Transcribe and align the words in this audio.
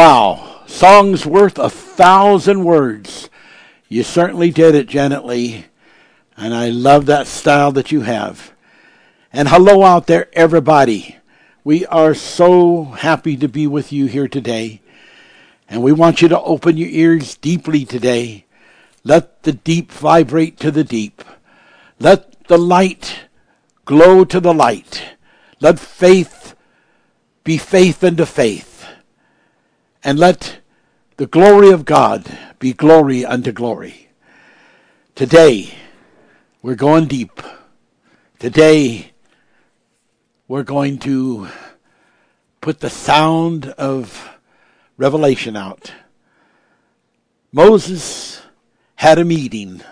Wow. 0.00 0.62
Songs 0.64 1.26
worth 1.26 1.58
a 1.58 1.68
thousand 1.68 2.64
words. 2.64 3.28
You 3.86 4.02
certainly 4.02 4.50
did 4.50 4.74
it, 4.74 4.88
Janet 4.88 5.26
Lee. 5.26 5.66
And 6.38 6.54
I 6.54 6.70
love 6.70 7.04
that 7.04 7.26
style 7.26 7.70
that 7.72 7.92
you 7.92 8.00
have. 8.00 8.54
And 9.30 9.46
hello 9.46 9.84
out 9.84 10.06
there, 10.06 10.30
everybody. 10.32 11.18
We 11.64 11.84
are 11.84 12.14
so 12.14 12.84
happy 12.84 13.36
to 13.36 13.46
be 13.46 13.66
with 13.66 13.92
you 13.92 14.06
here 14.06 14.26
today. 14.26 14.80
And 15.68 15.82
we 15.82 15.92
want 15.92 16.22
you 16.22 16.28
to 16.28 16.40
open 16.40 16.78
your 16.78 16.88
ears 16.88 17.36
deeply 17.36 17.84
today. 17.84 18.46
Let 19.04 19.42
the 19.42 19.52
deep 19.52 19.92
vibrate 19.92 20.58
to 20.60 20.70
the 20.70 20.82
deep. 20.82 21.22
Let 21.98 22.44
the 22.44 22.56
light 22.56 23.26
glow 23.84 24.24
to 24.24 24.40
the 24.40 24.54
light. 24.54 25.16
Let 25.60 25.78
faith 25.78 26.56
be 27.44 27.58
faith 27.58 28.02
unto 28.02 28.24
faith. 28.24 28.69
And 30.02 30.18
let 30.18 30.60
the 31.18 31.26
glory 31.26 31.70
of 31.70 31.84
God 31.84 32.38
be 32.58 32.72
glory 32.72 33.24
unto 33.24 33.52
glory. 33.52 34.08
Today, 35.14 35.74
we're 36.62 36.74
going 36.74 37.06
deep. 37.06 37.42
Today, 38.38 39.12
we're 40.48 40.62
going 40.62 40.98
to 41.00 41.48
put 42.62 42.80
the 42.80 42.88
sound 42.88 43.66
of 43.66 44.38
revelation 44.96 45.54
out. 45.54 45.92
Moses 47.52 48.40
had 48.94 49.18
a 49.18 49.24
meeting. 49.24 49.82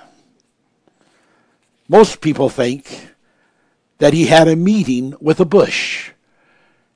Most 1.86 2.22
people 2.22 2.48
think 2.48 3.08
that 3.98 4.14
he 4.14 4.26
had 4.26 4.48
a 4.48 4.56
meeting 4.56 5.14
with 5.20 5.38
a 5.38 5.44
bush, 5.44 6.12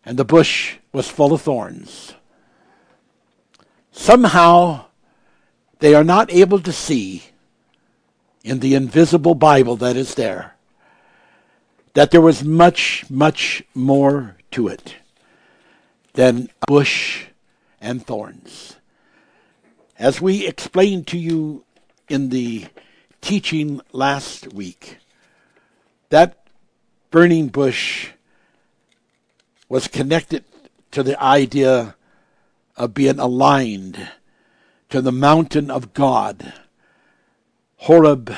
and 0.02 0.18
the 0.18 0.24
bush 0.24 0.76
was 0.92 1.08
full 1.08 1.34
of 1.34 1.42
thorns. 1.42 2.14
Somehow, 4.02 4.86
they 5.78 5.94
are 5.94 6.02
not 6.02 6.32
able 6.32 6.58
to 6.58 6.72
see 6.72 7.22
in 8.42 8.58
the 8.58 8.74
invisible 8.74 9.36
Bible 9.36 9.76
that 9.76 9.96
is 9.96 10.16
there 10.16 10.56
that 11.94 12.10
there 12.10 12.20
was 12.20 12.42
much, 12.42 13.04
much 13.08 13.62
more 13.76 14.38
to 14.50 14.66
it 14.66 14.96
than 16.14 16.48
bush 16.66 17.26
and 17.80 18.04
thorns. 18.04 18.74
As 19.96 20.20
we 20.20 20.48
explained 20.48 21.06
to 21.06 21.16
you 21.16 21.64
in 22.08 22.30
the 22.30 22.66
teaching 23.20 23.80
last 23.92 24.52
week, 24.52 24.98
that 26.08 26.44
burning 27.12 27.46
bush 27.46 28.08
was 29.68 29.86
connected 29.86 30.42
to 30.90 31.04
the 31.04 31.22
idea 31.22 31.94
of 32.82 32.94
being 32.94 33.20
aligned 33.20 34.10
to 34.88 35.00
the 35.00 35.12
mountain 35.12 35.70
of 35.70 35.94
God, 35.94 36.52
Horeb, 37.76 38.34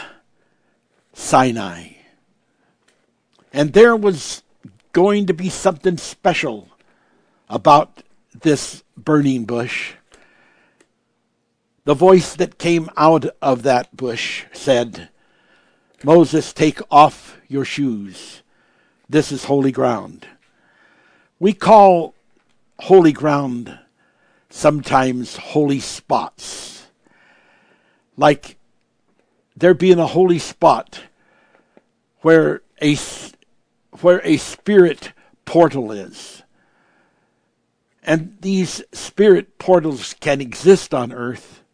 Sinai. 1.15 1.93
And 3.55 3.73
there 3.73 3.97
was 3.97 4.43
going 4.93 5.25
to 5.29 5.33
be 5.33 5.49
something 5.49 5.97
special 5.97 6.69
about 7.49 8.03
this 8.39 8.85
burning 8.99 9.47
bush. 9.47 9.95
The 11.87 11.95
voice 11.95 12.37
that 12.37 12.59
came 12.59 12.91
out 12.99 13.25
of 13.41 13.63
that 13.63 13.97
bush 13.97 14.45
said, 14.53 15.09
Moses, 16.03 16.53
take 16.53 16.81
off 16.91 17.39
your 17.49 17.65
shoes. 17.65 18.43
This 19.09 19.33
is 19.33 19.45
holy 19.45 19.73
ground. 19.73 20.27
We 21.41 21.55
call 21.55 22.15
holy 22.79 23.13
ground 23.13 23.79
sometimes 24.55 25.37
holy 25.37 25.81
spots. 25.81 26.87
Like 28.17 28.57
there 29.57 29.75
being 29.75 29.99
a 29.99 30.07
holy 30.07 30.39
spot 30.39 31.03
where 32.21 32.63
a, 32.81 32.97
where 34.01 34.21
a 34.25 34.37
spirit 34.37 35.13
portal 35.45 35.91
is. 35.91 36.45
And 38.05 38.37
these 38.43 38.81
spirit 38.93 39.59
portals 39.59 40.15
can 40.21 40.41
exist 40.41 40.95
on 40.95 41.13
earth 41.13 41.65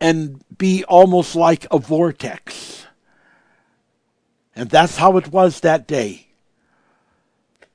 and 0.00 0.44
be 0.56 0.84
almost 0.84 1.34
like 1.34 1.66
a 1.72 1.78
vortex. 1.78 2.86
And 4.54 4.70
that's 4.70 4.98
how 4.98 5.16
it 5.16 5.28
was 5.28 5.60
that 5.60 5.88
day. 5.88 6.28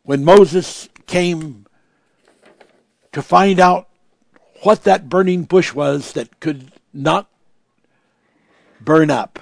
When 0.04 0.24
Moses 0.24 0.88
came 1.06 1.61
to 3.12 3.22
find 3.22 3.60
out 3.60 3.88
what 4.64 4.84
that 4.84 5.10
burning 5.10 5.44
bush 5.44 5.74
was 5.74 6.14
that 6.14 6.40
could 6.40 6.72
not 6.94 7.30
burn 8.80 9.10
up, 9.10 9.40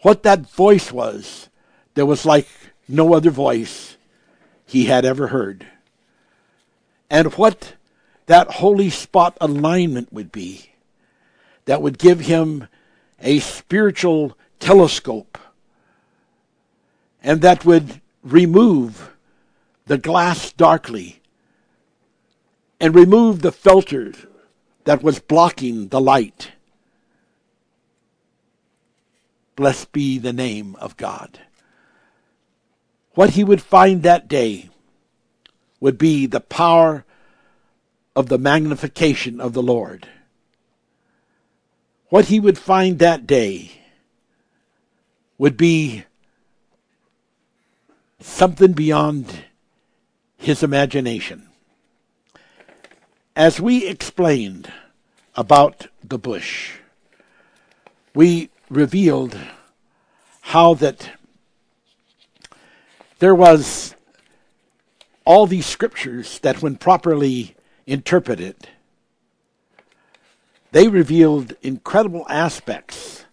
what 0.00 0.22
that 0.22 0.50
voice 0.50 0.90
was 0.90 1.48
that 1.94 2.06
was 2.06 2.24
like 2.24 2.48
no 2.88 3.14
other 3.14 3.30
voice 3.30 3.96
he 4.66 4.86
had 4.86 5.04
ever 5.04 5.28
heard. 5.28 5.66
And 7.08 7.34
what 7.34 7.74
that 8.26 8.50
holy 8.52 8.90
spot 8.90 9.36
alignment 9.40 10.12
would 10.12 10.30
be 10.30 10.70
that 11.64 11.82
would 11.82 11.98
give 11.98 12.20
him 12.20 12.68
a 13.20 13.38
spiritual 13.40 14.36
telescope 14.58 15.38
and 17.22 17.42
that 17.42 17.64
would 17.64 18.00
remove 18.22 19.14
the 19.86 19.98
glass 19.98 20.52
darkly 20.52 21.19
and 22.80 22.94
remove 22.94 23.42
the 23.42 23.52
filter 23.52 24.12
that 24.84 25.02
was 25.02 25.18
blocking 25.18 25.88
the 25.88 26.00
light. 26.00 26.52
Blessed 29.56 29.92
be 29.92 30.18
the 30.18 30.32
name 30.32 30.74
of 30.76 30.96
God 30.96 31.40
what 33.20 33.30
he 33.30 33.44
would 33.44 33.60
find 33.60 34.02
that 34.02 34.28
day 34.28 34.70
would 35.78 35.98
be 35.98 36.24
the 36.24 36.40
power 36.40 37.04
of 38.16 38.30
the 38.30 38.38
magnification 38.38 39.42
of 39.42 39.52
the 39.52 39.62
Lord. 39.62 40.08
What 42.08 42.24
he 42.26 42.40
would 42.40 42.56
find 42.56 42.98
that 42.98 43.26
day 43.26 43.72
would 45.36 45.58
be 45.58 46.04
something 48.20 48.72
beyond 48.72 49.44
his 50.38 50.62
imagination. 50.62 51.49
As 53.40 53.58
we 53.58 53.86
explained 53.88 54.70
about 55.34 55.86
the 56.04 56.18
bush, 56.18 56.72
we 58.14 58.50
revealed 58.68 59.34
how 60.42 60.74
that 60.74 61.12
there 63.18 63.34
was 63.34 63.94
all 65.24 65.46
these 65.46 65.64
scriptures 65.64 66.38
that, 66.40 66.60
when 66.60 66.76
properly 66.76 67.56
interpreted, 67.86 68.68
they 70.72 70.88
revealed 70.88 71.54
incredible 71.62 72.26
aspects 72.28 73.24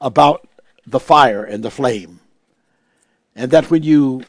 about 0.00 0.48
the 0.86 1.00
fire 1.00 1.44
and 1.44 1.62
the 1.62 1.70
flame. 1.70 2.20
And 3.36 3.50
that 3.50 3.70
when 3.70 3.82
you 3.82 4.22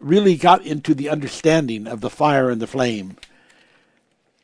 really 0.00 0.34
got 0.34 0.66
into 0.66 0.94
the 0.94 1.10
understanding 1.10 1.86
of 1.86 2.00
the 2.00 2.10
fire 2.10 2.50
and 2.50 2.60
the 2.60 2.66
flame, 2.66 3.18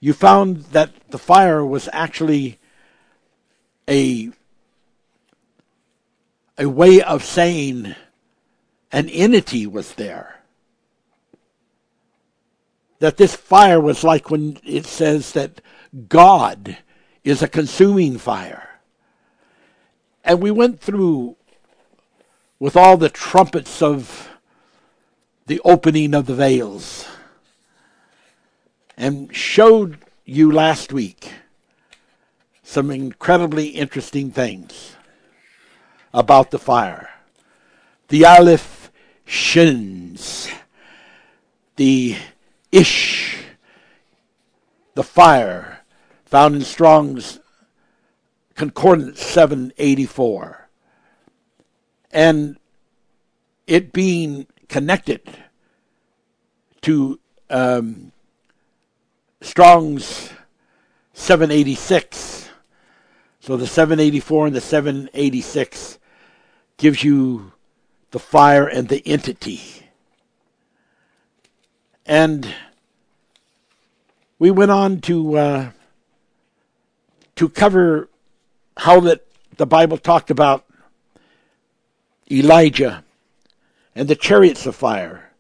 you 0.03 0.13
found 0.13 0.65
that 0.73 0.91
the 1.11 1.19
fire 1.19 1.65
was 1.65 1.89
actually 1.93 2.59
a 3.89 4.33
a 6.59 6.69
way 6.69 7.01
of 7.01 7.25
saying 7.25 7.95
an 8.91 9.09
entity 9.09 9.65
was 9.65 9.95
there. 9.95 10.41
That 12.99 13.17
this 13.17 13.37
fire 13.37 13.81
was 13.81 14.03
like 14.03 14.29
when 14.29 14.59
it 14.65 14.87
says 14.87 15.33
that 15.33 15.61
God 16.09 16.79
is 17.23 17.41
a 17.41 17.47
consuming 17.47 18.19
fire. 18.19 18.81
And 20.25 20.43
we 20.43 20.51
went 20.51 20.81
through 20.81 21.37
with 22.59 22.77
all 22.77 22.97
the 22.97 23.09
trumpets 23.09 23.81
of 23.81 24.31
the 25.47 25.61
opening 25.65 26.13
of 26.13 26.27
the 26.27 26.35
veils 26.35 27.07
and 29.03 29.35
showed 29.35 29.99
you 30.25 30.53
last 30.53 30.93
week 30.93 31.33
some 32.63 32.89
incredibly 32.89 33.71
interesting 33.71 34.31
things 34.31 34.95
about 36.15 36.53
the 36.53 36.59
fire. 36.59 37.11
The 38.11 38.25
Aleph 38.25 38.93
shins, 39.25 40.49
the 41.75 42.17
ish, 42.71 43.43
the 44.95 45.03
fire, 45.03 45.81
found 46.25 46.55
in 46.55 46.63
Strong's 46.63 47.41
Concordance 48.55 49.21
784. 49.21 50.69
And 52.13 52.57
it 53.67 53.93
being 53.93 54.47
connected 54.69 55.23
to 56.83 57.19
um, 57.51 58.13
Strong's 59.43 60.33
786. 61.15 62.49
So 63.41 63.57
the 63.57 63.67
784 63.67 64.47
and 64.47 64.57
the 64.57 64.61
786 64.61 65.99
gives 66.77 67.03
you 67.03 67.53
the 68.13 68.21
fire 68.21 68.67
and 68.67 68.89
the 68.89 69.03
entity. 69.07 69.61
And 72.07 72.55
we 74.39 74.51
went 74.51 74.71
on 74.71 75.01
to 75.03 75.37
uh, 75.37 75.71
to 77.37 77.49
cover 77.49 78.09
how 78.77 79.01
that 79.01 79.25
the 79.57 79.67
Bible 79.67 79.99
talked 79.99 80.31
about 80.31 80.65
Elijah 82.31 83.05
and 83.95 84.09
the 84.09 84.17
chariots 84.17 84.67
of 84.67 84.77
fire 84.77 85.31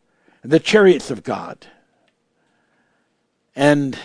and 0.42 0.50
the 0.50 0.60
chariots 0.60 1.10
of 1.10 1.22
God 1.22 1.66
and 3.54 3.98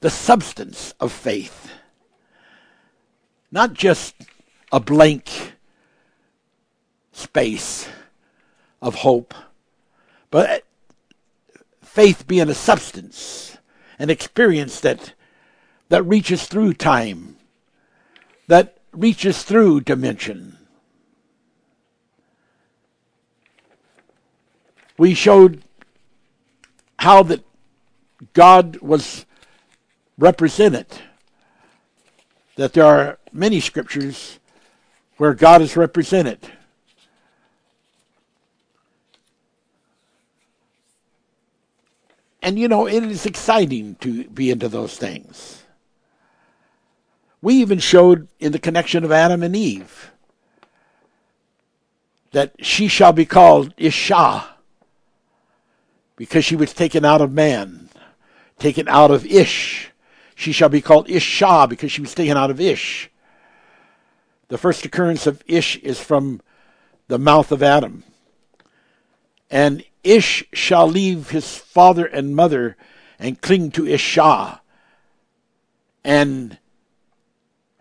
the 0.00 0.10
substance 0.10 0.94
of 1.00 1.12
faith. 1.12 1.70
Not 3.50 3.72
just 3.72 4.14
a 4.72 4.80
blank 4.80 5.54
space 7.12 7.88
of 8.82 8.96
hope, 8.96 9.34
but 10.30 10.64
faith 11.82 12.26
being 12.26 12.48
a 12.48 12.54
substance, 12.54 13.56
an 13.98 14.10
experience 14.10 14.80
that 14.80 15.14
that 15.88 16.02
reaches 16.02 16.46
through 16.46 16.74
time, 16.74 17.36
that 18.48 18.78
reaches 18.92 19.42
through 19.42 19.80
dimension. 19.80 20.58
We 24.96 25.14
showed 25.14 25.62
how 26.98 27.22
that 27.24 27.44
God 28.32 28.78
was 28.78 29.26
represented, 30.18 30.86
that 32.56 32.72
there 32.72 32.84
are 32.84 33.18
many 33.32 33.60
scriptures 33.60 34.38
where 35.16 35.34
God 35.34 35.62
is 35.62 35.76
represented. 35.76 36.38
And 42.42 42.58
you 42.58 42.68
know, 42.68 42.86
it 42.86 43.02
is 43.02 43.24
exciting 43.24 43.96
to 44.00 44.24
be 44.24 44.50
into 44.50 44.68
those 44.68 44.98
things. 44.98 45.62
We 47.40 47.54
even 47.54 47.78
showed 47.78 48.28
in 48.38 48.52
the 48.52 48.58
connection 48.58 49.04
of 49.04 49.12
Adam 49.12 49.42
and 49.42 49.56
Eve 49.56 50.12
that 52.32 52.52
she 52.58 52.88
shall 52.88 53.12
be 53.12 53.24
called 53.24 53.72
Isha 53.76 54.46
because 56.16 56.44
she 56.44 56.56
was 56.56 56.74
taken 56.74 57.04
out 57.04 57.20
of 57.20 57.32
man, 57.32 57.83
taken 58.58 58.88
out 58.88 59.10
of 59.10 59.26
Ish. 59.26 59.90
She 60.34 60.52
shall 60.52 60.68
be 60.68 60.80
called 60.80 61.08
Isha 61.08 61.66
because 61.68 61.92
she 61.92 62.00
was 62.00 62.14
taken 62.14 62.36
out 62.36 62.50
of 62.50 62.60
Ish. 62.60 63.10
The 64.48 64.58
first 64.58 64.84
occurrence 64.84 65.26
of 65.26 65.42
Ish 65.46 65.76
is 65.78 66.00
from 66.00 66.40
the 67.08 67.18
mouth 67.18 67.52
of 67.52 67.62
Adam. 67.62 68.04
And 69.50 69.84
Ish 70.02 70.44
shall 70.52 70.86
leave 70.86 71.30
his 71.30 71.56
father 71.56 72.04
and 72.04 72.36
mother 72.36 72.76
and 73.18 73.40
cling 73.40 73.70
to 73.72 73.86
Isha. 73.86 74.60
And 76.02 76.58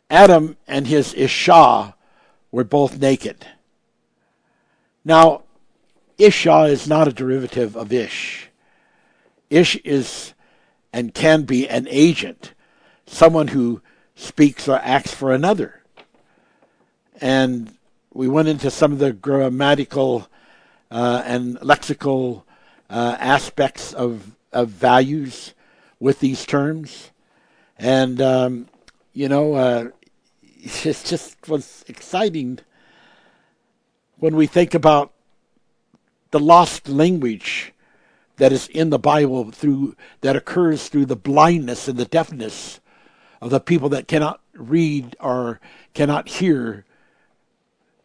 Adam 0.10 0.58
and 0.68 0.88
his 0.88 1.14
Isha 1.14 1.96
were 2.52 2.64
both 2.64 3.00
naked. 3.00 3.46
Now, 5.04 5.42
Isha 6.18 6.64
is 6.66 6.88
not 6.88 7.08
a 7.08 7.14
derivative 7.14 7.76
of 7.76 7.92
Ish. 7.92 8.50
Ish 9.50 9.76
is 9.78 10.34
and 10.94 11.14
can 11.14 11.42
be 11.42 11.68
an 11.68 11.88
agent, 11.90 12.54
someone 13.08 13.50
who 13.50 13.82
speaks 14.16 14.70
or 14.70 14.80
acts 14.84 15.12
for 15.14 15.34
another. 15.34 15.82
And 17.20 17.76
we 18.14 18.28
went 18.28 18.48
into 18.48 18.70
some 18.70 18.94
of 18.94 19.00
the 19.00 19.12
grammatical 19.12 20.30
uh, 20.92 21.24
and 21.26 21.58
lexical 21.58 22.44
uh, 22.90 23.18
aspects 23.20 23.92
of, 23.92 24.36
of 24.52 24.70
values 24.70 25.56
with 26.00 26.20
these 26.20 26.46
terms. 26.46 27.10
And, 27.80 28.22
um, 28.22 28.68
you 29.14 29.28
know, 29.28 29.56
uh, 29.56 29.88
it 30.42 31.02
just 31.04 31.48
was 31.50 31.84
exciting 31.88 32.60
when 34.18 34.36
we 34.36 34.46
think 34.46 34.76
about 34.76 35.12
the 36.32 36.40
lost 36.40 36.88
language 36.88 37.73
that 38.38 38.52
is 38.52 38.68
in 38.68 38.90
the 38.90 39.00
Bible 39.00 39.52
through 39.52 39.96
that 40.22 40.36
occurs 40.36 40.88
through 40.88 41.06
the 41.06 41.16
blindness 41.16 41.88
and 41.88 41.98
the 41.98 42.06
deafness 42.06 42.80
of 43.42 43.50
the 43.50 43.60
people 43.60 43.90
that 43.90 44.08
cannot 44.08 44.42
read 44.54 45.16
or 45.20 45.60
cannot 45.94 46.28
hear 46.28 46.86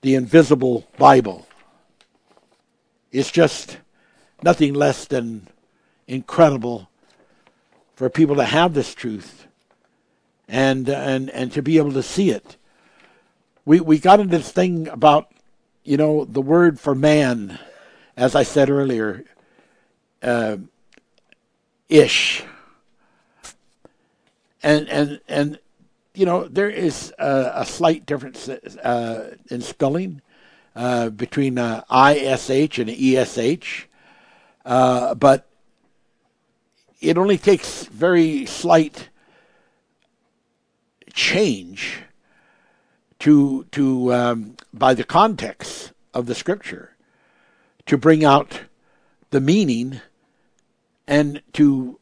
the 0.02 0.14
invisible 0.14 0.87
Bible. 0.97 1.47
It's 3.11 3.30
just 3.30 3.78
nothing 4.42 4.75
less 4.75 5.06
than 5.06 5.49
incredible 6.06 6.88
for 7.94 8.08
people 8.08 8.37
to 8.37 8.44
have 8.44 8.75
this 8.75 8.94
truth 8.94 9.47
and 10.47 10.88
and 10.88 11.30
and 11.30 11.52
to 11.52 11.62
be 11.62 11.78
able 11.78 11.92
to 11.92 12.02
see 12.02 12.30
it. 12.30 12.56
We 13.64 13.80
we 13.80 13.99
got 13.99 14.20
into 14.20 14.37
this 14.37 14.52
thing 14.52 14.88
about 14.88 15.30
you 15.85 15.97
know 15.97 16.25
the 16.25 16.42
word 16.42 16.78
for 16.78 16.94
man, 16.94 17.58
as 18.16 18.35
I 18.35 18.42
said 18.42 18.70
earlier, 18.70 19.25
uh, 20.22 20.56
ish, 21.88 22.44
and 24.62 24.88
and 24.88 25.20
and 25.28 25.58
you 26.14 26.26
know 26.26 26.48
there 26.48 26.70
is 26.70 27.12
a, 27.18 27.52
a 27.56 27.64
slight 27.64 28.06
difference 28.06 28.48
uh, 28.48 29.37
in 29.50 29.60
spelling 29.60 30.20
uh, 30.75 31.10
between 31.10 31.58
uh, 31.58 31.82
ish 31.90 32.78
and 32.78 32.90
esh, 32.90 33.88
uh, 34.64 35.14
but 35.14 35.48
it 37.00 37.16
only 37.16 37.38
takes 37.38 37.84
very 37.84 38.46
slight 38.46 39.08
change 41.12 42.02
to 43.18 43.66
to 43.72 44.12
um, 44.12 44.56
by 44.72 44.94
the 44.94 45.04
context 45.04 45.92
of 46.14 46.26
the 46.26 46.34
scripture 46.34 46.96
to 47.87 47.96
bring 47.96 48.25
out 48.25 48.62
the 49.30 49.40
meaning 49.40 50.00
and 51.08 51.42
to 51.54 51.98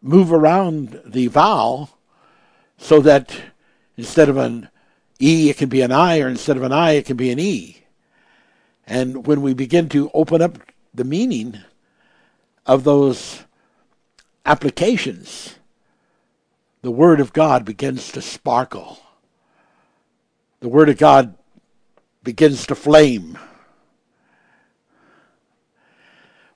move 0.00 0.32
around 0.32 1.00
the 1.04 1.26
vowel 1.26 1.90
so 2.78 3.00
that 3.00 3.36
instead 3.96 4.28
of 4.28 4.36
an 4.36 4.68
e 5.18 5.50
it 5.50 5.56
can 5.56 5.68
be 5.68 5.80
an 5.80 5.90
i 5.90 6.20
or 6.20 6.28
instead 6.28 6.56
of 6.56 6.62
an 6.62 6.72
i 6.72 6.92
it 6.92 7.06
can 7.06 7.16
be 7.16 7.30
an 7.30 7.40
e 7.40 7.78
and 8.86 9.26
when 9.26 9.42
we 9.42 9.52
begin 9.52 9.88
to 9.88 10.08
open 10.14 10.40
up 10.40 10.58
the 10.94 11.02
meaning 11.02 11.58
of 12.66 12.84
those 12.84 13.42
applications 14.44 15.56
the 16.86 16.92
Word 16.92 17.18
of 17.18 17.32
God 17.32 17.64
begins 17.64 18.12
to 18.12 18.22
sparkle. 18.22 19.00
The 20.60 20.68
Word 20.68 20.88
of 20.88 20.98
God 20.98 21.34
begins 22.22 22.64
to 22.68 22.76
flame. 22.76 23.36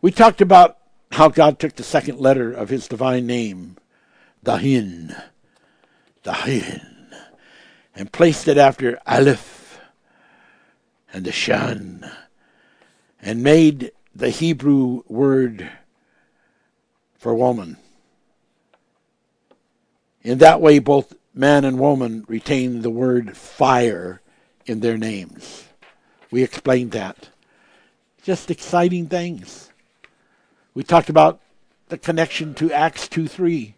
We 0.00 0.12
talked 0.12 0.40
about 0.40 0.78
how 1.10 1.28
God 1.28 1.58
took 1.58 1.76
the 1.76 1.82
second 1.82 2.18
letter 2.18 2.52
of 2.52 2.68
his 2.68 2.88
divine 2.88 3.26
name, 3.26 3.76
Dahin, 4.44 5.20
Dahin, 6.24 7.12
and 7.94 8.12
placed 8.12 8.48
it 8.48 8.56
after 8.56 8.98
Aleph 9.06 9.80
and 11.12 11.24
the 11.24 11.32
Shan, 11.32 12.10
and 13.20 13.42
made 13.42 13.92
the 14.14 14.30
Hebrew 14.30 15.02
word 15.08 15.70
for 17.18 17.34
woman. 17.34 17.76
In 20.22 20.38
that 20.38 20.60
way, 20.60 20.78
both 20.78 21.14
man 21.34 21.64
and 21.64 21.78
woman 21.78 22.24
retain 22.28 22.82
the 22.82 22.90
word 22.90 23.36
fire 23.36 24.20
in 24.66 24.80
their 24.80 24.96
names. 24.96 25.64
We 26.30 26.42
explained 26.42 26.92
that. 26.92 27.30
Just 28.22 28.50
exciting 28.50 29.08
things. 29.08 29.69
We 30.74 30.84
talked 30.84 31.08
about 31.08 31.40
the 31.88 31.98
connection 31.98 32.54
to 32.54 32.72
Acts 32.72 33.08
2 33.08 33.26
3. 33.26 33.74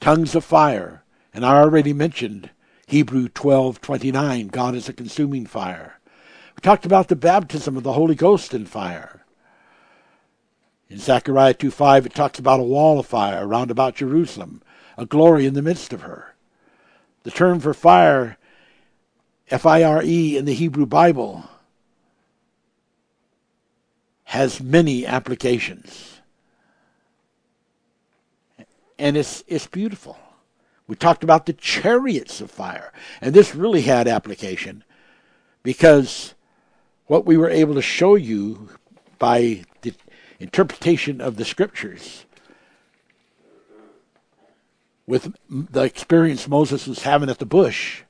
Tongues 0.00 0.34
of 0.34 0.44
fire. 0.44 1.02
And 1.32 1.44
I 1.44 1.58
already 1.58 1.92
mentioned 1.92 2.50
Hebrew 2.86 3.28
12 3.28 3.80
29. 3.80 4.48
God 4.48 4.74
is 4.74 4.88
a 4.88 4.92
consuming 4.92 5.46
fire. 5.46 5.98
We 6.54 6.60
talked 6.60 6.86
about 6.86 7.08
the 7.08 7.16
baptism 7.16 7.76
of 7.76 7.82
the 7.82 7.94
Holy 7.94 8.14
Ghost 8.14 8.54
in 8.54 8.66
fire. 8.66 9.24
In 10.88 10.98
Zechariah 10.98 11.54
2.5, 11.54 12.06
it 12.06 12.14
talks 12.14 12.38
about 12.38 12.60
a 12.60 12.64
wall 12.64 13.00
of 13.00 13.06
fire 13.06 13.46
round 13.48 13.70
about 13.70 13.96
Jerusalem, 13.96 14.62
a 14.96 15.06
glory 15.06 15.46
in 15.46 15.54
the 15.54 15.62
midst 15.62 15.92
of 15.92 16.02
her. 16.02 16.34
The 17.24 17.32
term 17.32 17.58
for 17.58 17.74
fire, 17.74 18.36
F-I-R-E, 19.50 20.36
in 20.36 20.44
the 20.44 20.54
Hebrew 20.54 20.86
Bible, 20.86 21.48
has 24.34 24.60
many 24.60 25.06
applications. 25.06 26.14
and 28.98 29.16
it's 29.16 29.44
it's 29.46 29.66
beautiful. 29.66 30.18
We 30.86 30.96
talked 30.96 31.24
about 31.24 31.46
the 31.46 31.52
chariots 31.52 32.40
of 32.40 32.50
fire, 32.50 32.92
and 33.20 33.34
this 33.34 33.54
really 33.54 33.82
had 33.82 34.06
application 34.08 34.84
because 35.62 36.34
what 37.06 37.24
we 37.24 37.36
were 37.36 37.50
able 37.50 37.74
to 37.74 37.82
show 37.82 38.14
you 38.14 38.70
by 39.18 39.64
the 39.82 39.94
interpretation 40.40 41.20
of 41.20 41.36
the 41.36 41.44
scriptures 41.44 42.26
with 45.06 45.34
the 45.48 45.82
experience 45.82 46.48
Moses 46.48 46.86
was 46.86 47.02
having 47.02 47.30
at 47.30 47.38
the 47.38 47.46
bush 47.46 48.02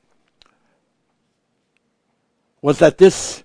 was 2.61 2.79
that 2.79 2.97
this 2.97 3.43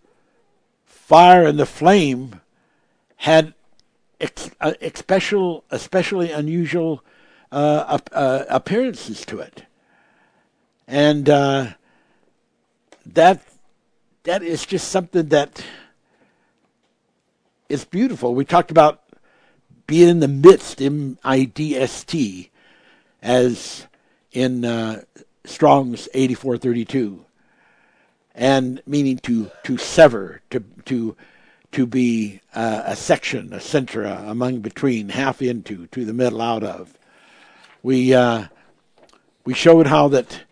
fire 0.85 1.47
and 1.47 1.59
the 1.59 1.67
flame 1.67 2.41
had 3.21 3.53
ex- 4.19 4.51
uh, 4.63 4.73
special, 4.95 5.63
especially 5.71 6.33
unusual 6.33 7.05
uh, 7.53 7.99
uh, 8.13 8.45
appearances 8.49 9.27
to 9.27 9.41
it, 9.41 9.65
and 10.89 11.29
uh, 11.29 11.67
that 13.05 13.43
that 14.23 14.43
is 14.43 14.65
just 14.65 14.89
something 14.89 15.29
that 15.29 15.63
is 17.69 17.85
beautiful. 17.85 18.35
We 18.35 18.47
talked 18.47 18.71
about 18.71 19.03
being 19.87 20.09
in 20.09 20.21
the 20.21 20.29
midst, 20.29 20.81
M 20.81 21.19
I 21.23 21.45
D 21.45 21.77
S 21.77 22.03
T, 22.05 22.51
as 23.21 23.87
in 24.33 24.65
uh, 24.65 25.03
Strong's 25.45 26.09
eighty 26.15 26.35
four 26.35 26.57
thirty 26.57 26.87
two, 26.87 27.27
and 28.35 28.81
meaning 28.87 29.19
to 29.19 29.51
to 29.65 29.77
sever, 29.77 30.41
to 30.49 30.65
to 30.87 31.17
to 31.73 31.87
be 31.87 32.41
uh, 32.55 32.83
a 32.85 32.97
section, 32.97 33.53
a 33.53 33.59
centra, 33.59 34.29
among, 34.29 34.61
between, 34.61 35.09
half 35.11 35.41
into, 35.41 35.87
to 35.89 36.05
the 36.05 36.13
middle, 36.13 36.43
out 36.43 36.63
of. 36.63 36.99
We 37.83 38.13
uh, 38.13 38.47
we 39.45 39.55
showed 39.55 39.87
how 39.87 40.09
that 40.09 40.43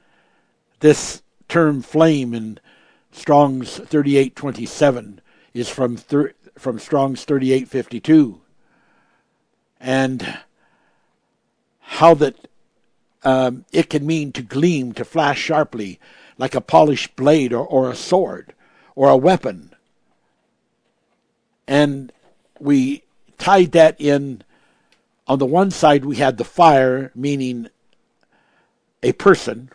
this 0.81 1.23
term 1.49 1.83
flame 1.83 2.35
in 2.35 2.59
Strong's 3.13 3.77
3827 3.77 5.21
is 5.55 5.69
from 5.69 5.97
thir- 5.97 6.35
from 6.57 6.79
Strong's 6.79 7.25
3852, 7.25 8.41
and 9.81 10.39
how 11.81 12.15
that 12.15 12.49
um, 13.25 13.65
it 13.73 13.91
can 13.91 14.07
mean 14.07 14.33
to 14.33 14.43
gleam, 14.43 14.93
to 14.93 15.05
flash 15.05 15.41
sharply, 15.41 15.99
like 16.37 16.55
a 16.55 16.61
polished 16.61 17.17
blade 17.17 17.53
or, 17.53 17.67
or 17.67 17.91
a 17.91 17.97
sword 17.97 18.55
or 18.95 19.09
a 19.09 19.17
weapon. 19.17 19.75
And 21.69 22.11
we 22.59 23.05
tied 23.37 23.73
that 23.73 24.01
in. 24.01 24.43
On 25.29 25.39
the 25.39 25.47
one 25.47 25.71
side, 25.71 26.07
we 26.07 26.17
had 26.17 26.39
the 26.39 26.45
fire, 26.45 27.13
meaning 27.15 27.69
a 29.03 29.13
person. 29.13 29.71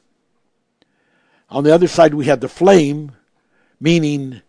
On 1.49 1.63
the 1.63 1.73
other 1.73 1.87
side, 1.87 2.15
we 2.15 2.25
had 2.25 2.41
the 2.41 2.49
flame, 2.49 3.11
meaning 3.79 4.41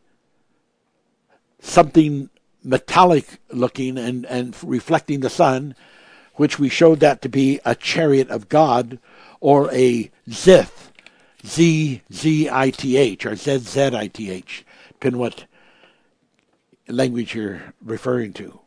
something 1.60 2.30
metallic 2.62 3.38
looking 3.50 3.98
and, 3.98 4.24
and 4.26 4.56
reflecting 4.64 5.20
the 5.20 5.28
sun, 5.28 5.74
which 6.36 6.58
we 6.58 6.70
showed 6.70 7.00
that 7.00 7.20
to 7.20 7.28
be 7.28 7.60
a 7.66 7.74
chariot 7.74 8.30
of 8.30 8.48
God 8.48 8.98
or 9.40 9.70
a 9.72 10.10
zith, 10.28 10.90
Z 11.46 12.00
Z 12.10 12.48
I 12.50 12.70
T 12.70 12.96
H 12.96 13.26
or 13.26 13.36
Z 13.36 13.58
Z 13.58 13.94
I 13.94 14.06
T 14.08 14.30
H, 14.30 14.64
depending 14.88 15.20
what 15.20 15.44
language 16.88 17.34
you're 17.34 17.74
referring 17.82 18.32
to. 18.34 18.60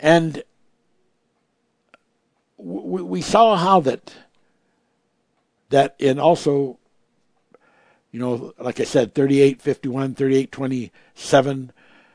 And 0.00 0.42
we, 2.56 3.02
we 3.02 3.22
saw 3.22 3.56
how 3.56 3.80
that 3.80 4.14
that 5.70 5.96
in 5.98 6.18
also 6.18 6.78
you 8.14 8.20
know, 8.20 8.54
like 8.60 8.78
I 8.78 8.84
said, 8.84 9.12
38, 9.12 9.60
51, 9.60 10.14
38, 10.14 10.52
27 10.52 11.72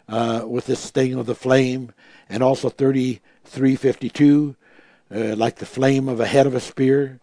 uh, 0.07 0.43
with 0.47 0.65
this 0.65 0.89
thing 0.91 1.15
of 1.15 1.25
the 1.25 1.35
flame, 1.35 1.91
and 2.29 2.41
also 2.41 2.69
33, 2.69 3.75
52, 3.75 4.55
uh, 5.13 5.35
like 5.35 5.57
the 5.57 5.65
flame 5.65 6.07
of 6.07 6.21
a 6.21 6.25
head 6.25 6.47
of 6.47 6.55
a 6.55 6.61
spear. 6.61 7.19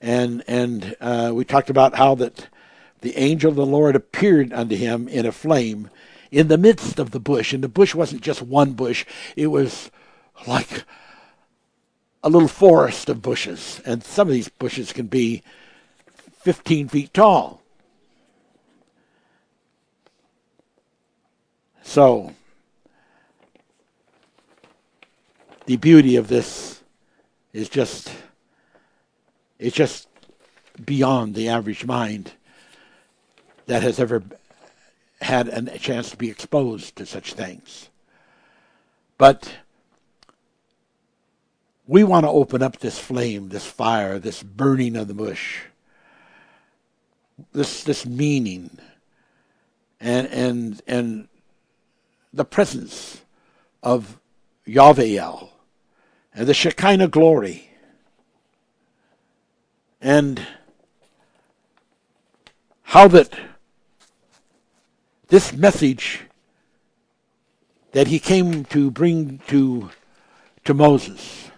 And, 0.00 0.42
and 0.48 0.96
uh, 1.00 1.30
we 1.32 1.44
talked 1.44 1.70
about 1.70 1.94
how 1.94 2.16
that 2.16 2.48
the 3.02 3.16
angel 3.16 3.50
of 3.50 3.56
the 3.56 3.64
Lord 3.64 3.94
appeared 3.94 4.52
unto 4.52 4.74
him 4.74 5.06
in 5.06 5.24
a 5.24 5.30
flame 5.30 5.88
in 6.32 6.48
the 6.48 6.58
midst 6.58 6.98
of 6.98 7.12
the 7.12 7.20
bush. 7.20 7.52
And 7.52 7.62
the 7.62 7.68
bush 7.68 7.94
wasn't 7.94 8.22
just 8.22 8.42
one 8.42 8.72
bush, 8.72 9.04
it 9.36 9.48
was 9.48 9.90
like 10.48 10.84
a 12.24 12.30
little 12.30 12.48
forest 12.48 13.08
of 13.08 13.22
bushes. 13.22 13.80
And 13.84 14.02
some 14.02 14.26
of 14.26 14.32
these 14.32 14.48
bushes 14.48 14.92
can 14.92 15.06
be 15.06 15.42
15 16.40 16.88
feet 16.88 17.14
tall. 17.14 17.60
So, 21.82 22.32
the 25.66 25.76
beauty 25.76 26.16
of 26.16 26.28
this 26.28 26.82
is 27.52 27.68
just 27.68 28.10
it's 29.58 29.76
just 29.76 30.08
beyond 30.84 31.34
the 31.34 31.48
average 31.48 31.84
mind 31.84 32.32
that 33.66 33.82
has 33.82 34.00
ever 34.00 34.22
had 35.22 35.48
a 35.48 35.78
chance 35.78 36.10
to 36.10 36.16
be 36.16 36.30
exposed 36.30 36.96
to 36.96 37.06
such 37.06 37.34
things. 37.34 37.88
But 39.18 39.56
we 41.86 42.04
want 42.04 42.24
to 42.24 42.30
open 42.30 42.62
up 42.62 42.78
this 42.78 42.98
flame, 42.98 43.48
this 43.48 43.66
fire, 43.66 44.18
this 44.18 44.42
burning 44.42 44.96
of 44.96 45.08
the 45.08 45.14
bush, 45.14 45.60
this 47.52 47.84
this 47.84 48.06
meaning, 48.06 48.78
and 50.00 50.26
and 50.28 50.82
and 50.86 51.28
the 52.32 52.44
presence 52.44 53.22
of 53.82 54.18
Yahweh 54.64 55.20
and 56.34 56.46
the 56.46 56.54
Shekinah 56.54 57.08
glory. 57.08 57.68
And 60.00 60.44
how 62.82 63.08
that 63.08 63.32
this 65.32 65.54
message 65.54 66.20
that 67.92 68.08
he 68.08 68.18
came 68.18 68.66
to 68.66 68.90
bring 68.90 69.40
to 69.46 69.88
to 70.62 70.74
Moses 70.74 71.50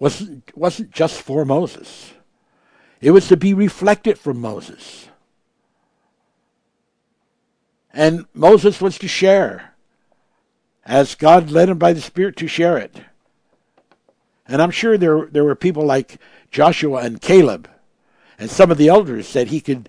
wasn't 0.00 0.50
wasn't 0.56 0.90
just 0.90 1.22
for 1.22 1.44
Moses. 1.44 2.14
It 3.00 3.12
was 3.12 3.28
to 3.28 3.36
be 3.36 3.54
reflected 3.54 4.18
from 4.18 4.40
Moses. 4.40 5.06
And 7.92 8.26
Moses 8.34 8.80
was 8.80 8.98
to 8.98 9.06
share 9.06 9.74
as 10.84 11.14
God 11.14 11.52
led 11.52 11.68
him 11.68 11.78
by 11.78 11.92
the 11.92 12.00
Spirit 12.00 12.36
to 12.38 12.48
share 12.48 12.76
it. 12.76 13.02
And 14.48 14.60
I'm 14.60 14.72
sure 14.72 14.98
there, 14.98 15.28
there 15.30 15.44
were 15.44 15.54
people 15.54 15.84
like 15.84 16.18
Joshua 16.50 17.02
and 17.02 17.20
Caleb 17.20 17.70
and 18.36 18.50
some 18.50 18.72
of 18.72 18.78
the 18.78 18.88
elders 18.88 19.28
said 19.28 19.46
he 19.46 19.60
could 19.60 19.88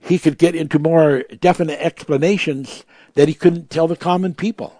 he 0.00 0.18
could 0.18 0.38
get 0.38 0.54
into 0.54 0.78
more 0.78 1.22
definite 1.40 1.78
explanations 1.80 2.84
that 3.14 3.28
he 3.28 3.34
couldn't 3.34 3.70
tell 3.70 3.86
the 3.86 3.96
common 3.96 4.34
people. 4.34 4.76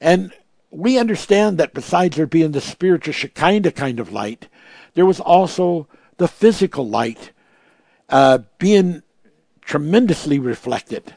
And 0.00 0.32
we 0.70 0.98
understand 0.98 1.58
that 1.58 1.74
besides 1.74 2.16
there 2.16 2.26
being 2.26 2.52
the 2.52 2.60
spiritual 2.60 3.12
Shekinah 3.12 3.72
kind 3.72 4.00
of 4.00 4.12
light, 4.12 4.48
there 4.94 5.06
was 5.06 5.20
also 5.20 5.86
the 6.16 6.28
physical 6.28 6.88
light 6.88 7.30
uh, 8.08 8.38
being 8.58 9.02
tremendously 9.62 10.38
reflected 10.38 11.14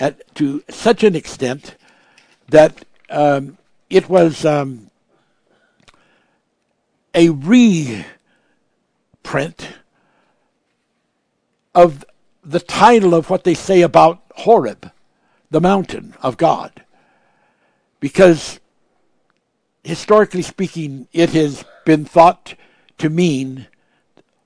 at 0.00 0.34
to 0.34 0.62
such 0.68 1.02
an 1.04 1.14
extent 1.14 1.76
that 2.48 2.84
um, 3.10 3.56
it 3.88 4.08
was 4.08 4.44
um, 4.44 4.90
a 7.14 7.30
reprint 9.28 9.68
of 11.74 12.02
the 12.42 12.60
title 12.60 13.14
of 13.14 13.28
what 13.28 13.44
they 13.44 13.52
say 13.52 13.82
about 13.82 14.22
Horeb, 14.36 14.90
the 15.50 15.60
mountain 15.60 16.14
of 16.22 16.38
God, 16.38 16.82
because 18.00 18.58
historically 19.84 20.40
speaking, 20.40 21.08
it 21.12 21.30
has 21.30 21.62
been 21.84 22.06
thought 22.06 22.54
to 22.96 23.10
mean 23.10 23.66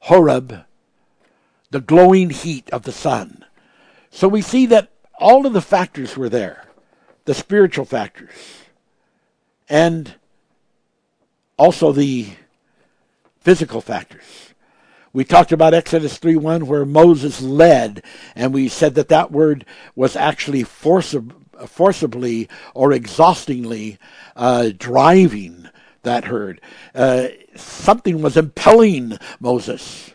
Horeb 0.00 0.64
the 1.70 1.80
glowing 1.80 2.30
heat 2.30 2.68
of 2.70 2.82
the 2.82 2.92
sun. 2.92 3.44
So 4.10 4.26
we 4.26 4.42
see 4.42 4.66
that 4.66 4.90
all 5.16 5.46
of 5.46 5.52
the 5.52 5.62
factors 5.62 6.16
were 6.16 6.28
there 6.28 6.64
the 7.24 7.34
spiritual 7.34 7.84
factors, 7.84 8.32
and 9.68 10.16
also 11.56 11.92
the 11.92 12.30
physical 13.38 13.80
factors. 13.80 14.51
We 15.12 15.24
talked 15.24 15.52
about 15.52 15.74
Exodus 15.74 16.16
3 16.18 16.36
1, 16.36 16.66
where 16.66 16.86
Moses 16.86 17.42
led, 17.42 18.02
and 18.34 18.54
we 18.54 18.68
said 18.68 18.94
that 18.94 19.08
that 19.08 19.30
word 19.30 19.66
was 19.94 20.16
actually 20.16 20.62
forcible, 20.62 21.36
forcibly 21.66 22.48
or 22.74 22.92
exhaustingly 22.92 23.98
uh, 24.36 24.70
driving 24.76 25.68
that 26.02 26.24
herd. 26.24 26.60
Uh, 26.94 27.28
something 27.54 28.22
was 28.22 28.36
impelling 28.36 29.18
Moses 29.38 30.14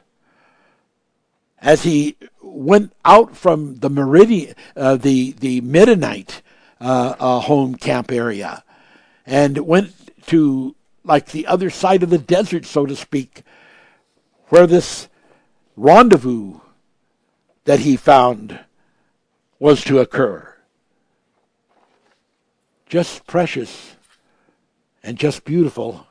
as 1.60 1.84
he 1.84 2.18
went 2.42 2.94
out 3.04 3.36
from 3.36 3.76
the 3.78 3.90
meridian, 3.90 4.56
uh, 4.76 4.96
the 4.96 5.32
the 5.34 5.62
Midianite 5.62 6.42
uh, 6.80 7.16
uh, 7.20 7.40
home 7.42 7.76
camp 7.76 8.12
area, 8.12 8.64
and 9.26 9.58
went 9.60 9.94
to 10.28 10.76
like 11.04 11.28
the 11.28 11.48
other 11.48 11.70
side 11.70 12.04
of 12.04 12.10
the 12.10 12.18
desert, 12.18 12.66
so 12.66 12.86
to 12.86 12.96
speak, 12.96 13.44
where 14.50 14.68
this 14.68 15.08
rendezvous 15.76 16.60
that 17.66 17.80
he 17.80 17.98
found 17.98 18.60
was 19.60 19.84
to 19.84 20.00
occur. 20.00 20.56
Just 22.88 23.28
precious 23.28 23.96
and 25.04 25.18
just 25.18 25.44
beautiful. 25.44 26.08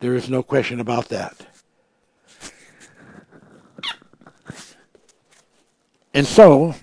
There 0.00 0.14
is 0.14 0.30
no 0.30 0.42
question 0.42 0.80
about 0.80 1.08
that. 1.10 1.46
And 6.14 6.26
so, 6.26 6.74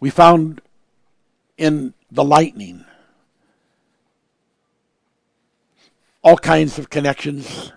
we 0.00 0.10
found 0.10 0.60
in 1.56 1.94
the 2.10 2.24
lightning 2.24 2.84
all 6.22 6.36
kinds 6.36 6.78
of 6.78 6.90
connections 6.90 7.72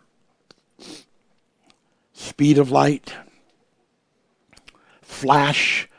speed 2.23 2.57
of 2.57 2.71
light, 2.71 3.13
flash 5.01 5.89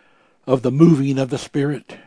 of 0.47 0.63
the 0.63 0.71
moving 0.71 1.19
of 1.19 1.31
the 1.31 1.39
Spirit, 1.39 1.99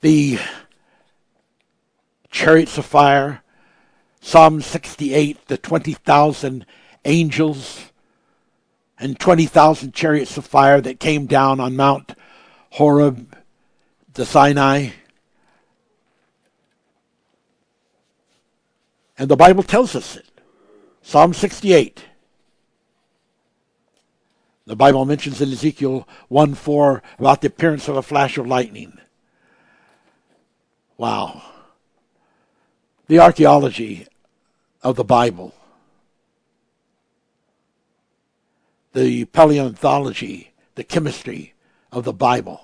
the 0.00 0.38
chariots 2.30 2.78
of 2.78 2.84
fire, 2.86 3.42
Psalm 4.20 4.60
68, 4.60 5.46
the 5.46 5.58
20,000 5.58 6.66
angels 7.04 7.92
and 8.98 9.18
20,000 9.18 9.92
chariots 9.92 10.36
of 10.36 10.46
fire 10.46 10.80
that 10.80 11.00
came 11.00 11.26
down 11.26 11.60
on 11.60 11.76
Mount 11.76 12.14
Horeb, 12.70 13.36
the 14.14 14.24
Sinai. 14.24 14.90
And 19.18 19.28
the 19.28 19.36
Bible 19.36 19.62
tells 19.62 19.94
us 19.94 20.16
it. 20.16 20.26
Psalm 21.02 21.34
68. 21.34 22.04
The 24.64 24.76
Bible 24.76 25.04
mentions 25.04 25.40
in 25.40 25.50
Ezekiel 25.50 26.08
1 26.28 26.54
4 26.54 27.02
about 27.18 27.40
the 27.40 27.48
appearance 27.48 27.88
of 27.88 27.96
a 27.96 28.02
flash 28.02 28.38
of 28.38 28.46
lightning. 28.46 28.98
Wow. 30.96 31.42
The 33.08 33.18
archaeology 33.18 34.06
of 34.82 34.96
the 34.96 35.04
Bible, 35.04 35.52
the 38.92 39.24
paleontology, 39.26 40.52
the 40.76 40.84
chemistry 40.84 41.54
of 41.90 42.04
the 42.04 42.12
Bible, 42.12 42.60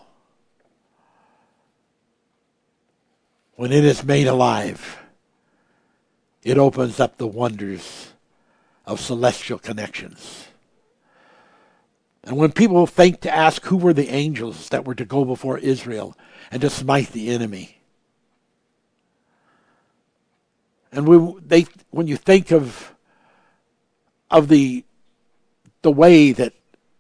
when 3.57 3.73
it 3.73 3.85
is 3.85 4.05
made 4.05 4.29
alive, 4.29 4.98
it 6.49 6.57
opens 6.57 6.99
up 6.99 7.19
the 7.19 7.27
wonders 7.27 8.15
of 8.87 8.99
celestial 8.99 9.59
connections. 9.59 10.49
And 12.25 12.39
when 12.39 12.53
people 12.53 12.87
think 12.87 13.21
to 13.21 13.35
ask 13.35 13.67
who 13.67 13.77
were 13.77 13.93
the 13.93 14.09
angels 14.09 14.71
that 14.71 14.87
were 14.87 14.95
to 14.95 15.05
go 15.05 15.27
before 15.27 15.59
Israel 15.59 16.17
and 16.51 16.63
to 16.63 16.71
smite 16.71 17.13
the 17.13 17.29
enemy, 17.29 17.83
and 20.91 21.07
we, 21.07 21.39
they, 21.45 21.67
when 21.91 22.07
you 22.07 22.17
think 22.17 22.51
of 22.51 22.95
of 24.31 24.49
the 24.49 24.87
the 25.83 25.93
way 25.93 26.33
that 26.33 26.55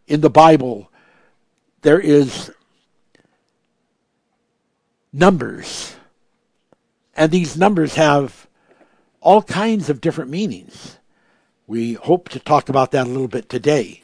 in 0.06 0.20
the 0.20 0.28
Bible 0.28 0.90
there 1.80 2.00
is 2.00 2.52
numbers, 5.11 5.96
and 7.16 7.32
these 7.32 7.56
numbers 7.56 7.94
have 7.94 8.47
all 9.20 9.42
kinds 9.42 9.90
of 9.90 10.00
different 10.00 10.31
meanings. 10.31 10.98
We 11.66 11.94
hope 11.94 12.28
to 12.31 12.40
talk 12.40 12.68
about 12.68 12.92
that 12.92 13.07
a 13.07 13.11
little 13.11 13.28
bit 13.28 13.48
today 13.48 14.02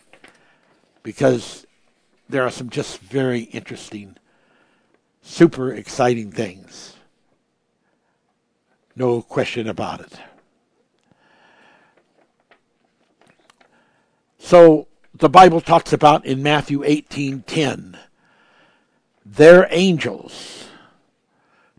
because 1.02 1.66
there 2.28 2.42
are 2.42 2.50
some 2.50 2.70
just 2.70 2.98
very 2.98 3.40
interesting, 3.40 4.16
super 5.22 5.72
exciting 5.72 6.30
things. 6.30 6.94
No 8.96 9.22
question 9.22 9.68
about 9.68 10.00
it. 10.00 10.20
So 14.38 14.88
the 15.14 15.28
Bible 15.28 15.60
talks 15.60 15.92
about 15.92 16.26
in 16.26 16.42
Matthew 16.42 16.82
18:10 16.84 17.98
their 19.24 19.66
angels 19.70 20.66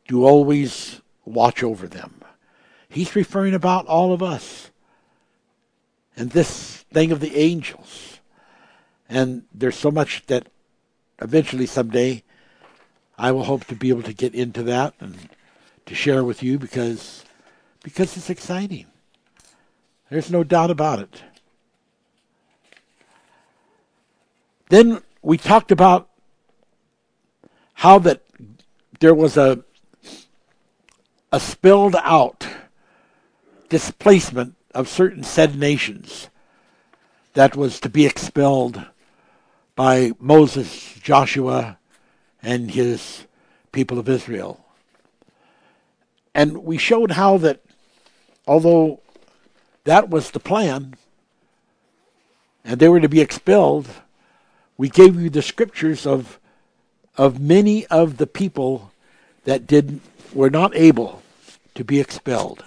do 0.08 0.26
always 0.26 1.02
watch 1.26 1.64
over 1.64 1.88
them. 1.88 2.15
He's 2.96 3.14
referring 3.14 3.54
about 3.54 3.88
all 3.88 4.14
of 4.14 4.24
us. 4.24 4.72
And 6.16 6.30
this 6.30 6.78
thing 6.94 7.12
of 7.12 7.20
the 7.20 7.36
angels. 7.36 8.22
And 9.10 9.44
there's 9.54 9.76
so 9.76 9.92
much 9.92 10.26
that 10.28 10.48
eventually 11.22 11.66
someday 11.66 12.24
I 13.18 13.34
will 13.34 13.44
hope 13.44 13.66
to 13.66 13.76
be 13.76 13.90
able 13.90 14.04
to 14.04 14.14
get 14.14 14.34
into 14.34 14.64
that 14.64 14.94
and 15.02 15.28
to 15.88 15.94
share 15.94 16.24
with 16.24 16.42
you 16.42 16.58
because 16.58 17.26
because 17.84 18.16
it's 18.16 18.30
exciting. 18.30 18.86
There's 20.10 20.32
no 20.32 20.46
doubt 20.46 20.72
about 20.72 21.00
it. 21.00 21.22
Then 24.70 25.02
we 25.22 25.38
talked 25.38 25.74
about 25.74 26.08
how 27.74 28.00
that 28.00 28.24
there 29.02 29.14
was 29.14 29.36
a 29.36 29.66
a 31.34 31.42
spilled 31.42 31.98
out 32.02 32.48
displacement 33.70 34.56
of 34.74 34.90
certain 34.90 35.24
said 35.24 35.58
nations 35.58 36.30
that 37.34 37.56
was 37.56 37.80
to 37.80 37.90
be 37.90 38.06
expelled 38.06 38.86
by 39.76 40.12
Moses, 40.20 40.94
Joshua, 41.02 41.78
and 42.42 42.72
his 42.72 43.26
people 43.72 44.00
of 44.00 44.08
Israel. 44.08 44.66
And 46.34 46.64
we 46.64 46.78
showed 46.78 47.12
how 47.12 47.38
that 47.40 47.62
although 48.48 49.02
that 49.84 50.10
was 50.10 50.32
the 50.32 50.40
plan, 50.40 50.96
and 52.64 52.80
they 52.80 52.90
were 52.90 53.00
to 53.00 53.10
be 53.10 53.22
expelled, 53.22 53.88
we 54.78 54.90
gave 54.90 55.20
you 55.20 55.30
the 55.30 55.42
scriptures 55.42 56.06
of 56.06 56.40
of 57.18 57.40
many 57.40 57.86
of 57.88 58.18
the 58.18 58.28
people 58.28 58.92
that 59.46 59.66
did 59.66 60.02
were 60.34 60.50
not 60.50 60.76
able 60.76 61.22
to 61.74 61.84
be 61.84 62.00
expelled 62.00 62.64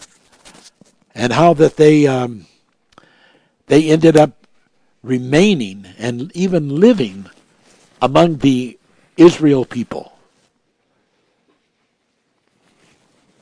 and 1.18 1.33
how 1.33 1.52
that 1.52 1.76
they 1.76 2.07
um, 2.07 2.46
they 3.66 3.90
ended 3.90 4.16
up 4.16 4.46
remaining 5.02 5.85
and 5.98 6.35
even 6.35 6.81
living 6.81 7.28
among 8.00 8.38
the 8.38 8.78
Israel 9.16 9.64
people. 9.64 10.12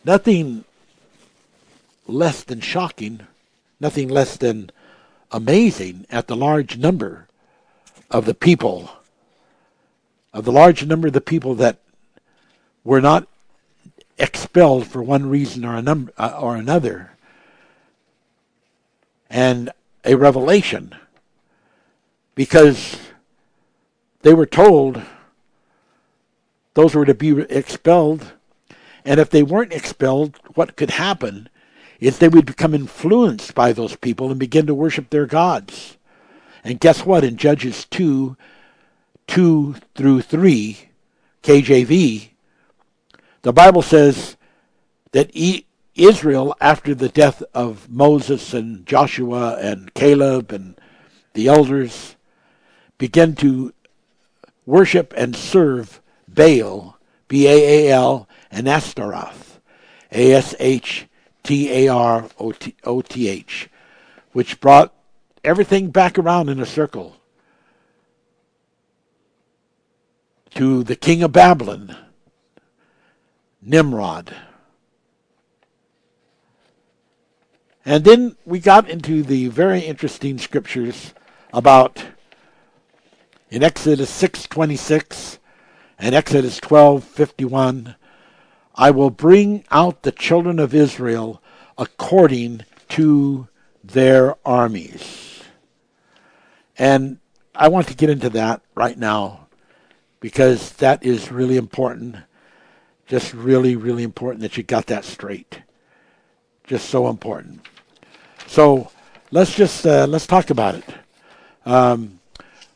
Nothing 0.05 0.65
less 2.07 2.43
than 2.43 2.61
shocking, 2.61 3.27
nothing 3.79 4.09
less 4.09 4.39
than 4.39 4.71
amazing 5.31 6.07
at 6.11 6.29
the 6.29 6.37
large 6.37 6.79
number 6.79 7.29
of 8.11 8.25
the 8.25 8.35
people, 8.35 8.91
of 10.33 10.47
the 10.47 10.53
large 10.53 10.87
number 10.87 11.09
of 11.09 11.12
the 11.12 11.21
people 11.21 11.55
that 11.57 11.77
were 12.85 13.03
not 13.03 13.29
expelled 14.17 14.87
for 14.87 15.03
one 15.03 15.29
reason 15.29 15.62
or, 15.62 15.77
a 15.77 15.83
num- 15.83 16.11
uh, 16.17 16.39
or 16.41 16.57
another 16.57 17.11
and 19.31 19.71
a 20.05 20.15
revelation 20.15 20.95
because 22.35 22.99
they 24.23 24.35
were 24.35 24.47
told 24.47 25.03
those 26.75 26.95
were 26.95 27.07
to 27.07 27.15
be 27.15 27.41
expelled. 27.41 28.33
And 29.05 29.19
if 29.19 29.31
they 29.31 29.43
weren't 29.43 29.73
expelled, 29.73 30.39
what 30.55 30.77
could 30.77 30.91
happen 30.91 31.49
is 32.01 32.19
they 32.19 32.29
would 32.29 32.47
become 32.47 32.75
influenced 32.75 33.55
by 33.55 33.73
those 33.73 33.97
people 33.97 34.31
and 34.31 34.39
begin 34.39 34.67
to 34.67 34.75
worship 34.75 35.11
their 35.11 35.27
gods. 35.27 35.97
And 36.62 36.79
guess 36.79 37.07
what? 37.07 37.25
In 37.25 37.37
Judges 37.37 37.87
2, 37.87 38.37
2 39.27 39.77
through 39.95 40.23
3, 40.23 40.91
KJV, 41.43 42.29
the 43.43 43.53
Bible 43.53 43.83
says 43.83 44.37
that 45.12 45.31
Israel, 45.97 46.55
after 46.61 46.95
the 46.95 47.09
death 47.09 47.43
of 47.55 47.91
Moses 47.91 48.53
and 48.53 48.85
Joshua 48.87 49.57
and 49.59 49.93
Caleb 49.95 50.53
and 50.53 50.79
the 51.33 51.49
elders, 51.49 52.17
began 52.99 53.35
to 53.37 53.73
worship 54.67 55.15
and 55.17 55.35
serve 55.35 56.01
Baal, 56.29 56.99
B 57.29 57.47
A 57.47 57.89
A 57.89 57.93
L, 57.93 58.29
and 58.51 58.69
Ashtaroth, 58.69 59.61
A 60.13 60.33
S 60.33 60.55
H 60.59 61.07
T 61.43 61.73
A 61.73 61.89
R 61.89 62.29
O 62.85 63.01
T 63.03 63.29
H, 63.29 63.71
which 64.33 64.61
brought 64.61 64.95
everything 65.43 65.91
back 65.91 66.19
around 66.19 66.49
in 66.49 66.61
a 66.61 66.67
circle 66.67 67.17
to 70.57 70.83
the 70.83 70.97
king 70.97 71.23
of 71.23 71.33
Babylon, 71.33 71.97
Nimrod. 73.63 74.35
And 77.87 78.05
then 78.05 78.37
we 78.44 78.59
got 78.59 78.90
into 78.90 79.22
the 79.22 79.46
very 79.46 79.79
interesting 79.79 80.38
scriptures 80.38 81.14
about 81.53 82.05
in 83.49 83.62
Exodus 83.62 84.11
6:26 84.11 85.38
and 85.96 86.12
Exodus 86.12 86.59
12:51 86.59 87.94
I 88.75 88.90
will 88.90 89.11
bring 89.11 89.64
out 89.70 90.03
the 90.03 90.11
children 90.11 90.59
of 90.59 90.75
Israel 90.75 91.40
according 91.79 92.64
to 92.88 93.46
their 93.85 94.35
armies. 94.44 95.44
And 96.77 97.20
I 97.55 97.68
want 97.68 97.87
to 97.87 97.94
get 97.94 98.11
into 98.11 98.31
that 98.31 98.62
right 98.75 98.99
now 98.99 99.46
because 100.18 100.72
that 100.72 101.05
is 101.05 101.31
really 101.31 101.57
important. 101.57 102.16
Just 103.07 103.33
really, 103.33 103.77
really 103.77 104.03
important 104.03 104.42
that 104.42 104.57
you 104.57 104.64
got 104.64 104.87
that 104.87 105.05
straight. 105.05 105.62
Just 106.64 106.90
so 106.90 107.09
important. 107.09 107.61
So 108.47 108.91
let's 109.31 109.55
just 109.55 109.87
uh, 109.87 110.07
let's 110.07 110.27
talk 110.27 110.51
about 110.51 110.77
it. 110.77 110.85
Um, 111.65 112.21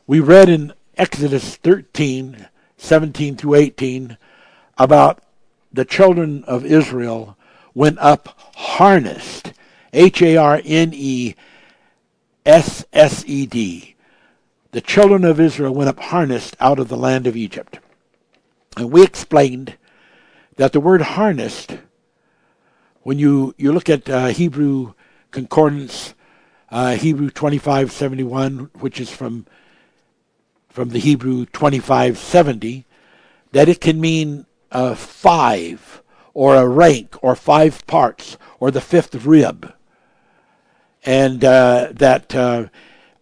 we 0.07 0.21
read 0.21 0.49
in 0.49 0.73
Exodus 0.97 1.57
13, 1.57 2.47
17 2.77 3.37
through 3.37 3.55
18 3.55 4.19
about 4.77 5.23
the 5.73 5.85
children 5.85 6.45
of 6.45 6.67
Israel 6.67 7.37
went 7.75 7.99
up 7.99 8.37
harnessed. 8.57 9.53
H 9.93 10.23
A 10.23 10.37
R 10.37 10.61
N 10.65 10.93
E 10.95 11.35
S 12.45 12.85
S 12.93 13.25
E 13.27 13.47
D. 13.47 13.95
The 14.73 14.81
children 14.81 15.25
of 15.25 15.41
Israel 15.41 15.75
went 15.75 15.89
up 15.89 15.99
harnessed 15.99 16.57
out 16.61 16.79
of 16.79 16.89
the 16.89 16.97
land 16.97 17.27
of 17.27 17.37
Egypt. 17.37 17.81
And 18.77 18.93
we 18.93 19.03
explained 19.03 19.77
that 20.57 20.73
the 20.73 20.81
word 20.81 21.03
harnessed, 21.03 21.79
when 23.03 23.19
you, 23.19 23.55
you 23.57 23.73
look 23.73 23.89
at 23.89 24.09
uh, 24.09 24.27
Hebrew 24.27 24.95
concordance, 25.31 26.15
uh, 26.71 26.97
Hebrew 26.97 27.31
2571, 27.31 28.71
which 28.81 29.01
is 29.01 29.11
from 29.11 29.47
from 30.69 30.91
the 30.91 31.01
Hebrew 31.01 31.47
2570, 31.47 32.87
that 33.51 33.69
it 33.69 33.81
can 33.81 34.01
mean 34.01 34.47
five 34.95 36.01
or 36.33 36.55
a 36.55 36.69
rank 36.69 37.17
or 37.23 37.35
five 37.35 37.87
parts 37.87 38.39
or 38.61 38.71
the 38.71 38.81
fifth 38.81 39.15
rib. 39.27 39.75
And 41.05 41.45
uh, 41.45 41.89
that 41.93 42.35
uh, 42.35 42.67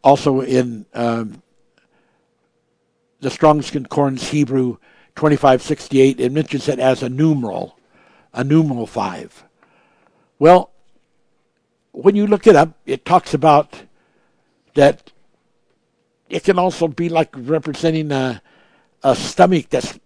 also 0.03 0.41
in 0.41 0.87
um, 0.95 1.43
the 3.21 3.31
Strong's 3.31 3.71
Concordance 3.71 4.29
Hebrew 4.29 4.77
2568, 5.17 6.21
it 6.21 6.33
mentions 6.33 6.69
it 6.69 6.79
as 6.79 7.03
a 7.03 7.09
numeral, 7.09 7.79
a 8.33 8.45
numeral 8.45 8.87
five. 8.87 9.45
Well, 10.39 10.71
when 12.01 12.15
you 12.15 12.29
look 12.29 12.47
it 12.47 12.55
up, 12.55 12.79
it 12.87 13.05
talks 13.05 13.35
about 13.35 13.83
that 14.75 15.11
it 16.29 16.45
can 16.45 16.57
also 16.57 16.87
be 16.87 17.09
like 17.09 17.31
representing 17.35 18.13
a, 18.13 18.41
a 19.03 19.17
stomach 19.17 19.69
that's 19.71 19.99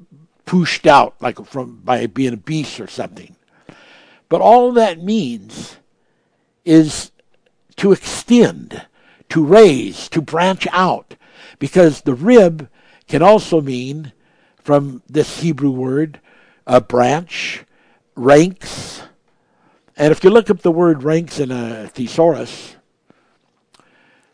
pushed 0.46 0.86
out, 0.86 1.14
like 1.20 1.44
from 1.44 1.76
by 1.84 2.06
being 2.06 2.32
a 2.32 2.38
beast 2.38 2.80
or 2.80 2.86
something. 2.86 3.36
But 4.30 4.40
all 4.40 4.72
that 4.72 5.02
means 5.02 5.76
is 6.64 7.10
to 7.76 7.92
extend, 7.92 8.86
to 9.28 9.44
raise, 9.44 10.08
to 10.10 10.22
branch 10.22 10.66
out, 10.72 11.16
because 11.58 12.00
the 12.00 12.14
rib 12.14 12.70
can 13.06 13.20
also 13.20 13.60
mean, 13.60 14.12
from 14.56 15.02
this 15.10 15.40
Hebrew 15.40 15.70
word, 15.70 16.20
a 16.66 16.80
branch, 16.80 17.64
ranks, 18.16 19.01
and 19.96 20.12
if 20.12 20.24
you 20.24 20.30
look 20.30 20.50
up 20.50 20.62
the 20.62 20.72
word 20.72 21.02
ranks 21.02 21.38
in 21.38 21.50
a 21.50 21.88
thesaurus, 21.88 22.76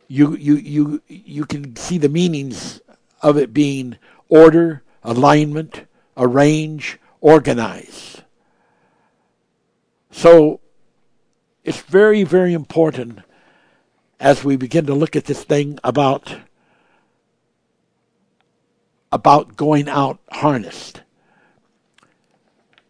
you 0.07 0.37
you 0.37 0.55
you 0.57 1.03
you 1.09 1.44
can 1.44 1.77
see 1.77 1.99
the 1.99 2.09
meanings 2.09 2.81
of 3.23 3.37
it 3.37 3.53
being 3.53 3.99
order, 4.29 4.83
alignment, 5.03 5.87
arrange, 6.16 6.99
organize. 7.21 8.23
So 10.11 10.61
it's 11.64 11.81
very, 11.83 12.25
very 12.25 12.53
important 12.53 13.21
as 14.18 14.42
we 14.42 14.57
begin 14.57 14.87
to 14.87 14.94
look 14.94 15.14
at 15.14 15.27
this 15.27 15.44
thing 15.44 15.79
about 15.85 16.37
about 19.11 19.57
going 19.57 19.88
out 19.88 20.18
harnessed. 20.31 21.03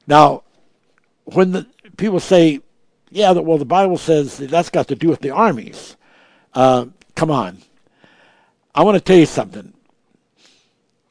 Now, 0.07 0.43
when 1.25 1.53
the 1.53 1.67
people 1.99 2.21
say, 2.21 2.61
yeah, 3.11 3.33
well, 3.33 3.59
the 3.59 3.67
Bible 3.67 3.99
says 3.99 4.39
that 4.39 4.51
that's 4.51 4.71
got 4.71 4.89
to 4.89 4.95
do 4.95 5.09
with 5.09 5.21
the 5.21 5.31
armies. 5.31 5.97
Uh, 6.55 6.87
come 7.15 7.31
on. 7.31 7.59
I 8.75 8.83
want 8.83 8.97
to 8.97 9.01
tell 9.01 9.19
you 9.19 9.27
something. 9.27 9.75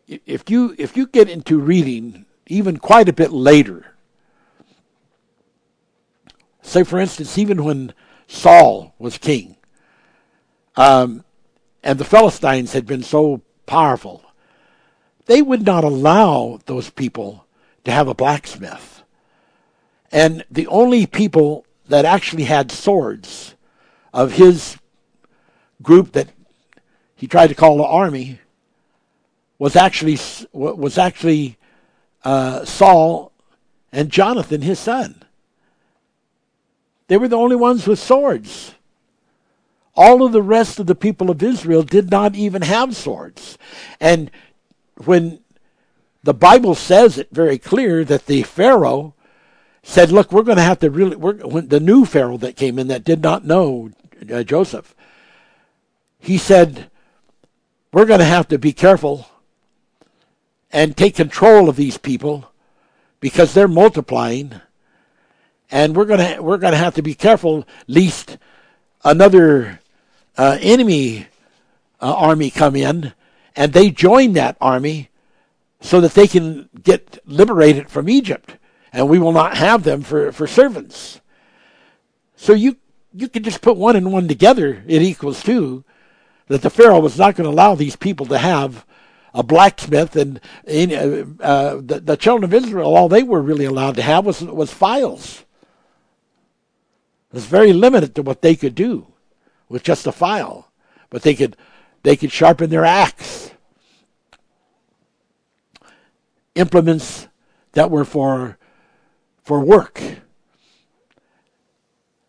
If 0.08 0.50
you 0.50 0.73
if 0.78 0.95
you 0.95 1.06
get 1.06 1.30
into 1.30 1.60
reading 1.60 2.26
even 2.47 2.78
quite 2.78 3.10
a 3.10 3.13
bit 3.13 3.32
later, 3.32 3.93
say 6.62 6.84
for 6.84 6.97
instance, 6.97 7.38
even 7.38 7.65
when 7.65 7.93
Saul 8.28 8.95
was 8.97 9.17
king, 9.17 9.58
um, 10.78 11.26
and 11.84 12.00
the 12.00 12.06
Philistines 12.06 12.71
had 12.71 12.86
been 12.86 13.04
so 13.04 13.41
powerful, 13.65 14.23
they 15.26 15.41
would 15.41 15.65
not 15.65 15.84
allow 15.84 16.60
those 16.67 16.89
people 16.89 17.45
to 17.84 17.91
have 17.91 18.08
a 18.08 18.13
blacksmith. 18.13 18.96
And 20.12 20.46
the 20.50 20.67
only 20.67 21.06
people 21.06 21.65
that 21.88 22.06
actually 22.06 22.43
had 22.43 22.72
swords 22.72 23.56
of 24.13 24.34
his 24.34 24.78
group 25.82 26.13
that 26.13 26.30
he 27.15 27.28
tried 27.28 27.48
to 27.48 27.56
call 27.56 27.78
the 27.78 27.84
army 27.84 28.39
was 29.60 29.76
actually 29.76 30.20
was 30.54 30.98
actually 30.98 31.58
uh, 32.24 32.63
Saul 32.65 33.32
and 33.91 34.10
Jonathan, 34.12 34.62
his 34.62 34.80
son. 34.80 35.24
They 37.08 37.17
were 37.17 37.28
the 37.28 37.38
only 37.38 37.56
ones 37.56 37.88
with 37.88 38.00
swords. 38.00 38.76
All 39.96 40.24
of 40.24 40.32
the 40.32 40.43
rest 40.43 40.80
of 40.80 40.86
the 40.86 40.96
people 40.96 41.32
of 41.32 41.41
Israel 41.41 41.82
did 41.82 42.12
not 42.12 42.36
even 42.36 42.62
have 42.62 42.96
swords. 42.96 43.58
And 44.00 44.30
when 45.06 45.39
the 46.22 46.34
Bible 46.34 46.76
says 46.76 47.17
it 47.17 47.30
very 47.32 47.58
clear 47.58 48.04
that 48.04 48.26
the 48.26 48.43
Pharaoh 48.43 49.15
said, 49.88 50.12
"Look, 50.12 50.34
we're 50.34 50.43
going 50.43 50.58
to 50.58 50.63
have 50.63 50.80
to 50.80 50.89
really." 50.89 51.15
when 51.15 51.69
the 51.69 51.80
new 51.80 52.04
Pharaoh 52.06 52.38
that 52.38 52.58
came 52.58 52.78
in 52.78 52.89
that 52.89 53.06
did 53.06 53.21
not 53.21 53.45
know 53.45 53.91
uh, 54.32 54.43
Joseph, 54.43 54.93
he 56.19 56.38
said, 56.38 56.91
"We're 57.93 58.06
going 58.06 58.19
to 58.19 58.26
have 58.26 58.50
to 58.50 58.60
be 58.60 58.73
careful 58.73 59.28
and 60.71 60.95
take 60.95 61.15
control 61.15 61.69
of 61.69 61.78
these 61.78 61.97
people 61.97 62.52
because 63.21 63.54
they're 63.54 63.69
multiplying, 63.69 64.60
and 65.71 65.95
we're 65.95 66.06
going 66.06 66.36
to 66.36 66.41
we're 66.41 66.58
going 66.58 66.73
to 66.73 66.78
have 66.78 66.95
to 66.95 67.02
be 67.02 67.15
careful 67.15 67.65
lest 67.88 68.38
another 69.06 69.80
uh, 70.38 70.58
enemy 70.60 71.28
uh, 72.02 72.13
army 72.13 72.50
come 72.50 72.76
in 72.76 73.13
and 73.56 73.71
they 73.71 73.89
join 73.89 74.34
that 74.34 74.58
army." 74.60 75.10
So 75.80 76.02
that 76.02 76.15
they 76.15 76.28
can 76.28 76.69
get 76.82 77.19
liberated 77.28 77.88
from 77.88 78.10
Egypt 78.10 78.58
and 78.93 79.10
we 79.10 79.19
will 79.19 79.32
not 79.32 79.58
have 79.58 79.84
them 79.84 80.02
for, 80.02 80.32
for 80.32 80.47
servants. 80.47 81.21
So 82.36 82.54
you 82.54 82.78
you 83.13 83.28
can 83.28 83.43
just 83.43 83.62
put 83.62 83.78
one 83.78 83.95
and 83.95 84.12
one 84.12 84.28
together, 84.28 84.84
it 84.88 85.02
equals 85.02 85.41
two. 85.43 85.84
That 86.47 86.62
the 86.62 86.69
Pharaoh 86.69 87.00
was 87.00 87.17
not 87.17 87.36
going 87.36 87.45
to 87.45 87.54
allow 87.54 87.76
these 87.76 87.95
people 87.95 88.26
to 88.28 88.38
have 88.38 88.86
a 89.34 89.43
blacksmith, 89.43 90.15
and 90.15 90.39
uh, 90.67 91.26
uh, 91.43 91.76
the, 91.84 92.02
the 92.04 92.17
children 92.17 92.43
of 92.43 92.54
Israel, 92.54 92.95
all 92.95 93.10
they 93.10 93.23
were 93.23 93.41
really 93.41 93.65
allowed 93.65 93.95
to 93.95 94.02
have 94.02 94.26
was 94.26 94.41
was 94.41 94.71
files. 94.71 95.43
It 97.32 97.36
was 97.36 97.45
very 97.45 97.73
limited 97.73 98.15
to 98.15 98.21
what 98.21 98.41
they 98.41 98.56
could 98.56 98.76
do 98.76 99.08
with 99.67 99.84
just 99.84 100.08
a 100.08 100.12
file, 100.12 100.71
but 101.10 101.23
they 101.23 101.36
could 101.36 101.58
they 102.04 102.15
could 102.15 102.32
sharpen 102.32 102.69
their 102.69 102.86
axe. 102.86 103.52
Implements 106.56 107.28
that 107.73 107.91
were 107.91 108.06
for 108.06 108.57
for 109.47 109.62
work. 109.62 110.01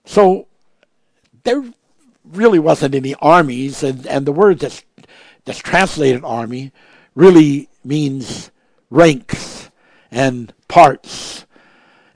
So 0.05 0.47
there 1.43 1.65
really 2.25 2.61
wasn't 2.61 2.95
any 2.95 3.17
armies, 3.17 3.83
and, 3.83 4.07
and 4.07 4.25
the 4.25 4.31
word 4.31 4.61
that's 4.61 4.85
that's 5.45 5.59
translated 5.59 6.23
army 6.23 6.71
really 7.17 7.69
means 7.83 8.53
ranks 8.89 9.69
and 10.13 10.55
parts, 10.69 11.45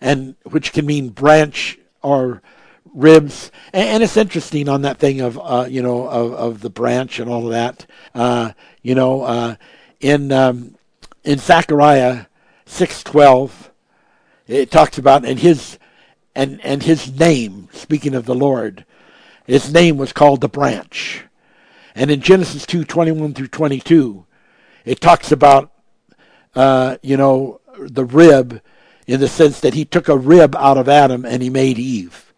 and 0.01 0.37
which 0.45 0.73
can 0.73 0.87
mean 0.87 1.09
branch 1.09 1.81
or 2.01 2.41
ribs. 2.95 3.51
And, 3.73 3.89
and 3.89 4.03
it's 4.05 4.17
interesting 4.17 4.69
on 4.69 4.83
that 4.83 4.99
thing 4.99 5.21
of 5.21 5.37
uh, 5.43 5.67
you 5.69 5.83
know 5.83 6.07
of, 6.07 6.33
of 6.33 6.61
the 6.61 6.71
branch 6.71 7.19
and 7.19 7.29
all 7.29 7.47
of 7.47 7.51
that. 7.51 7.87
Uh, 8.15 8.53
you 8.83 8.95
know, 8.95 9.23
uh, 9.23 9.57
in 9.99 10.31
um, 10.31 10.77
in 11.25 11.41
Zechariah 11.41 12.27
six 12.67 13.03
twelve, 13.03 13.72
it 14.47 14.71
talks 14.71 14.99
about 14.99 15.25
and 15.25 15.39
his 15.39 15.79
and 16.35 16.61
and 16.65 16.83
his 16.83 17.19
name. 17.19 17.69
Speaking 17.73 18.15
of 18.15 18.25
the 18.25 18.35
Lord, 18.35 18.85
his 19.47 19.73
name 19.73 19.97
was 19.97 20.13
called 20.13 20.41
the 20.41 20.49
branch. 20.49 21.25
And 21.95 22.11
in 22.11 22.21
Genesis 22.21 22.67
two 22.67 22.85
twenty 22.85 23.13
one 23.13 23.35
through 23.35 23.49
twenty 23.49 23.81
two, 23.81 24.27
it 24.85 25.01
talks 25.01 25.33
about 25.33 25.73
uh, 26.55 26.97
you 27.03 27.17
know 27.17 27.61
the 27.79 28.05
rib 28.05 28.61
in 29.07 29.21
the 29.21 29.29
sense 29.29 29.61
that 29.61 29.75
he 29.75 29.85
took 29.85 30.09
a 30.09 30.17
rib 30.17 30.55
out 30.57 30.79
of 30.79 30.89
Adam 30.89 31.25
and 31.25 31.43
he 31.43 31.51
made 31.51 31.79
Eve. 31.79 32.33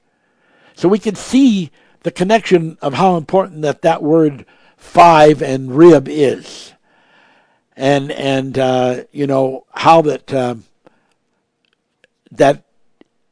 So 0.75 0.89
we 0.89 0.99
can 0.99 1.15
see 1.15 1.71
the 2.03 2.11
connection 2.11 2.79
of 2.83 2.95
how 2.95 3.17
important 3.17 3.63
that 3.63 3.83
that 3.83 4.03
word 4.03 4.45
five 4.77 5.43
and 5.43 5.77
rib 5.77 6.09
is, 6.09 6.73
and 7.77 8.11
and 8.13 8.59
uh, 8.59 9.05
you 9.13 9.27
know 9.27 9.67
how 9.73 10.03
that 10.03 10.33
uh, 10.33 10.57
that 12.37 12.65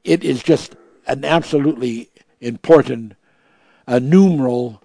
it 0.05 0.25
is 0.25 0.43
just 0.43 0.77
an 1.07 1.25
absolutely 1.25 2.09
important 2.41 3.15
uh, 3.87 3.99
numeral 3.99 4.83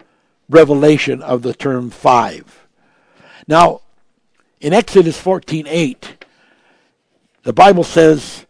revelation 0.48 1.22
of 1.22 1.42
the 1.42 1.54
term 1.54 1.90
five. 1.90 2.66
Now, 3.46 3.80
in 4.60 4.72
Exodus 4.72 5.20
fourteen 5.20 5.66
eight, 5.66 6.24
the 7.42 7.52
Bible 7.52 7.84
says 7.84 8.46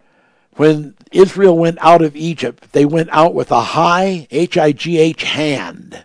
when 0.53 0.95
Israel 1.13 1.57
went 1.57 1.79
out 1.81 2.03
of 2.03 2.17
Egypt, 2.17 2.73
they 2.73 2.85
went 2.85 3.11
out 3.13 3.35
with 3.35 3.51
a 3.51 3.61
high, 3.61 4.27
H 4.31 4.59
I 4.59 4.73
G 4.73 4.99
H, 4.99 5.23
hand 5.23 6.05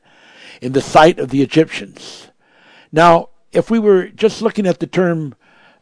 in 0.62 0.74
the 0.74 0.82
sight 0.82 1.20
of 1.20 1.30
the 1.30 1.42
Egyptians. 1.42 2.28
Now, 2.92 3.30
if 3.52 3.70
we 3.72 3.80
were 3.80 4.08
just 4.08 4.42
looking 4.42 4.68
at 4.68 4.80
the 4.80 4.88
term 4.88 5.36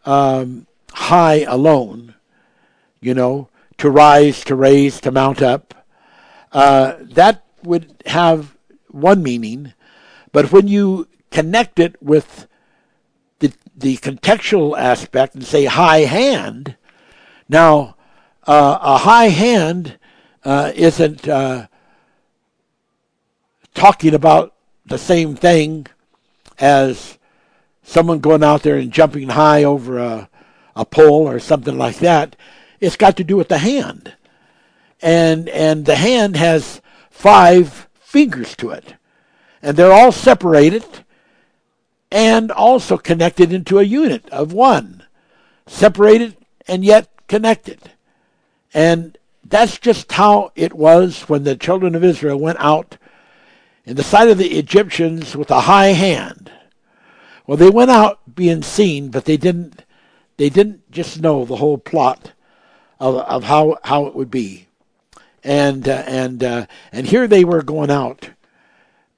um, 0.05 0.67
high 0.93 1.41
alone, 1.41 2.15
you 2.99 3.13
know, 3.13 3.49
to 3.81 3.89
rise, 3.89 4.43
to 4.43 4.53
raise, 4.53 5.01
to 5.01 5.09
mount 5.09 5.41
up, 5.41 5.73
uh, 6.51 6.93
that 6.99 7.43
would 7.63 7.91
have 8.05 8.55
one 8.89 9.23
meaning. 9.23 9.73
But 10.31 10.51
when 10.51 10.67
you 10.67 11.07
connect 11.31 11.79
it 11.79 11.95
with 11.99 12.47
the, 13.39 13.51
the 13.75 13.97
contextual 13.97 14.77
aspect 14.77 15.33
and 15.33 15.43
say 15.43 15.65
high 15.65 16.01
hand, 16.01 16.75
now, 17.49 17.95
uh, 18.45 18.77
a 18.81 18.97
high 18.99 19.29
hand 19.29 19.97
uh, 20.45 20.71
isn't 20.75 21.27
uh, 21.27 21.65
talking 23.73 24.13
about 24.13 24.53
the 24.85 24.99
same 24.99 25.35
thing 25.35 25.87
as 26.59 27.17
someone 27.81 28.19
going 28.19 28.43
out 28.43 28.61
there 28.61 28.77
and 28.77 28.91
jumping 28.91 29.29
high 29.29 29.63
over 29.63 29.97
a, 29.97 30.29
a 30.75 30.85
pole 30.85 31.27
or 31.27 31.39
something 31.39 31.79
like 31.79 31.97
that. 31.97 32.35
It's 32.81 32.97
got 32.97 33.15
to 33.17 33.23
do 33.23 33.37
with 33.37 33.47
the 33.47 33.59
hand. 33.59 34.13
And, 35.01 35.47
and 35.49 35.85
the 35.85 35.95
hand 35.95 36.35
has 36.35 36.81
five 37.09 37.87
fingers 37.99 38.55
to 38.57 38.71
it. 38.71 38.95
And 39.61 39.77
they're 39.77 39.93
all 39.93 40.11
separated 40.11 40.83
and 42.11 42.51
also 42.51 42.97
connected 42.97 43.53
into 43.53 43.79
a 43.79 43.83
unit 43.83 44.27
of 44.29 44.51
one. 44.51 45.03
Separated 45.67 46.35
and 46.67 46.83
yet 46.83 47.07
connected. 47.27 47.91
And 48.73 49.17
that's 49.43 49.77
just 49.77 50.11
how 50.11 50.51
it 50.55 50.73
was 50.73 51.23
when 51.23 51.43
the 51.43 51.55
children 51.55 51.93
of 51.95 52.03
Israel 52.03 52.39
went 52.39 52.59
out 52.59 52.97
in 53.85 53.95
the 53.95 54.03
sight 54.03 54.29
of 54.29 54.37
the 54.37 54.57
Egyptians 54.57 55.35
with 55.35 55.51
a 55.51 55.61
high 55.61 55.87
hand. 55.87 56.51
Well, 57.45 57.57
they 57.57 57.69
went 57.69 57.91
out 57.91 58.35
being 58.35 58.61
seen, 58.61 59.09
but 59.09 59.25
they 59.25 59.37
didn't. 59.37 59.83
They 60.37 60.49
didn't 60.49 60.89
just 60.91 61.21
know 61.21 61.45
the 61.45 61.57
whole 61.57 61.77
plot 61.77 62.31
of, 63.01 63.15
of 63.15 63.43
how 63.43 63.77
how 63.83 64.05
it 64.05 64.15
would 64.15 64.31
be, 64.31 64.67
and 65.43 65.89
uh, 65.89 66.03
and 66.05 66.43
uh, 66.43 66.65
and 66.91 67.07
here 67.07 67.27
they 67.27 67.43
were 67.43 67.63
going 67.63 67.91
out, 67.91 68.29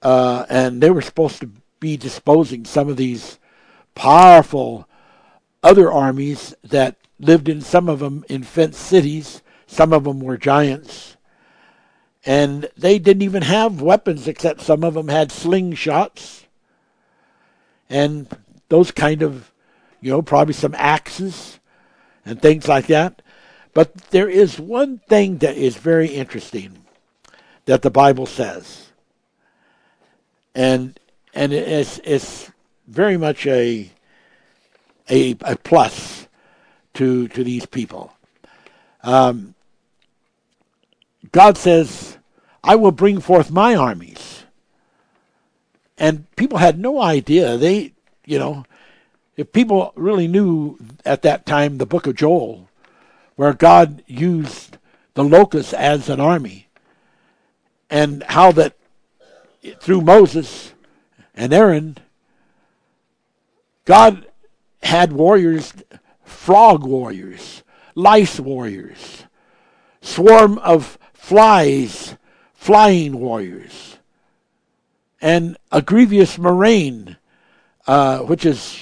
uh, 0.02 0.46
and 0.50 0.82
they 0.82 0.90
were 0.90 1.02
supposed 1.02 1.40
to 1.42 1.52
be 1.80 1.98
disposing 1.98 2.66
some 2.66 2.90
of 2.90 2.98
these 2.98 3.38
powerful 3.94 4.88
other 5.62 5.92
armies 5.92 6.56
that 6.64 6.96
lived 7.20 7.50
in 7.50 7.62
some 7.62 7.90
of 7.90 8.00
them 8.00 8.24
in 8.30 8.44
fenced 8.44 8.80
cities. 8.80 9.42
Some 9.68 9.94
of 9.94 10.04
them 10.06 10.20
were 10.20 10.38
giants. 10.38 11.18
And 12.26 12.70
they 12.78 13.00
didn't 13.00 13.24
even 13.24 13.42
have 13.44 13.82
weapons, 13.82 14.28
except 14.28 14.62
some 14.62 14.84
of 14.84 14.94
them 14.94 15.10
had 15.10 15.30
slingshots 15.30 16.46
and 17.90 18.28
those 18.70 18.92
kind 18.92 19.22
of, 19.22 19.52
you 20.00 20.10
know, 20.10 20.22
probably 20.22 20.54
some 20.54 20.74
axes 20.78 21.60
and 22.26 22.42
things 22.42 22.68
like 22.68 22.88
that. 22.88 23.22
But 23.74 23.94
there 24.12 24.30
is 24.30 24.60
one 24.60 25.00
thing 25.00 25.40
that 25.40 25.58
is 25.58 25.78
very 25.78 26.08
interesting 26.08 26.86
that 27.66 27.82
the 27.82 27.90
Bible 27.90 28.26
says. 28.26 28.92
And 30.54 31.00
and 31.34 31.52
it's 31.52 32.00
it's 32.04 32.52
very 32.88 33.18
much 33.18 33.48
a 33.48 33.92
a, 35.10 35.36
a 35.42 35.56
plus 35.58 36.28
to 36.94 37.28
to 37.30 37.44
these 37.44 37.66
people. 37.66 38.14
Um, 39.02 39.56
God 41.32 41.58
says, 41.58 42.18
"I 42.64 42.76
will 42.76 42.92
bring 42.92 43.20
forth 43.20 43.50
my 43.50 43.76
armies," 43.76 44.44
and 45.98 46.30
people 46.36 46.60
had 46.60 46.78
no 46.78 47.02
idea. 47.02 47.58
They, 47.58 47.94
you 48.26 48.38
know, 48.38 48.66
if 49.36 49.52
people 49.52 49.92
really 49.96 50.28
knew 50.28 50.78
at 51.04 51.24
that 51.24 51.48
time 51.48 51.80
the 51.80 51.88
book 51.88 52.06
of 52.06 52.16
Joel, 52.16 52.70
where 53.36 53.54
God 53.54 54.04
used 54.08 54.78
the 55.14 55.24
locusts 55.24 55.74
as 55.74 56.10
an 56.10 56.20
army, 56.20 56.68
and 57.90 58.24
how 58.24 58.52
that 58.54 58.76
through 59.80 60.02
Moses 60.02 60.74
and 61.36 61.54
Aaron, 61.54 61.98
God 63.86 64.28
had 64.82 65.14
warriors 65.14 65.74
frog 66.24 66.84
warriors, 66.84 67.64
lice 67.96 68.40
warriors, 68.40 69.24
swarm 70.02 70.58
of 70.60 70.98
flies, 71.14 72.18
flying 72.54 73.20
warriors, 73.20 73.98
and 75.22 75.58
a 75.72 75.82
grievous 75.82 76.38
murrain, 76.38 77.18
uh, 77.88 78.20
which 78.20 78.46
is, 78.46 78.80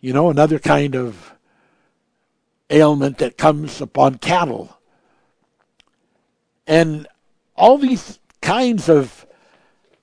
you 0.00 0.12
know, 0.12 0.30
another 0.30 0.58
kind 0.58 0.96
of 0.96 1.32
ailment 2.72 3.18
that 3.18 3.38
comes 3.38 3.80
upon 3.80 4.18
cattle. 4.18 4.78
And 6.66 7.06
all 7.56 7.78
these 7.78 8.18
kinds 8.40 8.88
of 8.88 9.26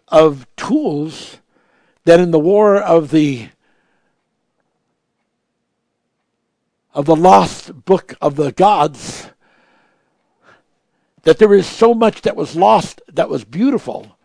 of 0.07 0.47
tools 0.55 1.37
that 2.05 2.19
in 2.19 2.31
the 2.31 2.39
war 2.39 2.77
of 2.77 3.11
the 3.11 3.49
of 6.93 7.05
the 7.05 7.15
lost 7.15 7.85
book 7.85 8.15
of 8.21 8.35
the 8.35 8.51
gods 8.51 9.29
that 11.23 11.37
there 11.37 11.53
is 11.53 11.67
so 11.67 11.93
much 11.93 12.21
that 12.21 12.35
was 12.35 12.55
lost 12.55 13.01
that 13.07 13.29
was 13.29 13.43
beautiful. 13.43 14.17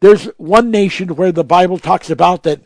There's 0.00 0.24
one 0.36 0.70
nation 0.70 1.16
where 1.16 1.32
the 1.32 1.44
Bible 1.44 1.78
talks 1.78 2.10
about 2.10 2.42
that 2.42 2.60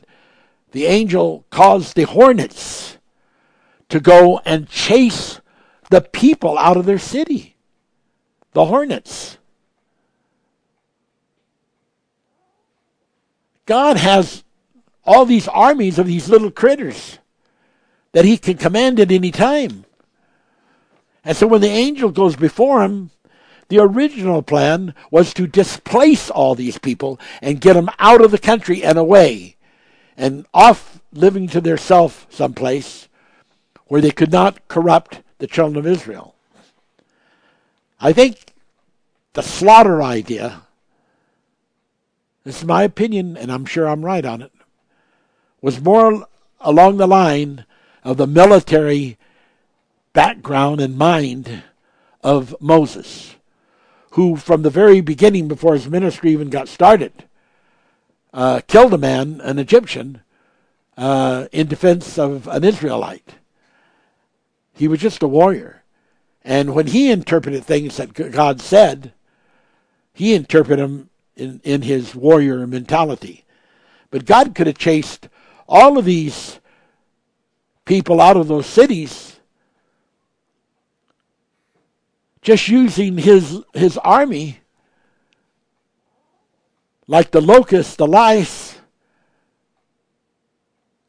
the 0.73 0.87
angel 0.87 1.45
caused 1.51 1.95
the 1.95 2.05
hornets 2.05 2.98
to 3.89 4.01
go 4.01 4.41
and 4.45 4.69
chase 4.69 5.41
the 5.91 6.01
people 6.01 6.59
out 6.59 6.77
of 6.77 6.87
their 6.87 6.99
city. 6.99 7.57
The 8.53 8.67
hornets. 8.67 9.39
God 13.67 13.97
has 13.99 14.45
all 15.05 15.25
these 15.25 15.49
armies 15.49 15.99
of 15.99 16.07
these 16.07 16.29
little 16.29 16.51
critters 16.51 17.19
that 18.13 18.25
he 18.25 18.39
can 18.39 18.57
command 18.57 18.99
at 19.01 19.13
any 19.13 19.31
time. 19.31 19.85
And 21.25 21.37
so 21.37 21.47
when 21.47 21.61
the 21.61 21.69
angel 21.69 22.11
goes 22.11 22.37
before 22.37 22.83
him, 22.83 23.11
the 23.69 23.79
original 23.79 24.43
plan 24.43 24.95
was 25.11 25.35
to 25.35 25.47
displace 25.47 26.31
all 26.31 26.55
these 26.55 26.79
people 26.79 27.21
and 27.43 27.61
get 27.61 27.75
them 27.75 27.91
out 27.99 28.23
of 28.23 28.31
the 28.31 28.39
country 28.39 28.83
and 28.83 28.97
away 28.97 29.57
and 30.17 30.47
off 30.55 31.01
living 31.13 31.47
to 31.49 31.61
their 31.61 31.77
self 31.77 32.27
someplace 32.31 33.08
where 33.89 34.01
they 34.01 34.11
could 34.11 34.31
not 34.31 34.69
corrupt 34.69 35.23
the 35.39 35.47
children 35.47 35.77
of 35.77 35.87
Israel. 35.87 36.35
I 38.01 38.13
think 38.13 38.53
the 39.33 39.43
slaughter 39.43 40.03
idea, 40.03 40.63
this 42.45 42.59
is 42.59 42.65
my 42.65 42.85
opinion, 42.85 43.37
and 43.37 43.51
I'm 43.51 43.65
sure 43.65 43.89
I'm 43.89 44.05
right 44.05 44.25
on 44.25 44.43
it, 44.43 44.53
was 45.61 45.81
more 45.81 46.27
along 46.61 46.97
the 46.97 47.07
line 47.07 47.65
of 48.05 48.17
the 48.17 48.27
military 48.27 49.19
background 50.13 50.81
and 50.81 50.97
mind 50.97 51.63
of 52.23 52.55
Moses, 52.61 53.37
who, 54.13 54.37
from 54.37 54.63
the 54.63 54.71
very 54.71 55.01
beginning, 55.01 55.49
before 55.49 55.75
his 55.75 55.89
ministry 55.89 56.31
even 56.33 56.51
got 56.51 56.69
started, 56.69 57.13
uh, 58.33 58.61
killed 58.67 58.95
a 58.95 58.99
man, 58.99 59.41
an 59.43 59.59
Egyptian, 59.59 60.21
uh, 60.97 61.47
in 61.53 61.67
defense 61.67 62.19
of 62.19 62.47
an 62.49 62.65
Israelite. 62.65 63.35
He 64.79 64.89
was 64.89 65.01
just 65.01 65.23
a 65.23 65.29
warrior. 65.29 65.83
And 66.45 66.75
when 66.75 66.87
he 66.87 67.11
interpreted 67.11 67.65
things 67.65 67.97
that 67.97 68.15
God 68.15 68.61
said, 68.61 69.13
he 70.13 70.35
interpreted 70.35 70.85
them 70.85 71.11
in, 71.37 71.61
in 71.65 71.83
his 71.83 72.15
warrior 72.15 72.67
mentality. 72.67 73.45
But 74.11 74.25
God 74.25 74.55
could 74.55 74.69
have 74.69 74.79
chased 74.79 75.29
all 75.69 75.99
of 75.99 76.05
these 76.05 76.61
people 77.85 78.21
out 78.21 78.37
of 78.37 78.49
those 78.49 78.67
cities 78.67 79.41
just 82.41 82.69
using 82.69 83.19
his 83.19 83.63
his 83.75 83.99
army 83.99 84.61
like 87.07 87.31
the 87.31 87.41
locusts, 87.41 87.97
the 87.97 88.07
lice, 88.07 88.79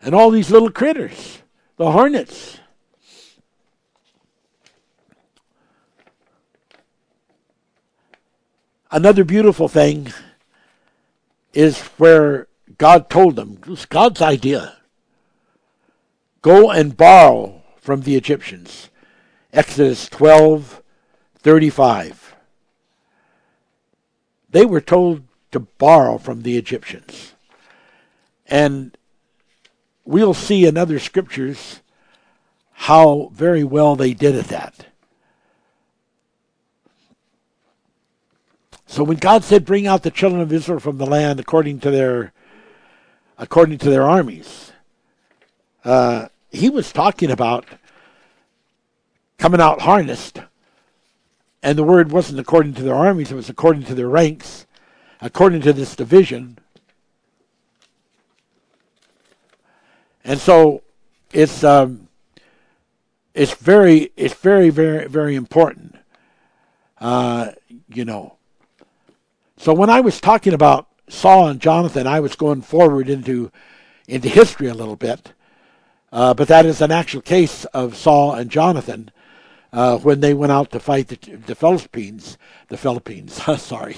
and 0.01 0.15
all 0.15 0.31
these 0.31 0.49
little 0.49 0.71
critters, 0.71 1.39
the 1.77 1.91
hornets. 1.91 2.59
Another 8.91 9.23
beautiful 9.23 9.67
thing 9.67 10.11
is 11.53 11.79
where 11.97 12.47
God 12.77 13.09
told 13.09 13.35
them, 13.35 13.59
it 13.61 13.67
was 13.67 13.85
God's 13.85 14.21
idea. 14.21 14.77
Go 16.41 16.71
and 16.71 16.97
borrow 16.97 17.61
from 17.77 18.01
the 18.01 18.15
Egyptians. 18.15 18.89
Exodus 19.53 20.07
12 20.09 20.81
35. 21.39 22.35
They 24.49 24.65
were 24.65 24.81
told 24.81 25.23
to 25.51 25.59
borrow 25.59 26.17
from 26.17 26.41
the 26.41 26.57
Egyptians. 26.57 27.33
And 28.47 28.97
we'll 30.05 30.33
see 30.33 30.65
in 30.65 30.77
other 30.77 30.99
scriptures 30.99 31.81
how 32.71 33.29
very 33.33 33.63
well 33.63 33.95
they 33.95 34.13
did 34.13 34.35
at 34.35 34.47
that. 34.47 34.87
So 38.89 39.03
when 39.03 39.17
God 39.17 39.43
said, 39.43 39.65
"Bring 39.65 39.85
out 39.85 40.01
the 40.01 40.09
children 40.09 40.41
of 40.41 40.51
Israel 40.51 40.79
from 40.79 40.97
the 40.97 41.05
land 41.05 41.39
according 41.39 41.79
to 41.81 41.91
their 41.91 42.33
according 43.37 43.77
to 43.77 43.89
their 43.91 44.09
armies," 44.09 44.71
uh, 45.85 46.29
He 46.49 46.71
was 46.71 46.91
talking 46.91 47.29
about 47.29 47.65
coming 49.37 49.61
out 49.61 49.81
harnessed, 49.81 50.41
and 51.61 51.77
the 51.77 51.83
word 51.83 52.11
wasn't 52.11 52.39
according 52.39 52.73
to 52.73 52.81
their 52.81 52.95
armies; 52.95 53.31
it 53.31 53.35
was 53.35 53.47
according 53.47 53.83
to 53.83 53.93
their 53.93 54.09
ranks, 54.09 54.65
according 55.21 55.61
to 55.61 55.71
this 55.71 55.95
division. 55.95 56.57
And 60.23 60.39
so 60.39 60.81
it's 61.31 61.63
um, 61.63 62.07
it's 63.35 63.53
very 63.53 64.11
it's 64.17 64.33
very 64.33 64.71
very 64.71 65.07
very 65.07 65.35
important. 65.35 65.95
Uh, 66.99 67.51
you 67.87 68.03
know. 68.03 68.38
So 69.59 69.73
when 69.73 69.89
I 69.89 69.99
was 69.99 70.21
talking 70.21 70.53
about 70.53 70.87
Saul 71.09 71.49
and 71.49 71.59
Jonathan, 71.59 72.07
I 72.07 72.21
was 72.21 72.37
going 72.37 72.61
forward 72.61 73.09
into 73.09 73.51
into 74.07 74.29
history 74.29 74.67
a 74.67 74.73
little 74.73 74.95
bit. 74.95 75.33
Uh, 76.13 76.33
but 76.33 76.47
that 76.47 76.65
is 76.65 76.79
an 76.79 76.91
actual 76.91 77.21
case 77.21 77.65
of 77.65 77.97
Saul 77.97 78.35
and 78.35 78.49
Jonathan 78.49 79.11
uh, 79.73 79.97
when 79.97 80.21
they 80.21 80.33
went 80.33 80.53
out 80.53 80.71
to 80.71 80.79
fight 80.79 81.09
the, 81.09 81.17
the 81.35 81.55
Philistines, 81.55 82.37
the 82.69 82.77
Philippines, 82.77 83.33
sorry, 83.61 83.97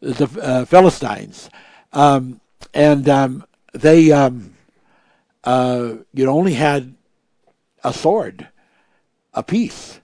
the 0.00 0.40
uh, 0.42 0.64
Philistines, 0.64 1.50
um, 1.92 2.40
and 2.72 3.10
um, 3.10 3.44
they 3.74 4.10
um, 4.10 4.54
uh, 5.44 5.96
you 6.14 6.26
only 6.26 6.54
had 6.54 6.94
a 7.84 7.92
sword, 7.92 8.48
a 9.34 9.42
piece. 9.42 10.00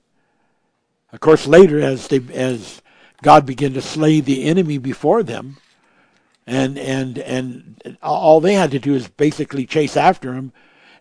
Of 1.10 1.20
course, 1.20 1.46
later 1.46 1.80
as 1.80 2.06
they 2.08 2.20
as 2.34 2.82
God 3.22 3.46
began 3.46 3.74
to 3.74 3.82
slay 3.82 4.20
the 4.20 4.44
enemy 4.44 4.78
before 4.78 5.22
them, 5.22 5.58
and 6.46 6.78
and 6.78 7.18
and 7.18 7.98
all 8.02 8.40
they 8.40 8.54
had 8.54 8.70
to 8.70 8.78
do 8.78 8.94
is 8.94 9.08
basically 9.08 9.66
chase 9.66 9.96
after 9.96 10.34
him 10.34 10.52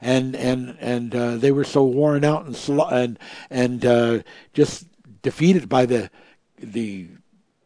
and 0.01 0.35
and 0.35 0.77
and 0.79 1.15
uh, 1.15 1.37
they 1.37 1.51
were 1.51 1.63
so 1.63 1.83
worn 1.83 2.23
out 2.23 2.45
and 2.45 2.55
sl- 2.55 2.81
and 2.83 3.19
and 3.49 3.85
uh, 3.85 4.19
just 4.53 4.85
defeated 5.21 5.67
by 5.69 5.85
the 5.85 6.09
the 6.57 7.07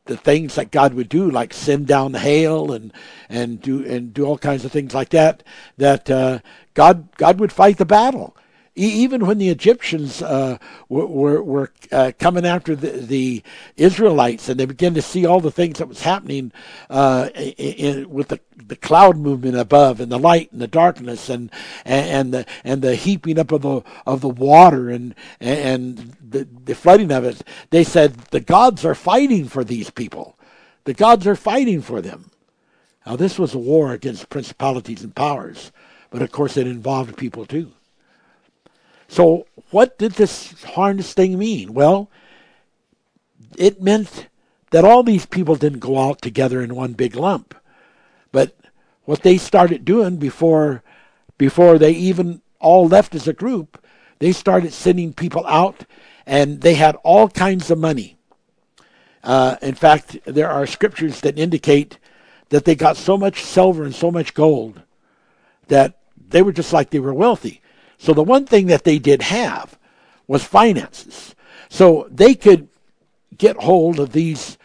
the 0.06 0.18
things 0.18 0.56
that 0.56 0.72
God 0.72 0.94
would 0.94 1.10
do, 1.10 1.30
like 1.30 1.54
send 1.54 1.88
down 1.88 2.14
hail 2.14 2.72
and 2.72 2.94
and 3.30 3.62
do 3.62 3.86
and 3.86 4.14
do 4.14 4.26
all 4.26 4.38
kinds 4.38 4.66
of 4.66 4.72
things 4.72 4.94
like 4.94 5.10
that. 5.10 5.44
That 5.78 6.10
uh, 6.10 6.40
God 6.74 7.10
God 7.18 7.40
would 7.40 7.52
fight 7.52 7.78
the 7.78 7.86
battle, 7.86 8.36
even 8.74 9.26
when 9.26 9.38
the 9.38 9.50
Egyptians 9.50 10.22
uh, 10.22 10.58
were, 10.88 11.06
were, 11.06 11.44
were 11.44 11.72
uh, 11.92 12.14
coming 12.18 12.46
after 12.46 12.74
the, 12.74 12.92
the, 12.92 13.44
Israelites, 13.76 14.48
and 14.48 14.60
they 14.60 14.66
began 14.66 14.94
to 14.94 15.02
see 15.02 15.26
all 15.26 15.42
the 15.42 15.52
things 15.52 15.80
that 15.80 15.90
was 15.90 16.04
happening 16.04 16.54
uh, 16.90 17.30
in, 17.36 17.52
in, 17.54 18.10
with 18.10 18.30
the, 18.30 18.40
the 18.56 18.78
cloud 18.78 19.18
movement 19.18 19.58
above, 19.58 20.00
and 20.00 20.10
the 20.10 20.20
light 20.20 20.52
and 20.54 20.62
the 20.62 20.68
darkness, 20.68 21.30
and 21.30 21.52
and 21.84 22.34
the 22.34 22.46
and 22.64 22.82
the 22.82 22.96
heaping 22.96 23.38
up 23.38 23.52
of 23.52 23.62
the 23.62 23.82
of 24.06 24.22
the 24.22 24.30
water, 24.30 24.90
and 24.90 25.16
and 25.42 26.16
the, 26.22 26.48
the 26.64 26.76
flooding 26.76 27.12
of 27.12 27.26
it. 27.26 27.44
They 27.72 27.84
said 27.84 28.14
the 28.32 28.40
gods 28.40 28.86
are 28.86 28.96
fighting 28.96 29.50
for 29.50 29.66
these 29.66 29.90
people. 29.90 30.38
The 30.86 30.94
gods 30.94 31.28
are 31.28 31.36
fighting 31.36 31.82
for 31.82 32.02
them. 32.02 32.32
Now 33.06 33.18
this 33.18 33.38
was 33.38 33.54
a 33.54 33.60
war 33.60 33.92
against 33.92 34.30
principalities 34.30 35.04
and 35.04 35.14
powers, 35.14 35.74
but 36.10 36.22
of 36.22 36.32
course 36.32 36.56
it 36.56 36.68
involved 36.68 37.18
people 37.18 37.46
too. 37.46 37.74
So, 39.12 39.46
what 39.72 39.98
did 39.98 40.14
this 40.14 40.64
harness 40.64 41.12
thing 41.12 41.38
mean? 41.38 41.74
Well, 41.74 42.10
it 43.58 43.82
meant 43.82 44.28
that 44.70 44.86
all 44.86 45.04
these 45.04 45.26
people 45.26 45.58
didn't 45.58 45.80
go 45.80 46.00
out 46.00 46.22
together 46.22 46.62
in 46.62 46.76
one 46.76 46.94
big 46.94 47.18
lump. 47.18 47.54
But 48.32 48.56
what 49.04 49.22
they 49.22 49.38
started 49.38 49.84
doing 49.84 50.16
before 50.16 50.82
before 51.38 51.78
they 51.78 51.92
even 51.92 52.42
all 52.62 52.88
left 52.88 53.14
as 53.14 53.28
a 53.28 53.34
group, 53.34 53.84
they 54.20 54.32
started 54.32 54.72
sending 54.72 55.12
people 55.12 55.46
out 55.46 55.84
and 56.26 56.62
they 56.62 56.76
had 56.76 56.96
all 57.04 57.28
kinds 57.28 57.70
of 57.70 57.78
money. 57.78 58.16
Uh, 59.26 59.58
in 59.62 59.76
fact, 59.76 60.20
there 60.24 60.50
are 60.50 60.66
scriptures 60.66 61.20
that 61.20 61.38
indicate 61.38 61.98
that 62.48 62.64
they 62.64 62.76
got 62.76 62.96
so 62.96 63.18
much 63.18 63.44
silver 63.44 63.84
and 63.84 63.94
so 63.94 64.10
much 64.10 64.34
gold 64.34 64.84
that 65.68 66.00
they 66.16 66.42
were 66.42 66.54
just 66.54 66.72
like 66.72 66.92
they 66.92 67.00
were 67.00 67.14
wealthy. 67.14 67.61
So 68.02 68.16
the 68.16 68.24
one 68.24 68.48
thing 68.48 68.66
that 68.66 68.84
they 68.84 68.98
did 68.98 69.22
have 69.22 69.78
was 70.26 70.44
finances. 70.44 71.36
So 71.70 72.08
they 72.10 72.34
could 72.34 72.68
get 73.38 73.58
hold 73.58 74.00
of 74.00 74.12
these 74.12 74.58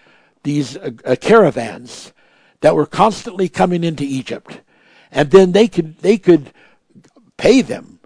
these 0.43 0.79
uh, 0.79 0.93
uh, 1.05 1.17
caravans 1.21 2.15
that 2.61 2.75
were 2.75 2.87
constantly 2.87 3.51
coming 3.51 3.85
into 3.85 4.05
Egypt, 4.05 4.63
and 5.13 5.31
then 5.31 5.53
they 5.53 5.69
could 5.69 5.99
they 5.99 6.17
could 6.17 6.51
pay 7.37 7.61
them 7.61 7.99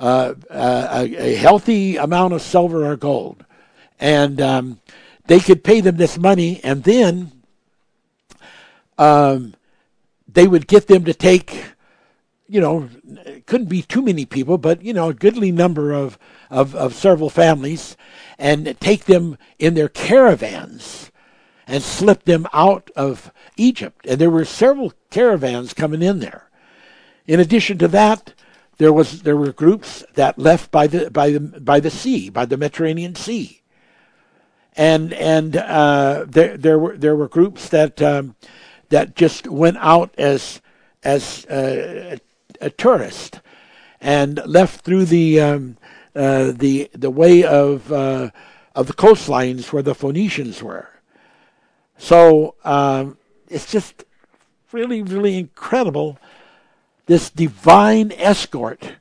uh, 0.00 0.34
uh 0.50 1.06
a, 1.06 1.36
healthy 1.36 1.96
amount 1.96 2.34
of 2.34 2.42
silver 2.42 2.84
or 2.84 2.96
gold, 2.96 3.44
and 4.00 4.40
um, 4.40 4.80
they 5.28 5.38
could 5.38 5.62
pay 5.62 5.82
them 5.82 5.98
this 5.98 6.18
money, 6.18 6.60
and 6.64 6.82
then 6.82 7.30
um, 8.98 9.54
they 10.26 10.48
would 10.48 10.66
get 10.66 10.88
them 10.88 11.04
to 11.04 11.14
take 11.14 11.73
you 12.46 12.60
know, 12.60 12.88
couldn't 13.46 13.68
be 13.68 13.82
too 13.82 14.02
many 14.02 14.24
people, 14.24 14.58
but 14.58 14.82
you 14.82 14.92
know, 14.92 15.08
a 15.08 15.14
goodly 15.14 15.50
number 15.50 15.92
of, 15.92 16.18
of, 16.50 16.74
of 16.74 16.94
several 16.94 17.30
families, 17.30 17.96
and 18.38 18.78
take 18.80 19.04
them 19.04 19.38
in 19.58 19.74
their 19.74 19.88
caravans 19.88 21.10
and 21.66 21.82
slip 21.82 22.24
them 22.24 22.46
out 22.52 22.90
of 22.94 23.32
Egypt. 23.56 24.06
And 24.06 24.20
there 24.20 24.30
were 24.30 24.44
several 24.44 24.92
caravans 25.10 25.72
coming 25.72 26.02
in 26.02 26.18
there. 26.18 26.50
In 27.26 27.40
addition 27.40 27.78
to 27.78 27.88
that, 27.88 28.34
there 28.76 28.92
was 28.92 29.22
there 29.22 29.36
were 29.36 29.52
groups 29.52 30.04
that 30.14 30.38
left 30.38 30.70
by 30.70 30.86
the 30.86 31.10
by 31.10 31.30
the 31.30 31.40
by 31.40 31.80
the 31.80 31.90
sea, 31.90 32.28
by 32.28 32.44
the 32.44 32.56
Mediterranean 32.56 33.14
Sea, 33.14 33.62
and 34.76 35.12
and 35.14 35.56
uh, 35.56 36.24
there 36.28 36.56
there 36.56 36.78
were 36.78 36.96
there 36.96 37.16
were 37.16 37.28
groups 37.28 37.68
that 37.68 38.02
um, 38.02 38.34
that 38.88 39.14
just 39.14 39.46
went 39.46 39.76
out 39.78 40.12
as 40.18 40.60
as 41.04 41.46
uh, 41.46 42.18
a 42.64 42.70
tourist 42.70 43.40
and 44.00 44.40
left 44.46 44.84
through 44.84 45.04
the 45.04 45.40
um, 45.40 45.76
uh, 46.16 46.52
the 46.52 46.90
the 46.92 47.10
way 47.10 47.44
of 47.44 47.92
uh, 47.92 48.30
of 48.74 48.86
the 48.86 48.94
coastlines 48.94 49.72
where 49.72 49.82
the 49.82 49.94
Phoenicians 49.94 50.62
were. 50.62 50.88
So 51.98 52.54
um, 52.64 53.18
it's 53.48 53.70
just 53.70 54.04
really 54.72 55.02
really 55.02 55.38
incredible 55.38 56.18
this 57.06 57.30
divine 57.30 58.12
escort 58.12 58.94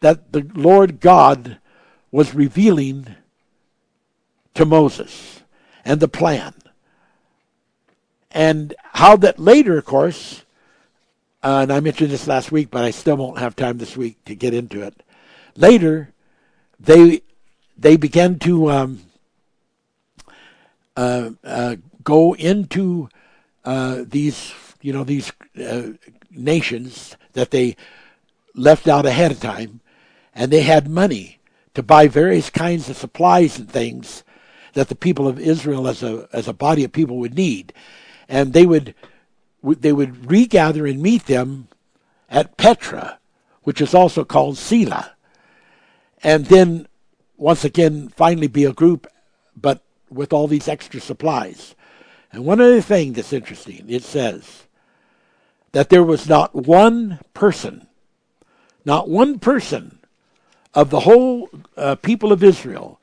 that 0.00 0.32
the 0.32 0.50
Lord 0.54 1.00
God 1.00 1.58
was 2.10 2.34
revealing 2.34 3.14
to 4.54 4.64
Moses 4.64 5.42
and 5.84 6.00
the 6.00 6.08
plan. 6.08 6.54
And 8.30 8.74
how 8.92 9.16
that 9.16 9.38
later, 9.38 9.78
of 9.78 9.84
course, 9.84 10.43
uh, 11.44 11.60
and 11.60 11.70
I 11.70 11.80
mentioned 11.80 12.10
this 12.10 12.26
last 12.26 12.50
week, 12.50 12.70
but 12.70 12.84
I 12.84 12.90
still 12.90 13.16
won't 13.16 13.38
have 13.38 13.54
time 13.54 13.76
this 13.76 13.98
week 13.98 14.24
to 14.24 14.34
get 14.34 14.54
into 14.54 14.80
it. 14.80 15.02
Later, 15.56 16.10
they 16.80 17.20
they 17.76 17.98
began 17.98 18.38
to 18.40 18.70
um, 18.70 19.00
uh, 20.96 21.30
uh, 21.44 21.76
go 22.02 22.34
into 22.34 23.10
uh, 23.62 24.04
these, 24.06 24.54
you 24.80 24.94
know, 24.94 25.04
these 25.04 25.32
uh, 25.62 25.88
nations 26.30 27.14
that 27.34 27.50
they 27.50 27.76
left 28.54 28.88
out 28.88 29.04
ahead 29.04 29.30
of 29.30 29.40
time, 29.40 29.80
and 30.34 30.50
they 30.50 30.62
had 30.62 30.88
money 30.88 31.40
to 31.74 31.82
buy 31.82 32.08
various 32.08 32.48
kinds 32.48 32.88
of 32.88 32.96
supplies 32.96 33.58
and 33.58 33.68
things 33.68 34.24
that 34.72 34.88
the 34.88 34.94
people 34.94 35.28
of 35.28 35.38
Israel, 35.38 35.88
as 35.88 36.02
a 36.02 36.26
as 36.32 36.48
a 36.48 36.54
body 36.54 36.84
of 36.84 36.92
people, 36.92 37.18
would 37.18 37.34
need, 37.34 37.74
and 38.30 38.54
they 38.54 38.64
would 38.64 38.94
they 39.64 39.92
would 39.92 40.30
regather 40.30 40.86
and 40.86 41.00
meet 41.00 41.26
them 41.26 41.68
at 42.28 42.56
Petra, 42.56 43.18
which 43.62 43.80
is 43.80 43.94
also 43.94 44.24
called 44.24 44.58
Selah, 44.58 45.14
and 46.22 46.46
then 46.46 46.86
once 47.36 47.64
again 47.64 48.08
finally 48.08 48.46
be 48.46 48.64
a 48.64 48.72
group, 48.72 49.06
but 49.56 49.82
with 50.10 50.32
all 50.32 50.46
these 50.46 50.68
extra 50.68 51.00
supplies. 51.00 51.74
And 52.32 52.44
one 52.44 52.60
other 52.60 52.80
thing 52.80 53.12
that's 53.12 53.32
interesting, 53.32 53.84
it 53.88 54.02
says 54.02 54.64
that 55.72 55.88
there 55.88 56.04
was 56.04 56.28
not 56.28 56.54
one 56.54 57.20
person, 57.32 57.86
not 58.84 59.08
one 59.08 59.38
person 59.38 59.98
of 60.74 60.90
the 60.90 61.00
whole 61.00 61.48
uh, 61.76 61.94
people 61.96 62.32
of 62.32 62.42
Israel 62.42 63.00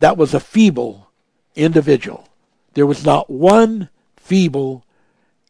that 0.00 0.16
was 0.16 0.34
a 0.34 0.40
feeble 0.40 1.10
individual. 1.54 2.28
There 2.74 2.86
was 2.86 3.04
not 3.04 3.30
one 3.30 3.88
feeble 4.16 4.83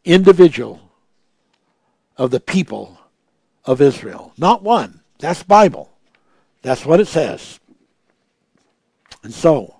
individual 0.05 0.91
of 2.17 2.31
the 2.31 2.39
people 2.39 2.97
of 3.65 3.81
Israel. 3.81 4.33
Not 4.37 4.63
one. 4.63 5.01
That's 5.19 5.43
Bible. 5.43 5.91
That's 6.61 6.85
what 6.85 6.99
it 6.99 7.07
says. 7.07 7.59
And 9.23 9.33
so, 9.33 9.75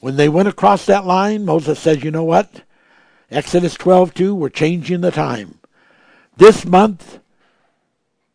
when 0.00 0.16
they 0.16 0.28
went 0.28 0.48
across 0.48 0.86
that 0.86 1.06
line, 1.06 1.44
Moses 1.44 1.78
said, 1.78 2.04
you 2.04 2.10
know 2.10 2.24
what? 2.24 2.62
Exodus 3.30 3.76
12:2, 3.76 4.34
we're 4.34 4.48
changing 4.48 5.00
the 5.00 5.10
time. 5.10 5.58
This 6.36 6.64
month, 6.64 7.18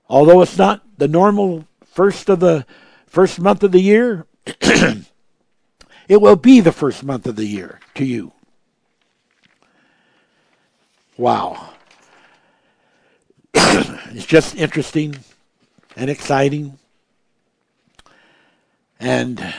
although 0.07 0.41
it's 0.41 0.57
not 0.57 0.84
the 0.97 1.07
normal 1.07 1.65
first 1.86 2.30
of 2.30 2.39
the 2.39 2.65
first 3.07 3.39
month 3.39 3.63
of 3.63 3.71
the 3.71 3.82
year, 3.82 4.28
it 4.45 6.21
will 6.21 6.36
be 6.36 6.59
the 6.59 6.71
first 6.71 7.03
month 7.03 7.26
of 7.26 7.36
the 7.36 7.45
year 7.45 7.80
to 7.95 8.05
you. 8.05 8.34
Wow. 11.24 11.69
it's 13.53 14.26
just 14.26 14.57
interesting 14.57 15.15
and 15.95 16.09
exciting. 16.09 16.78
And 18.99 19.53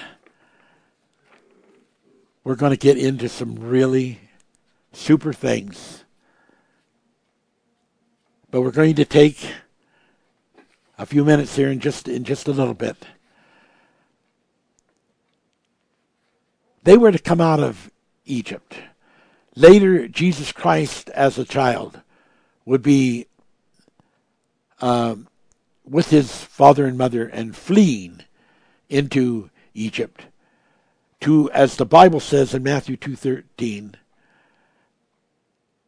we're 2.44 2.56
going 2.56 2.72
to 2.72 2.76
get 2.76 2.98
into 2.98 3.30
some 3.30 3.54
really 3.54 4.20
super 4.92 5.32
things. 5.32 6.04
But 8.50 8.60
we're 8.60 8.70
going 8.70 8.96
to 8.96 9.06
take 9.06 9.50
a 10.98 11.06
few 11.06 11.24
minutes 11.24 11.56
here 11.56 11.70
in 11.70 11.80
just 11.80 12.08
in 12.08 12.24
just 12.24 12.46
a 12.46 12.52
little 12.52 12.74
bit. 12.74 13.06
They 16.82 16.98
were 16.98 17.10
to 17.10 17.18
come 17.18 17.40
out 17.40 17.60
of 17.60 17.90
Egypt. 18.26 18.76
Later, 19.56 20.08
Jesus 20.08 20.50
Christ 20.52 21.10
as 21.10 21.38
a 21.38 21.44
child 21.44 22.00
would 22.64 22.82
be 22.82 23.26
uh, 24.80 25.16
with 25.84 26.10
his 26.10 26.32
father 26.44 26.86
and 26.86 26.98
mother 26.98 27.26
and 27.26 27.56
fleeing 27.56 28.22
into 28.88 29.50
Egypt 29.74 30.26
to, 31.20 31.50
as 31.52 31.76
the 31.76 31.86
Bible 31.86 32.20
says 32.20 32.52
in 32.52 32.62
Matthew 32.62 32.96
2.13 32.96 33.94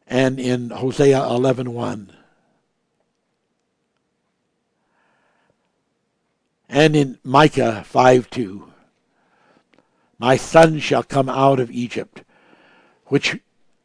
and 0.07 0.39
in 0.39 0.69
Hosea 0.69 1.19
11.1 1.19 2.09
and 6.69 6.95
in 6.95 7.17
Micah 7.23 7.85
5.2 7.91 8.69
My 10.19 10.37
son 10.37 10.79
shall 10.79 11.03
come 11.03 11.29
out 11.29 11.59
of 11.59 11.71
Egypt, 11.71 12.23
which 13.07 13.39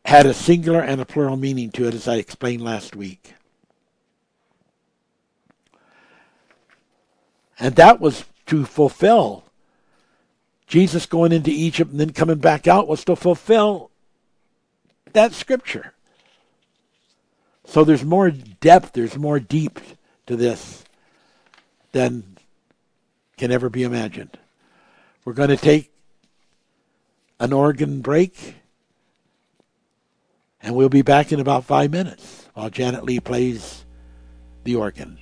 had 0.05 0.27
a 0.27 0.35
singular 0.35 0.81
and 0.81 1.01
a 1.01 1.05
plural 1.05 1.37
meaning 1.37 1.71
to 1.73 1.87
it, 1.87 1.95
as 1.95 2.09
I 2.09 2.17
explained 2.17 2.63
last 2.63 2.97
week. 2.97 3.35
And 7.59 7.77
that 7.77 8.01
was 8.01 8.25
to 8.47 8.65
fulfill. 8.65 9.45
Jesus 10.67 11.07
going 11.07 11.33
into 11.33 11.51
Egypt 11.51 11.91
and 11.91 12.01
then 12.01 12.13
coming 12.13 12.39
back 12.39 12.67
out 12.67 12.89
was 12.89 13.05
to 13.05 13.15
fulfill 13.15 13.91
that 15.13 15.33
scripture. 15.33 15.93
So 17.65 17.85
there's 17.85 18.05
more 18.05 18.31
depth, 18.31 18.93
there's 18.93 19.17
more 19.17 19.39
deep 19.39 19.79
to 20.27 20.37
this 20.37 20.85
than 21.93 22.37
can 23.37 23.51
ever 23.51 23.69
be 23.69 23.83
imagined. 23.83 24.39
We're 25.25 25.33
going 25.35 25.51
to 25.51 25.57
take 25.57 25.93
an 27.39 27.53
organ 27.53 28.01
break. 28.01 28.57
And 30.63 30.77
we'll 30.77 30.89
be 30.89 31.03
back 31.03 31.33
in 31.33 31.41
about 31.41 31.65
five 31.65 31.91
minutes 31.91 32.49
while 32.55 32.71
Janet 32.71 33.05
Lee 33.05 33.21
plays 33.21 33.85
the 34.65 34.77
organ. 34.77 35.19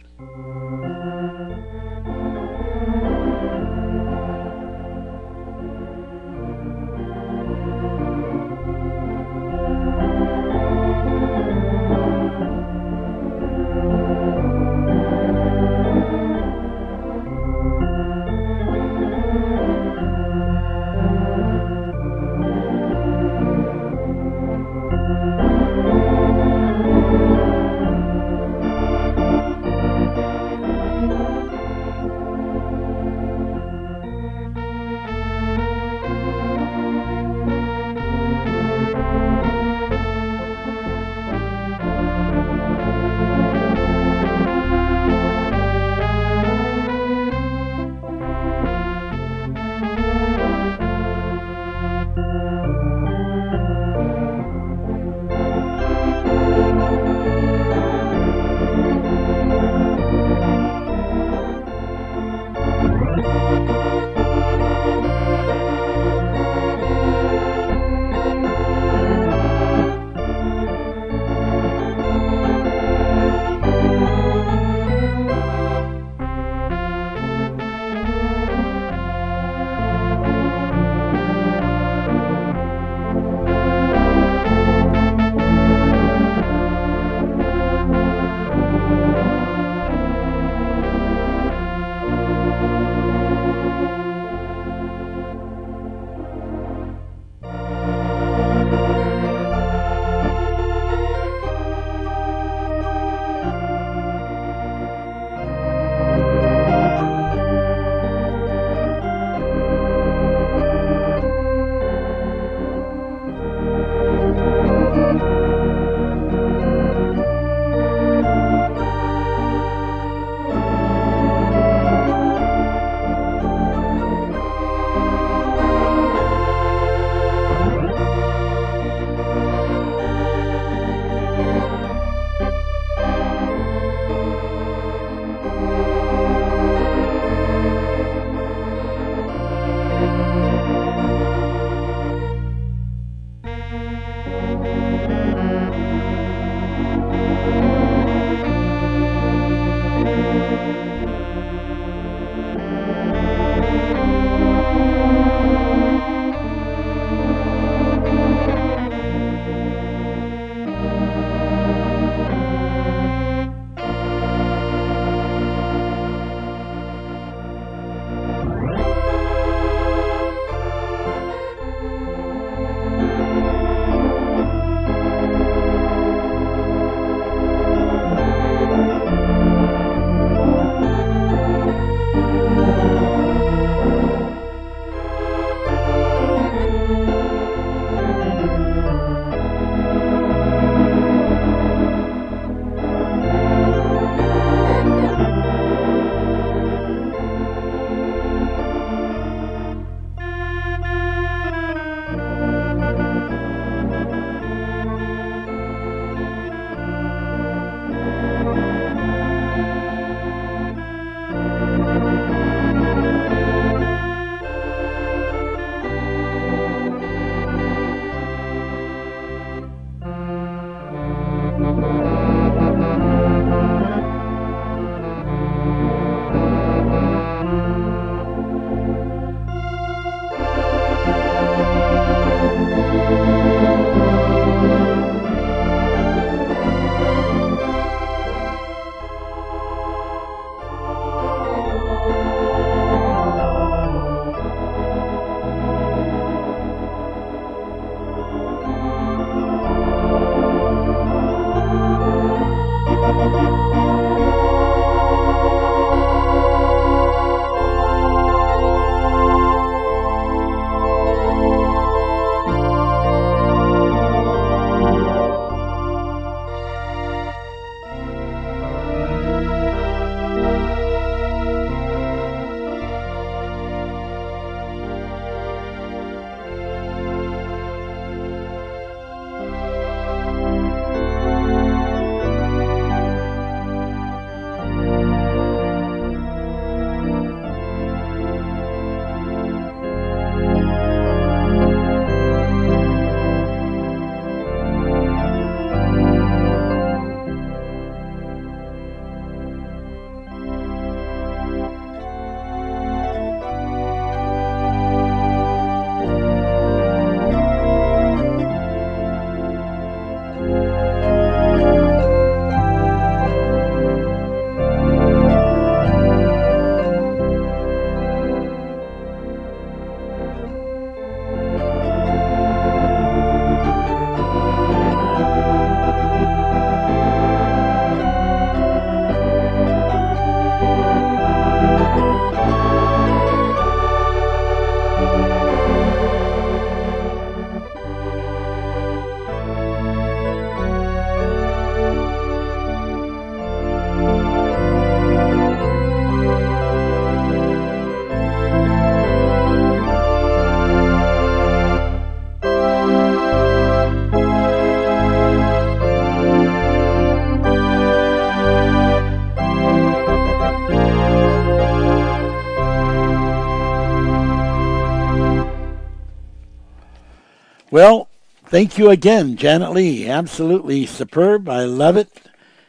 Well, 367.72 368.08
thank 368.46 368.78
you 368.78 368.90
again, 368.90 369.36
Janet 369.36 369.70
Lee. 369.70 370.08
Absolutely 370.08 370.86
superb. 370.86 371.48
I 371.48 371.66
love 371.66 371.96
it. 371.96 372.10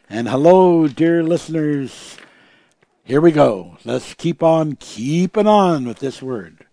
And 0.08 0.30
hello, 0.30 0.88
dear 0.88 1.24
listeners. 1.24 2.18
Here 3.04 3.20
we 3.20 3.32
go. 3.32 3.78
Let's 3.84 4.14
keep 4.14 4.44
on 4.44 4.76
keeping 4.76 5.48
on 5.48 5.86
with 5.86 5.98
this 5.98 6.22
word. 6.22 6.68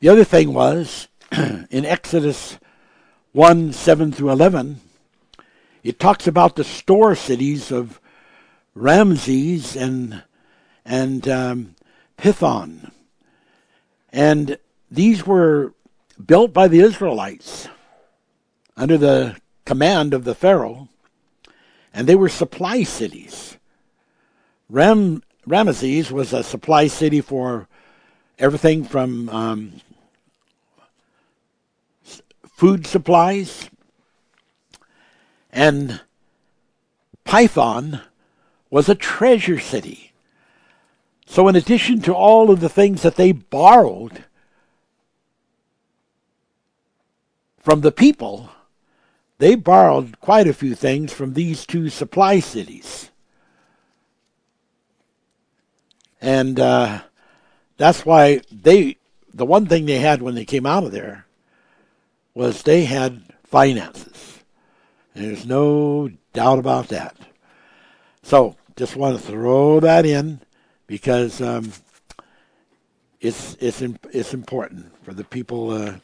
The 0.00 0.08
other 0.08 0.24
thing 0.24 0.52
was 0.52 1.06
in 1.32 1.84
Exodus 1.84 2.58
1 3.30 3.72
7 3.72 4.10
through 4.10 4.30
11, 4.30 4.80
it 5.84 6.00
talks 6.00 6.26
about 6.26 6.56
the 6.56 6.64
store 6.64 7.14
cities 7.14 7.70
of 7.70 8.00
Ramses 8.74 9.76
and, 9.76 10.24
and 10.84 11.28
um, 11.28 11.76
Pithom. 12.16 12.90
And 14.12 14.58
these 14.90 15.24
were 15.24 15.72
built 16.24 16.52
by 16.52 16.68
the 16.68 16.80
Israelites 16.80 17.68
under 18.76 18.98
the 18.98 19.36
command 19.64 20.14
of 20.14 20.24
the 20.24 20.34
Pharaoh, 20.34 20.88
and 21.92 22.06
they 22.06 22.14
were 22.14 22.28
supply 22.28 22.82
cities. 22.82 23.56
Ram, 24.68 25.22
Ramesses 25.46 26.10
was 26.10 26.32
a 26.32 26.42
supply 26.42 26.86
city 26.86 27.20
for 27.20 27.68
everything 28.38 28.84
from 28.84 29.28
um, 29.28 29.80
food 32.46 32.86
supplies, 32.86 33.70
and 35.50 36.00
Python 37.24 38.00
was 38.70 38.88
a 38.88 38.94
treasure 38.94 39.58
city. 39.58 40.12
So, 41.26 41.46
in 41.48 41.56
addition 41.56 42.00
to 42.02 42.14
all 42.14 42.50
of 42.50 42.60
the 42.60 42.68
things 42.68 43.02
that 43.02 43.16
they 43.16 43.32
borrowed 43.32 44.24
from 47.68 47.82
the 47.82 47.92
people, 47.92 48.48
they 49.36 49.54
borrowed 49.54 50.18
quite 50.20 50.48
a 50.48 50.54
few 50.54 50.74
things 50.74 51.12
from 51.12 51.34
these 51.34 51.66
two 51.66 51.90
supply 51.90 52.40
cities. 52.40 53.10
And 56.18 56.58
uh, 56.58 57.02
that's 57.76 58.06
why 58.06 58.40
they, 58.50 58.96
the 59.34 59.44
one 59.44 59.66
thing 59.66 59.84
they 59.84 59.98
had 59.98 60.22
when 60.22 60.34
they 60.34 60.46
came 60.46 60.64
out 60.64 60.84
of 60.84 60.92
there 60.92 61.26
was 62.32 62.62
they 62.62 62.86
had 62.86 63.22
finances. 63.44 64.38
And 65.14 65.26
there's 65.26 65.44
no 65.44 66.10
doubt 66.32 66.58
about 66.58 66.88
that. 66.88 67.18
So 68.22 68.56
just 68.76 68.96
want 68.96 69.20
to 69.20 69.26
throw 69.26 69.78
that 69.80 70.06
in 70.06 70.40
because 70.86 71.42
um, 71.42 71.74
it's 73.20 73.58
it's 73.60 73.82
it's 73.82 74.32
important 74.32 74.90
for 75.04 75.12
the 75.12 75.24
people 75.24 75.72
uh, 75.72 75.96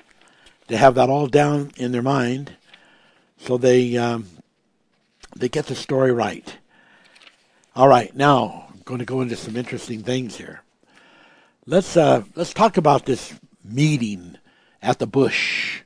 to 0.68 0.76
have 0.76 0.94
that 0.94 1.10
all 1.10 1.26
down 1.26 1.72
in 1.76 1.92
their 1.92 2.02
mind, 2.02 2.56
so 3.38 3.56
they 3.58 3.96
um, 3.96 4.26
they 5.36 5.48
get 5.48 5.66
the 5.66 5.74
story 5.74 6.12
right. 6.12 6.56
All 7.76 7.88
right, 7.88 8.14
now 8.14 8.66
I'm 8.70 8.82
going 8.84 9.00
to 9.00 9.04
go 9.04 9.20
into 9.20 9.36
some 9.36 9.56
interesting 9.56 10.02
things 10.02 10.36
here. 10.36 10.62
Let's 11.66 11.96
uh, 11.96 12.24
let's 12.34 12.54
talk 12.54 12.76
about 12.76 13.06
this 13.06 13.34
meeting 13.64 14.38
at 14.82 14.98
the 14.98 15.06
bush. 15.06 15.82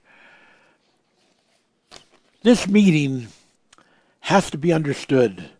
This 2.42 2.68
meeting 2.68 3.28
has 4.20 4.50
to 4.50 4.58
be 4.58 4.72
understood 4.72 5.50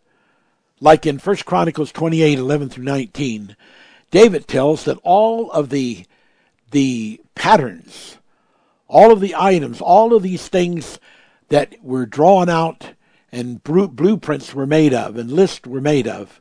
like 0.81 1.07
in 1.07 1.19
1 1.19 1.37
Chronicles 1.39 1.93
28, 1.93 2.39
11 2.39 2.69
through 2.69 2.85
19, 2.85 3.57
David 4.11 4.47
tells 4.47 4.85
that 4.85 4.99
all 5.03 5.51
of 5.51 5.71
the, 5.71 6.07
the 6.71 7.21
patterns, 7.35 8.18
all 8.89 9.13
of 9.13 9.21
the 9.21 9.35
items, 9.37 9.81
all 9.81 10.15
of 10.15 10.23
these 10.23 10.49
things 10.49 10.99
that 11.49 11.75
were 11.83 12.07
drawn 12.07 12.49
out 12.49 12.95
and 13.31 13.63
blueprints 13.63 14.55
were 14.55 14.67
made 14.67 14.95
of 14.95 15.17
and 15.17 15.31
lists 15.31 15.67
were 15.67 15.81
made 15.81 16.09
of, 16.09 16.41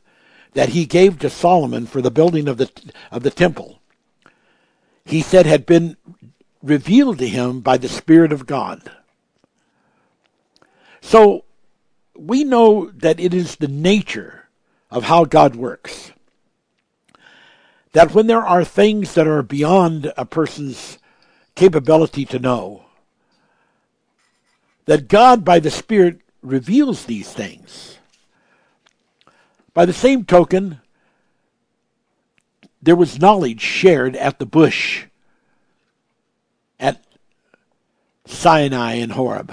that 0.54 0.70
he 0.70 0.86
gave 0.86 1.18
to 1.18 1.30
Solomon 1.30 1.86
for 1.86 2.00
the 2.00 2.10
building 2.10 2.48
of 2.48 2.56
the, 2.56 2.70
of 3.10 3.22
the 3.22 3.30
temple, 3.30 3.80
he 5.04 5.20
said 5.20 5.46
had 5.46 5.66
been 5.66 5.96
revealed 6.62 7.18
to 7.18 7.28
him 7.28 7.60
by 7.60 7.76
the 7.76 7.88
Spirit 7.88 8.32
of 8.32 8.46
God. 8.46 8.90
So 11.00 11.44
we 12.16 12.44
know 12.44 12.90
that 12.90 13.20
it 13.20 13.32
is 13.32 13.56
the 13.56 13.68
nature 13.68 14.48
of 14.90 15.04
how 15.04 15.24
God 15.24 15.54
works. 15.54 16.12
That 17.92 18.12
when 18.12 18.26
there 18.26 18.44
are 18.44 18.64
things 18.64 19.14
that 19.14 19.26
are 19.26 19.42
beyond 19.42 20.12
a 20.16 20.24
person's 20.24 20.98
capability 21.58 22.24
to 22.24 22.38
know, 22.38 22.84
that 24.84 25.08
God, 25.08 25.44
by 25.44 25.58
the 25.58 25.72
Spirit, 25.72 26.20
reveals 26.40 27.04
these 27.04 27.32
things. 27.32 27.98
By 29.74 29.84
the 29.84 29.92
same 29.92 30.24
token, 30.24 30.80
there 32.80 32.94
was 32.94 33.20
knowledge 33.20 33.60
shared 33.60 34.14
at 34.14 34.38
the 34.38 34.46
bush 34.46 35.06
at 36.78 37.04
Sinai 38.24 38.94
and 38.94 39.12
Horeb 39.12 39.52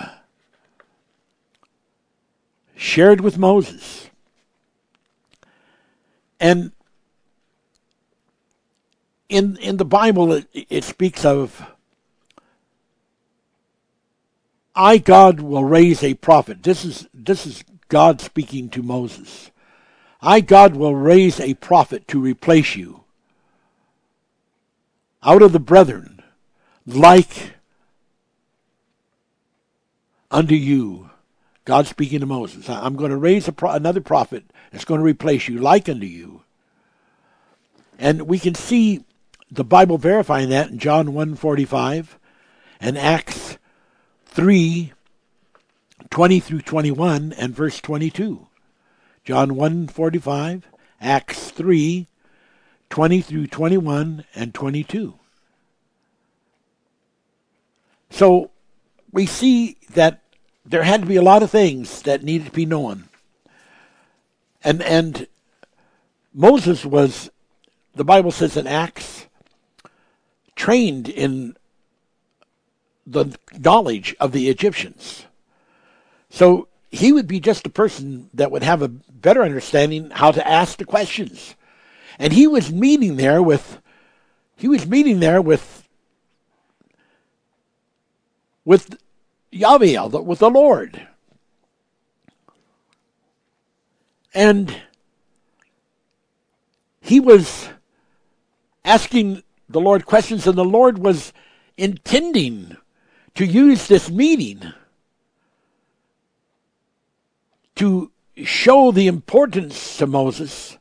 shared 2.76 3.20
with 3.22 3.39
Moses. 3.39 4.12
And 6.39 6.72
in 9.28 9.58
in 9.58 9.78
the 9.78 9.86
Bible 9.86 10.34
it, 10.34 10.47
it 10.53 10.84
speaks 10.84 11.26
of 11.26 11.74
I 14.76 14.97
God 14.97 15.39
will 15.39 15.63
raise 15.63 16.03
a 16.03 16.15
prophet. 16.15 16.63
This 16.63 16.84
is 16.84 17.07
this 17.13 17.45
is 17.45 17.63
God 17.88 18.19
speaking 18.21 18.69
to 18.69 18.84
Moses. 18.84 19.51
I 20.21 20.41
God 20.41 20.76
will 20.76 20.95
raise 20.95 21.39
a 21.39 21.53
prophet 21.55 22.07
to 22.09 22.19
replace 22.19 22.76
you 22.76 23.03
out 25.23 25.41
of 25.41 25.51
the 25.51 25.59
brethren 25.59 26.21
like 26.86 27.53
unto 30.32 30.55
you 30.55 31.09
God 31.65 31.88
speaking 31.88 32.19
to 32.19 32.28
Moses, 32.28 32.69
I'm 32.69 32.95
going 32.95 33.09
to 33.09 33.17
raise 33.17 33.49
pro- 33.49 33.71
another 33.71 33.99
prophet 33.99 34.45
that's 34.71 34.86
going 34.86 34.99
to 34.99 35.05
replace 35.05 35.47
you, 35.47 35.57
like 35.57 35.89
unto 35.89 36.05
you. 36.05 36.43
And 37.97 38.23
we 38.23 38.38
can 38.38 38.53
see 38.53 39.03
the 39.49 39.63
Bible 39.63 39.97
verifying 39.97 40.49
that 40.49 40.69
in 40.69 40.78
John 40.78 41.07
1.45 41.07 42.07
and 42.80 42.97
Acts 42.99 43.57
3, 44.36 44.91
20 46.09 46.39
through 46.41 46.61
21 46.61 47.33
and 47.38 47.55
verse 47.55 47.79
22. 47.79 48.47
John 49.23 49.51
1.45, 49.51 50.63
Acts 50.99 51.51
3, 51.51 52.07
20 52.89 53.21
through 53.21 53.47
21 53.47 54.25
and 54.36 54.53
22. 54.53 55.13
So 58.09 58.51
we 59.13 59.25
see 59.25 59.77
that 59.91 60.21
there 60.65 60.83
had 60.83 61.03
to 61.03 61.07
be 61.07 61.15
a 61.15 61.21
lot 61.21 61.41
of 61.41 61.49
things 61.49 62.01
that 62.01 62.21
needed 62.21 62.47
to 62.47 62.51
be 62.51 62.65
known. 62.65 63.05
And 64.65 64.81
and 64.81 65.27
Moses 66.33 66.86
was 66.86 67.29
the 67.93 68.03
Bible 68.03 68.31
says 68.31 68.57
in 68.57 68.67
Acts 68.67 69.27
trained 70.57 71.07
in 71.07 71.55
the 73.06 73.38
knowledge 73.58 74.16
of 74.20 74.32
the 74.32 74.49
Egyptians. 74.49 75.26
So 76.30 76.68
he 76.91 77.12
would 77.12 77.28
be 77.28 77.39
just 77.39 77.66
a 77.66 77.70
person 77.70 78.30
that 78.34 78.51
would 78.51 78.64
have 78.64 78.82
a 78.82 78.88
better 78.88 79.43
understanding 79.43 80.10
how 80.10 80.32
to 80.32 80.47
ask 80.47 80.78
the 80.78 80.86
questions. 80.86 81.56
And 82.18 82.34
he 82.34 82.47
was 82.47 82.72
meeting 82.72 83.18
there 83.18 83.41
with 83.41 83.80
he 84.58 84.68
was 84.68 84.88
meeting 84.88 85.20
there 85.20 85.41
with 85.41 85.88
with 88.64 88.97
Yahweh, 89.51 90.01
with 90.06 90.39
the 90.39 90.49
Lord. 90.49 91.08
And 94.34 94.82
he 96.99 97.20
was 97.20 97.70
asking 98.84 99.43
the 99.70 99.80
Lord 99.80 100.06
questions, 100.06 100.47
and 100.47 100.58
the 100.58 100.66
Lord 100.66 100.97
was 100.97 101.32
intending 101.78 102.76
to 103.36 103.45
use 103.45 103.88
this 103.88 104.09
meeting 104.09 104.73
to 107.75 108.11
show 108.43 108.91
the 108.91 109.07
importance 109.07 109.97
to 109.97 110.07
Moses 110.07 110.77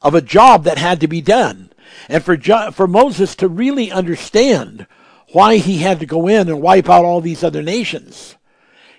of 0.00 0.14
a 0.14 0.22
job 0.22 0.64
that 0.64 0.78
had 0.78 1.00
to 1.00 1.08
be 1.08 1.20
done. 1.20 1.72
And 2.08 2.22
for, 2.22 2.36
jo- 2.36 2.70
for 2.70 2.86
Moses 2.86 3.34
to 3.36 3.48
really 3.48 3.90
understand 3.90 4.86
why 5.32 5.56
he 5.56 5.78
had 5.78 6.00
to 6.00 6.06
go 6.06 6.28
in 6.28 6.48
and 6.48 6.62
wipe 6.62 6.88
out 6.88 7.04
all 7.04 7.20
these 7.20 7.44
other 7.44 7.62
nations. 7.62 8.36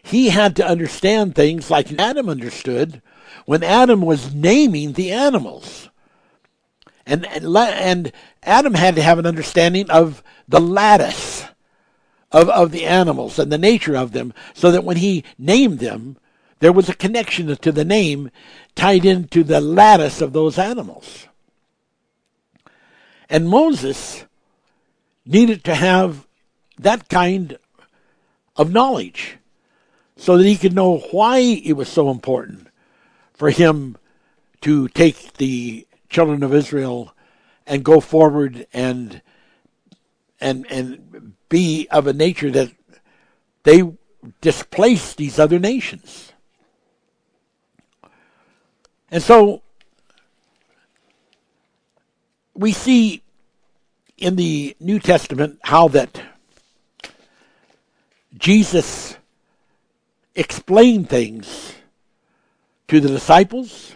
He 0.04 0.30
had 0.30 0.56
to 0.58 0.68
understand 0.68 1.36
things 1.36 1.72
like 1.72 1.92
Adam 2.00 2.30
understood 2.30 3.02
when 3.46 3.64
Adam 3.64 4.02
was 4.02 4.34
naming 4.34 4.94
the 4.94 5.12
animals. 5.12 5.90
And, 7.06 7.26
and, 7.26 7.46
and 7.56 8.12
Adam 8.44 8.74
had 8.74 8.96
to 8.96 9.02
have 9.02 9.18
an 9.18 9.26
understanding 9.26 9.90
of 9.90 10.22
the 10.48 10.60
lattice 10.60 11.39
of, 12.32 12.50
of 12.50 12.72
the 12.72 12.86
animals 12.86 13.40
and 13.40 13.52
the 13.52 13.58
nature 13.58 13.96
of 13.96 14.12
them, 14.12 14.34
so 14.54 14.72
that 14.72 14.84
when 14.84 14.98
he 14.98 15.24
named 15.38 15.80
them, 15.80 16.18
there 16.60 16.74
was 16.74 16.90
a 16.90 16.96
connection 16.96 17.56
to 17.56 17.72
the 17.72 17.86
name 17.86 18.32
tied 18.76 19.06
into 19.06 19.44
the 19.44 19.62
lattice 19.62 20.22
of 20.22 20.34
those 20.34 20.58
animals. 20.58 21.28
And 23.30 23.48
Moses 23.48 24.26
needed 25.26 25.64
to 25.64 25.76
have 25.76 26.28
that 26.78 27.08
kind 27.10 27.58
of 28.56 28.72
knowledge 28.72 29.38
so 30.18 30.38
that 30.38 30.46
he 30.46 30.58
could 30.58 30.74
know 30.74 30.98
why 31.12 31.40
it 31.40 31.74
was 31.74 31.88
so 31.88 32.10
important 32.10 32.68
for 33.34 33.50
him 33.50 33.96
to 34.62 34.88
take 34.90 35.34
the 35.34 35.88
children 36.10 36.44
of 36.44 36.54
Israel 36.54 37.14
and 37.66 37.86
go 37.86 38.00
forward 38.00 38.68
and 38.74 39.22
and 40.42 40.66
and 40.70 41.34
be 41.50 41.88
of 41.92 42.08
a 42.08 42.14
nature 42.14 42.52
that 42.52 42.72
they 43.64 43.84
displace 44.42 45.14
these 45.16 45.40
other 45.40 45.60
nations. 45.60 46.34
And 49.12 49.24
so 49.24 49.62
we 52.54 52.72
see 52.72 53.24
in 54.18 54.36
the 54.36 54.76
New 54.80 55.00
Testament 55.00 55.60
how 55.64 55.88
that 55.90 56.22
Jesus 58.38 59.18
explained 60.36 61.10
things 61.10 61.74
to 62.88 63.00
the 63.00 63.08
disciples 63.08 63.96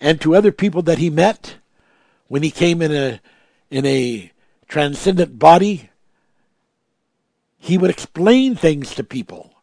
and 0.00 0.20
to 0.20 0.34
other 0.34 0.52
people 0.52 0.82
that 0.82 0.98
he 0.98 1.10
met 1.10 1.56
when 2.28 2.42
he 2.42 2.50
came 2.50 2.80
in 2.80 2.92
a 2.92 3.20
in 3.70 3.84
a 3.84 4.32
transcendent 4.68 5.38
body 5.38 5.90
he 7.58 7.76
would 7.76 7.90
explain 7.90 8.54
things 8.54 8.94
to 8.94 9.04
people 9.04 9.54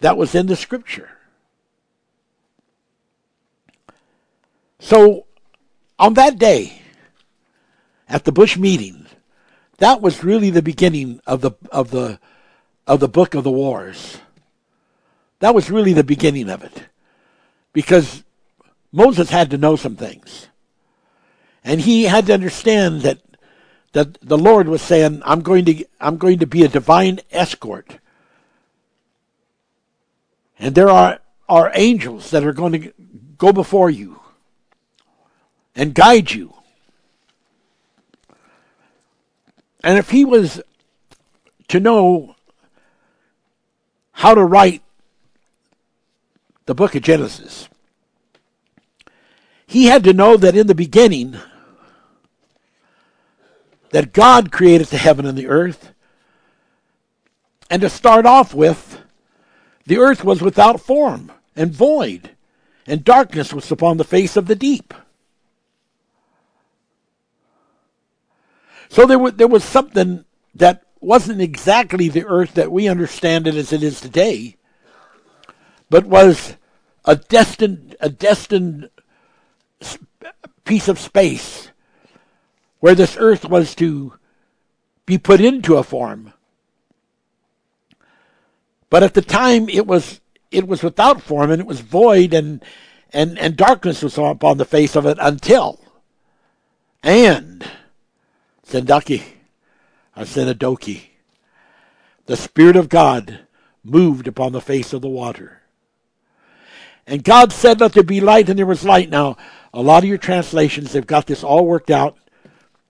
that 0.00 0.16
was 0.16 0.34
in 0.34 0.46
the 0.46 0.56
scripture 0.56 1.10
so 4.82 5.26
on 5.98 6.14
that 6.14 6.38
day 6.38 6.82
at 8.08 8.24
the 8.24 8.32
Bush 8.32 8.56
meeting. 8.56 9.06
That 9.78 10.02
was 10.02 10.22
really 10.22 10.50
the 10.50 10.60
beginning 10.60 11.20
of 11.26 11.40
the 11.40 11.52
of 11.70 11.90
the 11.90 12.18
of 12.86 13.00
the 13.00 13.08
book 13.08 13.34
of 13.34 13.44
the 13.44 13.50
wars. 13.50 14.18
That 15.38 15.54
was 15.54 15.70
really 15.70 15.92
the 15.92 16.04
beginning 16.04 16.50
of 16.50 16.62
it. 16.62 16.84
Because 17.72 18.22
Moses 18.92 19.30
had 19.30 19.50
to 19.50 19.58
know 19.58 19.76
some 19.76 19.96
things. 19.96 20.48
And 21.64 21.80
he 21.80 22.04
had 22.04 22.26
to 22.26 22.34
understand 22.34 23.02
that 23.02 23.18
that 23.92 24.18
the 24.20 24.38
Lord 24.38 24.68
was 24.68 24.82
saying, 24.82 25.22
I'm 25.24 25.42
going 25.42 25.64
to 25.66 25.84
I'm 26.00 26.16
going 26.16 26.38
to 26.38 26.46
be 26.46 26.64
a 26.64 26.68
divine 26.68 27.20
escort. 27.30 27.98
And 30.58 30.74
there 30.74 30.88
are, 30.88 31.20
are 31.48 31.72
angels 31.74 32.30
that 32.30 32.44
are 32.44 32.52
going 32.52 32.72
to 32.72 32.92
go 33.36 33.52
before 33.52 33.90
you 33.90 34.20
and 35.74 35.94
guide 35.94 36.30
you. 36.30 36.54
And 39.82 39.98
if 39.98 40.10
he 40.10 40.24
was 40.24 40.62
to 41.68 41.80
know 41.80 42.36
how 44.12 44.34
to 44.34 44.44
write 44.44 44.82
the 46.66 46.74
book 46.74 46.94
of 46.94 47.02
Genesis, 47.02 47.68
he 49.66 49.86
had 49.86 50.04
to 50.04 50.12
know 50.12 50.36
that 50.36 50.56
in 50.56 50.68
the 50.68 50.74
beginning, 50.74 51.36
that 53.92 54.12
God 54.12 54.50
created 54.50 54.88
the 54.88 54.98
heaven 54.98 55.24
and 55.24 55.38
the 55.38 55.46
earth. 55.46 55.92
And 57.70 57.80
to 57.82 57.88
start 57.88 58.26
off 58.26 58.52
with, 58.52 59.00
the 59.86 59.98
earth 59.98 60.24
was 60.24 60.42
without 60.42 60.80
form 60.80 61.30
and 61.54 61.72
void, 61.72 62.30
and 62.86 63.04
darkness 63.04 63.52
was 63.52 63.70
upon 63.70 63.96
the 63.96 64.04
face 64.04 64.36
of 64.36 64.46
the 64.46 64.54
deep. 64.54 64.92
So 68.88 69.06
there 69.06 69.18
was, 69.18 69.34
there 69.34 69.48
was 69.48 69.64
something 69.64 70.24
that 70.54 70.82
wasn't 71.00 71.40
exactly 71.40 72.08
the 72.08 72.26
earth 72.26 72.54
that 72.54 72.72
we 72.72 72.88
understand 72.88 73.46
it 73.46 73.54
as 73.54 73.72
it 73.72 73.82
is 73.82 74.00
today, 74.00 74.56
but 75.88 76.06
was 76.06 76.56
a 77.04 77.16
destined, 77.16 77.96
a 78.00 78.08
destined 78.08 78.90
piece 80.64 80.88
of 80.88 80.98
space 80.98 81.71
where 82.82 82.96
this 82.96 83.16
earth 83.16 83.44
was 83.44 83.76
to 83.76 84.12
be 85.06 85.16
put 85.16 85.40
into 85.40 85.76
a 85.76 85.84
form. 85.84 86.32
But 88.90 89.04
at 89.04 89.14
the 89.14 89.22
time 89.22 89.68
it 89.68 89.86
was 89.86 90.20
it 90.50 90.66
was 90.66 90.82
without 90.82 91.22
form 91.22 91.52
and 91.52 91.60
it 91.60 91.66
was 91.66 91.78
void 91.78 92.34
and 92.34 92.60
and, 93.12 93.38
and 93.38 93.56
darkness 93.56 94.02
was 94.02 94.18
upon 94.18 94.58
the 94.58 94.64
face 94.64 94.96
of 94.96 95.06
it 95.06 95.16
until 95.20 95.78
and 97.04 97.64
Sendaki, 98.66 99.22
Asenadoki. 100.16 101.02
The 102.26 102.36
Spirit 102.36 102.74
of 102.74 102.88
God 102.88 103.46
moved 103.84 104.26
upon 104.26 104.50
the 104.50 104.60
face 104.60 104.92
of 104.92 105.02
the 105.02 105.08
water. 105.08 105.60
And 107.06 107.22
God 107.22 107.52
said, 107.52 107.80
Let 107.80 107.92
there 107.92 108.02
be 108.02 108.20
light, 108.20 108.48
and 108.48 108.58
there 108.58 108.66
was 108.66 108.84
light. 108.84 109.08
Now, 109.08 109.36
a 109.72 109.82
lot 109.82 110.02
of 110.02 110.08
your 110.08 110.18
translations, 110.18 110.92
they've 110.92 111.06
got 111.06 111.26
this 111.26 111.44
all 111.44 111.64
worked 111.64 111.90
out 111.90 112.16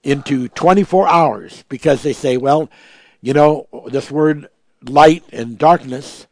into 0.03 0.49
24 0.49 1.09
hours 1.09 1.65
because 1.69 2.03
they 2.03 2.13
say, 2.13 2.37
well, 2.37 2.69
you 3.21 3.33
know, 3.33 3.69
this 3.89 4.11
word 4.11 4.49
light 4.83 5.25
and 5.33 5.59
darkness, 5.59 6.27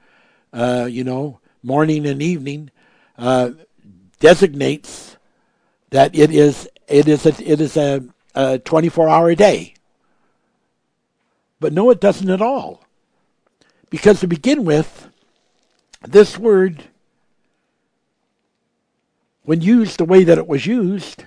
uh, 0.53 0.89
you 0.91 1.05
know, 1.05 1.41
morning 1.63 2.07
and 2.07 2.23
evening, 2.23 2.71
uh, 3.17 3.51
designates 4.19 5.17
that 5.91 6.15
it 6.17 6.31
is 6.31 6.69
it 6.89 7.09
is 7.09 7.27
a, 7.27 7.51
it 7.51 7.61
is 7.61 7.77
a 7.77 8.05
a 8.35 8.59
24 8.59 9.09
hour 9.09 9.35
day. 9.35 9.75
But 11.59 11.73
no, 11.73 11.91
it 11.91 12.01
doesn't 12.01 12.31
at 12.31 12.43
all. 12.43 12.85
Because 13.91 14.21
to 14.21 14.27
begin 14.27 14.65
with, 14.65 15.09
this 16.03 16.39
word, 16.39 16.85
when 19.43 19.61
used 19.61 19.99
the 19.99 20.05
way 20.05 20.25
that 20.25 20.39
it 20.39 20.47
was 20.47 20.65
used, 20.65 21.25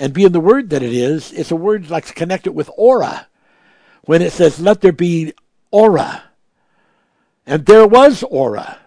and 0.00 0.14
being 0.14 0.32
the 0.32 0.40
word 0.40 0.70
that 0.70 0.82
it 0.82 0.94
is, 0.94 1.30
it's 1.32 1.50
a 1.50 1.56
word 1.56 1.90
like 1.90 2.14
connected 2.14 2.52
with 2.52 2.70
aura. 2.76 3.28
When 4.04 4.22
it 4.22 4.32
says, 4.32 4.58
let 4.58 4.80
there 4.80 4.92
be 4.92 5.34
aura. 5.70 6.22
And 7.46 7.66
there 7.66 7.86
was 7.86 8.22
aura. 8.22 8.78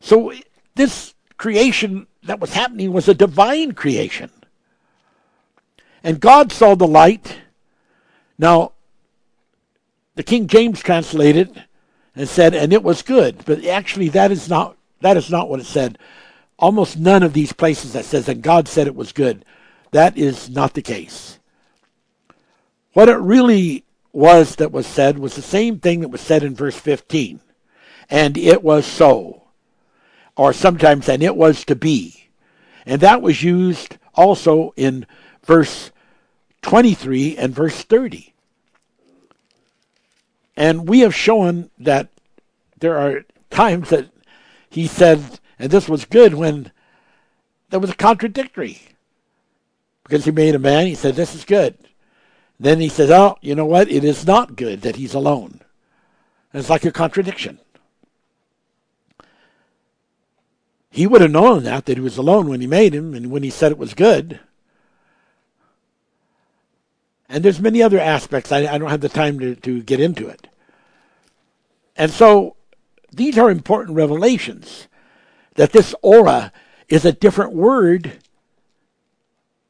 So 0.00 0.32
this 0.74 1.14
creation 1.36 2.06
that 2.22 2.40
was 2.40 2.54
happening 2.54 2.92
was 2.92 3.06
a 3.06 3.14
divine 3.14 3.72
creation. 3.72 4.30
And 6.02 6.20
God 6.20 6.50
saw 6.50 6.74
the 6.74 6.86
light. 6.86 7.36
Now, 8.38 8.72
the 10.14 10.22
King 10.22 10.46
James 10.46 10.80
translated 10.80 11.64
and 12.16 12.28
said, 12.28 12.54
and 12.54 12.72
it 12.72 12.82
was 12.82 13.02
good. 13.02 13.44
But 13.44 13.66
actually, 13.66 14.08
that 14.10 14.32
is 14.32 14.48
not 14.48 14.76
that 15.00 15.16
is 15.16 15.30
not 15.30 15.48
what 15.50 15.60
it 15.60 15.66
said. 15.66 15.98
Almost 16.58 16.98
none 16.98 17.22
of 17.22 17.32
these 17.32 17.52
places 17.52 17.92
that 17.92 18.04
says, 18.04 18.26
that 18.26 18.42
God 18.42 18.68
said 18.68 18.86
it 18.86 18.96
was 18.96 19.12
good. 19.12 19.44
That 19.92 20.18
is 20.18 20.50
not 20.50 20.74
the 20.74 20.82
case. 20.82 21.38
What 22.92 23.08
it 23.08 23.16
really 23.16 23.84
was 24.12 24.56
that 24.56 24.72
was 24.72 24.86
said 24.86 25.18
was 25.18 25.36
the 25.36 25.42
same 25.42 25.78
thing 25.78 26.00
that 26.00 26.08
was 26.08 26.20
said 26.20 26.42
in 26.42 26.54
verse 26.54 26.76
15. 26.76 27.40
And 28.10 28.36
it 28.36 28.62
was 28.62 28.86
so. 28.86 29.44
Or 30.36 30.52
sometimes, 30.52 31.08
and 31.08 31.22
it 31.22 31.36
was 31.36 31.64
to 31.66 31.76
be. 31.76 32.30
And 32.86 33.00
that 33.02 33.22
was 33.22 33.42
used 33.42 33.98
also 34.14 34.72
in 34.76 35.06
verse 35.44 35.90
23 36.62 37.36
and 37.36 37.54
verse 37.54 37.82
30. 37.82 38.34
And 40.56 40.88
we 40.88 41.00
have 41.00 41.14
shown 41.14 41.70
that 41.78 42.08
there 42.78 42.98
are 42.98 43.24
times 43.50 43.90
that 43.90 44.08
he 44.70 44.86
said, 44.86 45.38
and 45.58 45.70
this 45.70 45.88
was 45.88 46.04
good 46.04 46.34
when 46.34 46.72
there 47.70 47.80
was 47.80 47.90
a 47.90 47.96
contradictory. 47.96 48.80
Because 50.04 50.24
he 50.24 50.30
made 50.30 50.54
a 50.54 50.58
man, 50.58 50.86
he 50.86 50.94
said, 50.94 51.16
This 51.16 51.34
is 51.34 51.44
good. 51.44 51.76
Then 52.58 52.80
he 52.80 52.88
said, 52.88 53.10
Oh, 53.10 53.36
you 53.40 53.54
know 53.54 53.66
what? 53.66 53.90
It 53.90 54.04
is 54.04 54.26
not 54.26 54.56
good 54.56 54.82
that 54.82 54.96
he's 54.96 55.14
alone. 55.14 55.60
And 56.52 56.60
it's 56.60 56.70
like 56.70 56.84
a 56.84 56.92
contradiction. 56.92 57.58
He 60.90 61.06
would 61.06 61.20
have 61.20 61.30
known 61.30 61.64
that, 61.64 61.84
that 61.84 61.98
he 61.98 62.02
was 62.02 62.16
alone 62.16 62.48
when 62.48 62.60
he 62.60 62.66
made 62.66 62.94
him 62.94 63.14
and 63.14 63.30
when 63.30 63.42
he 63.42 63.50
said 63.50 63.70
it 63.70 63.78
was 63.78 63.94
good. 63.94 64.40
And 67.28 67.44
there's 67.44 67.60
many 67.60 67.82
other 67.82 68.00
aspects. 68.00 68.50
I, 68.50 68.66
I 68.66 68.78
don't 68.78 68.88
have 68.88 69.02
the 69.02 69.10
time 69.10 69.38
to, 69.40 69.54
to 69.54 69.82
get 69.82 70.00
into 70.00 70.28
it. 70.28 70.48
And 71.94 72.10
so 72.10 72.56
these 73.12 73.36
are 73.36 73.50
important 73.50 73.96
revelations 73.96 74.87
that 75.58 75.72
this 75.72 75.92
aura 76.02 76.52
is 76.88 77.04
a 77.04 77.10
different 77.10 77.52
word 77.52 78.18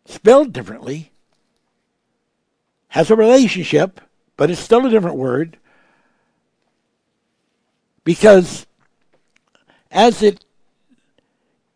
spelled 0.05 0.53
differently, 0.53 1.12
has 2.89 3.11
a 3.11 3.16
relationship, 3.16 3.99
but 4.36 4.51
it's 4.51 4.61
still 4.61 4.84
a 4.84 4.91
different 4.91 5.16
word 5.16 5.57
because 8.05 8.66
as 9.91 10.22
it 10.22 10.45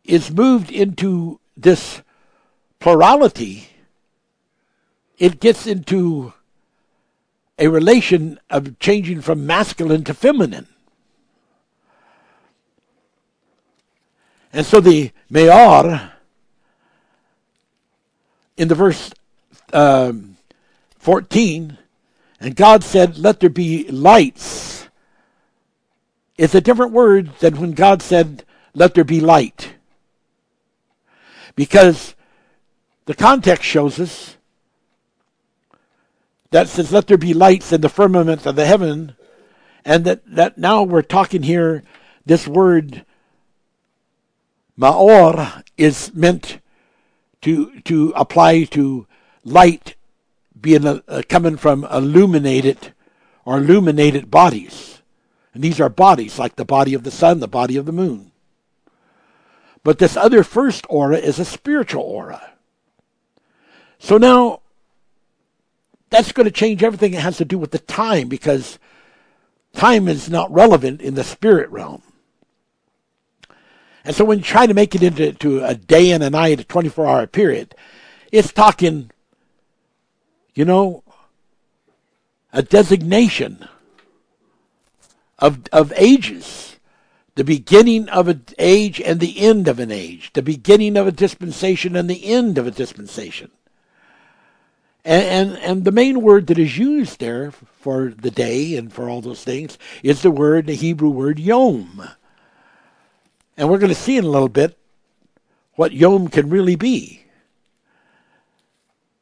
is 0.04 0.30
moved 0.30 0.70
into 0.70 1.40
this 1.56 2.02
plurality, 2.80 3.70
it 5.16 5.40
gets 5.40 5.66
into 5.66 6.34
a 7.58 7.68
relation 7.68 8.38
of 8.50 8.78
changing 8.78 9.22
from 9.22 9.46
masculine 9.46 10.04
to 10.04 10.12
feminine. 10.12 10.68
And 14.52 14.66
so 14.66 14.80
the 14.80 15.10
Meor, 15.30 16.12
in 18.56 18.68
the 18.68 18.74
verse 18.74 19.12
um, 19.72 20.36
14, 20.98 21.78
and 22.40 22.56
God 22.56 22.84
said, 22.84 23.18
Let 23.18 23.40
there 23.40 23.48
be 23.48 23.88
lights. 23.88 24.88
It's 26.36 26.54
a 26.54 26.60
different 26.60 26.92
word 26.92 27.30
than 27.38 27.60
when 27.60 27.72
God 27.72 28.02
said, 28.02 28.44
Let 28.74 28.94
there 28.94 29.04
be 29.04 29.20
light. 29.20 29.74
Because 31.56 32.14
the 33.06 33.14
context 33.14 33.64
shows 33.64 33.98
us 33.98 34.36
that 36.50 36.68
says, 36.68 36.92
Let 36.92 37.06
there 37.06 37.16
be 37.16 37.32
lights 37.32 37.72
in 37.72 37.80
the 37.80 37.88
firmament 37.88 38.44
of 38.44 38.56
the 38.56 38.66
heaven. 38.66 39.16
And 39.84 40.04
that, 40.04 40.22
that 40.26 40.58
now 40.58 40.82
we're 40.82 41.02
talking 41.02 41.42
here, 41.42 41.82
this 42.26 42.46
word 42.46 43.04
Maor 44.78 45.62
is 45.76 46.14
meant 46.14 46.60
to, 47.42 47.80
to 47.82 48.12
apply 48.16 48.64
to 48.64 49.06
light 49.44 49.96
being 50.58 50.86
uh, 50.86 51.22
coming 51.28 51.56
from 51.56 51.84
illuminated 51.84 52.92
or 53.44 53.58
illuminated 53.58 54.30
bodies. 54.30 55.02
And 55.54 55.62
these 55.62 55.80
are 55.80 55.88
bodies, 55.88 56.38
like 56.38 56.56
the 56.56 56.64
body 56.64 56.94
of 56.94 57.02
the 57.02 57.10
sun, 57.10 57.40
the 57.40 57.48
body 57.48 57.76
of 57.76 57.84
the 57.84 57.92
moon. 57.92 58.32
But 59.84 59.98
this 59.98 60.16
other 60.16 60.44
first 60.44 60.86
aura 60.88 61.18
is 61.18 61.38
a 61.38 61.44
spiritual 61.44 62.02
aura. 62.02 62.52
So 63.98 64.16
now, 64.16 64.60
that's 66.10 66.32
going 66.32 66.44
to 66.44 66.52
change 66.52 66.82
everything 66.82 67.14
it 67.14 67.20
has 67.20 67.38
to 67.38 67.44
do 67.44 67.58
with 67.58 67.72
the 67.72 67.78
time 67.78 68.28
because 68.28 68.78
time 69.74 70.08
is 70.08 70.30
not 70.30 70.52
relevant 70.52 71.00
in 71.00 71.14
the 71.14 71.24
spirit 71.24 71.70
realm. 71.70 72.02
And 74.04 74.14
so 74.16 74.24
when 74.24 74.38
you 74.38 74.44
try 74.44 74.66
to 74.66 74.74
make 74.74 74.94
it 74.94 75.02
into 75.02 75.64
a 75.64 75.74
day 75.74 76.10
and 76.10 76.22
a 76.22 76.30
night, 76.30 76.60
a 76.60 76.64
24 76.64 77.06
hour 77.06 77.26
period, 77.26 77.74
it's 78.32 78.52
talking, 78.52 79.10
you 80.54 80.64
know, 80.64 81.04
a 82.52 82.62
designation 82.62 83.68
of, 85.38 85.60
of 85.72 85.92
ages. 85.96 86.76
The 87.34 87.44
beginning 87.44 88.08
of 88.10 88.28
an 88.28 88.44
age 88.58 89.00
and 89.00 89.18
the 89.18 89.38
end 89.38 89.66
of 89.66 89.78
an 89.78 89.90
age. 89.90 90.32
The 90.34 90.42
beginning 90.42 90.96
of 90.96 91.06
a 91.06 91.12
dispensation 91.12 91.96
and 91.96 92.10
the 92.10 92.26
end 92.26 92.58
of 92.58 92.66
a 92.66 92.70
dispensation. 92.70 93.50
And, 95.04 95.50
and, 95.52 95.58
and 95.58 95.84
the 95.84 95.92
main 95.92 96.20
word 96.20 96.46
that 96.48 96.58
is 96.58 96.78
used 96.78 97.20
there 97.20 97.50
for 97.50 98.10
the 98.10 98.30
day 98.30 98.76
and 98.76 98.92
for 98.92 99.08
all 99.08 99.20
those 99.20 99.42
things 99.42 99.78
is 100.02 100.22
the 100.22 100.30
word, 100.30 100.66
the 100.66 100.74
Hebrew 100.74 101.10
word 101.10 101.38
yom. 101.38 102.08
And 103.56 103.68
we're 103.68 103.78
going 103.78 103.88
to 103.88 103.94
see 103.94 104.16
in 104.16 104.24
a 104.24 104.28
little 104.28 104.48
bit 104.48 104.78
what 105.74 105.92
Yom 105.92 106.28
can 106.28 106.50
really 106.50 106.76
be. 106.76 107.24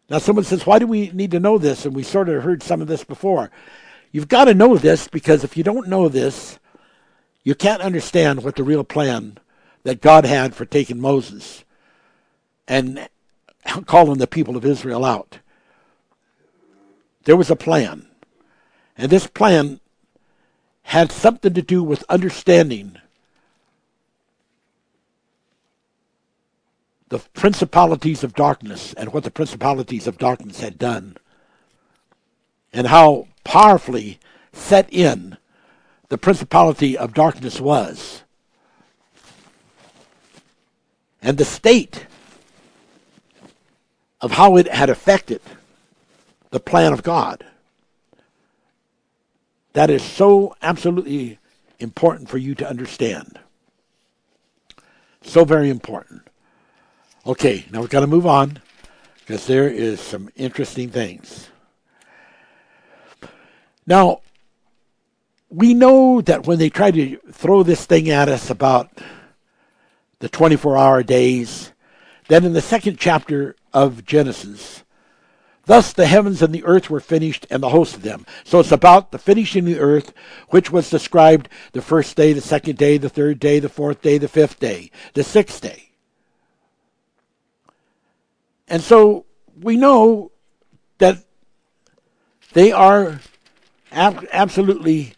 Now, 0.09 0.19
someone 0.19 0.45
says, 0.45 0.67
why 0.67 0.79
do 0.79 0.87
we 0.87 1.11
need 1.11 1.31
to 1.31 1.41
know 1.41 1.57
this? 1.57 1.87
And 1.87 1.95
we 1.95 2.03
sort 2.03 2.29
of 2.29 2.43
heard 2.43 2.63
some 2.63 2.81
of 2.81 2.89
this 2.89 3.05
before. 3.05 3.51
You've 4.11 4.29
got 4.29 4.47
to 4.47 4.55
know 4.55 4.77
this 4.77 5.07
because 5.07 5.45
if 5.45 5.57
you 5.57 5.63
don't 5.63 5.89
know 5.89 6.09
this, 6.09 6.59
you 7.45 7.55
can't 7.55 7.83
understand 7.83 8.43
what 8.43 8.57
the 8.57 8.65
real 8.65 8.83
plan 8.83 9.39
that 9.85 10.01
God 10.01 10.25
had 10.25 10.55
for 10.55 10.65
taking 10.65 11.01
Moses 11.01 11.65
and 12.67 13.09
calling 13.87 14.19
the 14.19 14.27
people 14.27 14.57
of 14.57 14.65
Israel 14.65 15.05
out. 15.05 15.39
There 17.25 17.37
was 17.37 17.51
a 17.51 17.57
plan. 17.57 18.07
And 18.99 19.11
this 19.11 19.27
plan 19.27 19.81
had 20.83 21.13
something 21.13 21.55
to 21.55 21.63
do 21.63 21.83
with 21.83 22.05
understanding 22.09 22.97
the 27.11 27.19
principalities 27.35 28.25
of 28.25 28.35
darkness 28.35 28.95
and 28.95 29.13
what 29.13 29.25
the 29.25 29.31
principalities 29.31 30.07
of 30.07 30.17
darkness 30.17 30.61
had 30.61 30.79
done, 30.79 31.17
and 32.73 32.87
how 32.87 33.27
powerfully 33.45 34.19
set 34.53 34.89
in 34.93 35.37
the 36.09 36.17
principality 36.17 36.97
of 36.97 37.13
darkness 37.13 37.61
was, 37.61 38.23
and 41.21 41.37
the 41.37 41.45
state 41.45 42.07
of 44.21 44.33
how 44.33 44.57
it 44.57 44.69
had 44.69 44.89
affected 44.89 45.41
the 46.51 46.61
plan 46.61 46.93
of 46.93 47.03
God. 47.03 47.45
That 49.73 49.91
is 49.91 50.03
so 50.03 50.55
absolutely 50.63 51.39
important 51.81 52.29
for 52.29 52.39
you 52.39 52.55
to 52.57 52.69
understand. 52.69 53.39
So 55.23 55.45
very 55.45 55.71
important. 55.71 56.30
Okay, 57.27 57.67
now 57.71 57.81
we've 57.81 57.91
got 57.91 58.01
to 58.01 58.07
move 58.07 58.27
on 58.27 58.63
because 59.19 59.47
there 59.47 59.69
is 59.69 60.01
some 60.01 60.31
interesting 60.37 60.89
things. 60.89 61.51
Now, 63.87 64.21
we 65.51 65.75
know 65.75 66.23
that 66.23 66.47
when 66.47 66.59
they 66.59 66.71
try 66.71 66.91
to 66.91 67.19
throw 67.31 67.63
this 67.63 67.85
thing 67.85 68.09
at 68.09 68.31
us 68.31 68.49
about 68.49 68.91
the 70.21 70.31
24 70.31 70.79
hour 70.79 71.03
days, 71.03 71.73
that 72.29 72.45
in 72.45 72.55
the 72.55 72.63
second 72.63 72.99
chapter 72.99 73.55
of 73.75 74.07
Genesis, 74.07 74.83
thus 75.67 75.93
the 75.93 76.07
heavens 76.07 76.41
and 76.41 76.55
the 76.55 76.65
earth 76.65 76.89
were 76.89 77.01
finished 77.01 77.47
and 77.51 77.63
the 77.63 77.69
host 77.69 77.97
of 77.97 78.03
them. 78.03 78.25
So 78.45 78.61
it's 78.61 78.73
about 78.73 79.13
the 79.13 79.19
finishing 79.19 79.65
of 79.69 79.75
the 79.75 79.81
earth, 79.81 80.15
which 80.49 80.73
was 80.73 80.89
described 80.89 81.51
the 81.73 81.83
first 81.83 82.17
day, 82.17 82.33
the 82.33 82.41
second 82.41 82.79
day, 82.79 82.97
the 82.97 83.11
third 83.11 83.39
day, 83.39 83.59
the 83.59 83.69
fourth 83.69 84.01
day, 84.01 84.17
the 84.17 84.29
fifth 84.29 84.59
day, 84.59 84.91
the 85.13 85.23
sixth 85.23 85.61
day. 85.61 85.90
And 88.71 88.83
so 88.83 89.27
we 89.61 89.77
know 89.77 90.31
that 90.99 91.19
they 92.53 92.71
are 92.71 93.21
ab- 93.91 94.27
absolutely 94.33 95.15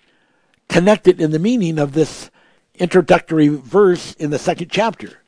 connected 0.68 1.20
in 1.20 1.30
the 1.30 1.38
meaning 1.38 1.78
of 1.78 1.92
this 1.92 2.30
introductory 2.74 3.48
verse 3.48 4.14
in 4.14 4.30
the 4.30 4.38
second 4.38 4.70
chapter. 4.70 5.18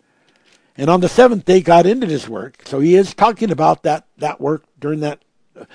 And 0.76 0.88
on 0.88 1.00
the 1.00 1.08
seventh 1.08 1.44
day, 1.44 1.60
God 1.60 1.86
ended 1.86 2.08
his 2.08 2.28
work. 2.28 2.62
So 2.64 2.80
he 2.80 2.96
is 2.96 3.14
talking 3.14 3.52
about 3.52 3.82
that, 3.82 4.06
that 4.16 4.40
work 4.40 4.64
during 4.80 5.00
that 5.00 5.22
uh, 5.58 5.66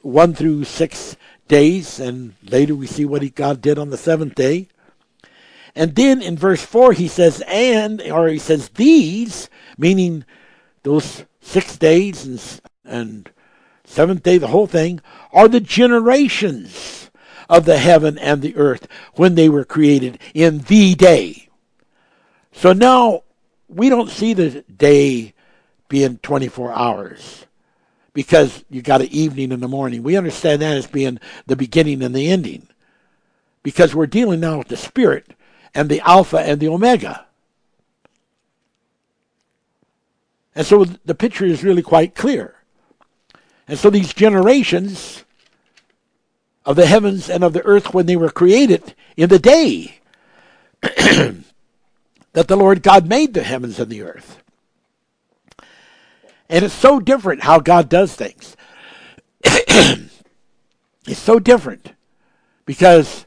one 0.00 0.32
through 0.32 0.64
six 0.64 1.16
days. 1.48 1.98
And 1.98 2.34
later 2.42 2.74
we 2.76 2.86
see 2.86 3.04
what 3.04 3.22
he, 3.22 3.30
God 3.30 3.60
did 3.60 3.78
on 3.78 3.90
the 3.90 3.98
seventh 3.98 4.36
day. 4.36 4.68
And 5.74 5.94
then 5.94 6.22
in 6.22 6.36
verse 6.36 6.62
4, 6.62 6.92
he 6.92 7.08
says, 7.08 7.42
and, 7.46 8.00
or 8.02 8.28
he 8.28 8.38
says, 8.38 8.70
these, 8.70 9.50
meaning 9.76 10.24
those 10.84 11.24
six 11.40 11.76
days 11.76 12.24
and, 12.26 12.60
and 12.84 13.30
seventh 13.84 14.22
day, 14.22 14.38
the 14.38 14.48
whole 14.48 14.66
thing, 14.66 15.00
are 15.32 15.48
the 15.48 15.60
generations 15.60 17.10
of 17.48 17.64
the 17.64 17.78
heaven 17.78 18.16
and 18.18 18.42
the 18.42 18.56
earth 18.56 18.86
when 19.14 19.34
they 19.34 19.48
were 19.48 19.64
created 19.64 20.18
in 20.34 20.58
the 20.60 20.94
day. 20.94 21.48
So 22.52 22.72
now 22.72 23.22
we 23.68 23.88
don't 23.88 24.10
see 24.10 24.34
the 24.34 24.62
day 24.62 25.34
being 25.88 26.18
24 26.18 26.72
hours 26.72 27.46
because 28.12 28.64
you 28.70 28.82
got 28.82 29.00
an 29.00 29.08
evening 29.08 29.52
and 29.52 29.62
the 29.62 29.68
morning. 29.68 30.02
We 30.02 30.16
understand 30.16 30.62
that 30.62 30.76
as 30.76 30.86
being 30.86 31.20
the 31.46 31.56
beginning 31.56 32.02
and 32.02 32.14
the 32.14 32.30
ending 32.30 32.68
because 33.62 33.94
we're 33.94 34.06
dealing 34.06 34.40
now 34.40 34.58
with 34.58 34.68
the 34.68 34.76
spirit 34.76 35.34
and 35.74 35.88
the 35.88 36.00
alpha 36.00 36.38
and 36.38 36.60
the 36.60 36.68
omega. 36.68 37.26
And 40.60 40.66
so 40.66 40.84
the 40.84 41.14
picture 41.14 41.46
is 41.46 41.64
really 41.64 41.80
quite 41.80 42.14
clear. 42.14 42.54
And 43.66 43.78
so 43.78 43.88
these 43.88 44.12
generations 44.12 45.24
of 46.66 46.76
the 46.76 46.84
heavens 46.84 47.30
and 47.30 47.42
of 47.42 47.54
the 47.54 47.64
earth 47.64 47.94
when 47.94 48.04
they 48.04 48.14
were 48.14 48.28
created 48.28 48.94
in 49.16 49.30
the 49.30 49.38
day 49.38 50.00
that 50.82 51.44
the 52.34 52.56
Lord 52.56 52.82
God 52.82 53.08
made 53.08 53.32
the 53.32 53.42
heavens 53.42 53.80
and 53.80 53.90
the 53.90 54.02
earth. 54.02 54.42
And 56.50 56.62
it's 56.62 56.74
so 56.74 57.00
different 57.00 57.40
how 57.40 57.58
God 57.58 57.88
does 57.88 58.14
things. 58.14 58.54
it's 59.42 60.10
so 61.14 61.38
different 61.38 61.94
because 62.66 63.24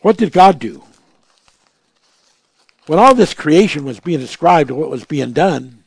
what 0.00 0.16
did 0.16 0.32
God 0.32 0.58
do? 0.58 0.82
When 2.88 2.98
all 2.98 3.14
this 3.14 3.34
creation 3.34 3.84
was 3.84 4.00
being 4.00 4.18
described 4.18 4.70
what 4.70 4.90
was 4.90 5.04
being 5.04 5.32
done, 5.32 5.84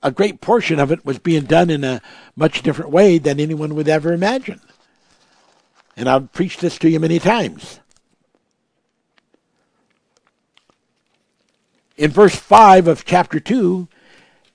a 0.00 0.12
great 0.12 0.40
portion 0.40 0.78
of 0.78 0.92
it 0.92 1.04
was 1.04 1.18
being 1.18 1.44
done 1.44 1.70
in 1.70 1.82
a 1.82 2.00
much 2.36 2.62
different 2.62 2.92
way 2.92 3.18
than 3.18 3.40
anyone 3.40 3.74
would 3.74 3.88
ever 3.88 4.12
imagine. 4.12 4.60
And 5.96 6.08
I've 6.08 6.32
preached 6.32 6.60
this 6.60 6.78
to 6.78 6.88
you 6.88 7.00
many 7.00 7.18
times. 7.18 7.80
In 11.96 12.12
verse 12.12 12.36
5 12.36 12.86
of 12.86 13.04
chapter 13.04 13.40
2, 13.40 13.88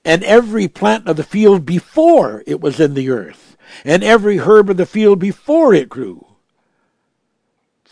and 0.02 0.24
every 0.24 0.66
plant 0.66 1.06
of 1.06 1.16
the 1.16 1.22
field 1.22 1.66
before 1.66 2.42
it 2.46 2.62
was 2.62 2.80
in 2.80 2.94
the 2.94 3.10
earth, 3.10 3.58
and 3.84 4.02
every 4.02 4.38
herb 4.38 4.70
of 4.70 4.78
the 4.78 4.86
field 4.86 5.18
before 5.18 5.74
it 5.74 5.90
grew. 5.90 6.26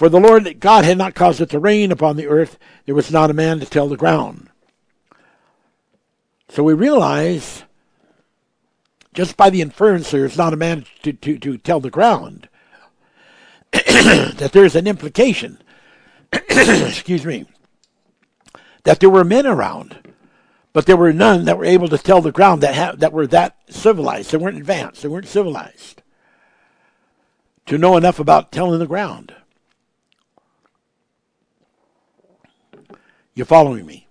For 0.03 0.09
the 0.09 0.19
Lord 0.19 0.59
God 0.59 0.85
had 0.85 0.99
not 0.99 1.15
caused 1.15 1.41
it 1.41 1.51
to 1.51 1.61
rain 1.61 1.93
upon 1.93 2.17
the 2.17 2.27
earth, 2.27 2.59
there 2.87 2.95
was 2.97 3.13
not 3.13 3.31
a 3.31 3.33
man 3.33 3.61
to 3.61 3.67
till 3.67 3.87
the 3.87 3.97
ground. 3.97 4.49
So 6.49 6.65
we 6.65 6.75
realize, 6.75 7.63
just 9.15 9.37
by 9.37 9.49
the 9.49 9.61
inference, 9.61 10.11
there 10.11 10.25
is 10.25 10.37
not 10.37 10.53
a 10.53 10.57
man 10.57 10.87
to, 11.05 11.13
to, 11.13 11.39
to 11.39 11.57
tell 11.57 11.79
the 11.79 11.89
ground. 11.89 12.49
that 13.71 14.51
there's 14.53 14.75
an 14.75 14.89
implication, 14.89 15.63
excuse 16.33 17.25
me, 17.25 17.47
that 18.83 18.99
there 18.99 19.09
were 19.09 19.23
men 19.23 19.47
around, 19.47 20.15
but 20.73 20.87
there 20.87 20.97
were 20.97 21.13
none 21.13 21.45
that 21.45 21.59
were 21.59 21.65
able 21.65 21.87
to 21.87 21.97
tell 21.97 22.21
the 22.21 22.33
ground 22.33 22.61
that 22.65 22.75
ha- 22.75 22.97
that 22.99 23.13
were 23.13 23.29
that 23.29 23.57
civilized. 23.69 24.33
They 24.33 24.39
weren't 24.39 24.59
advanced. 24.59 25.03
They 25.03 25.09
weren't 25.09 25.29
civilized 25.29 26.03
to 27.67 27.79
know 27.79 27.97
enough 27.97 28.19
about 28.19 28.51
telling 28.51 28.81
the 28.81 28.87
ground. 28.89 29.37
You 33.35 33.45
following 33.45 33.87
me? 33.87 34.07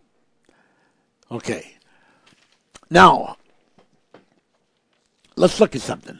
Okay. 1.29 1.75
Now, 2.89 3.37
let's 5.35 5.59
look 5.59 5.75
at 5.75 5.81
something. 5.81 6.19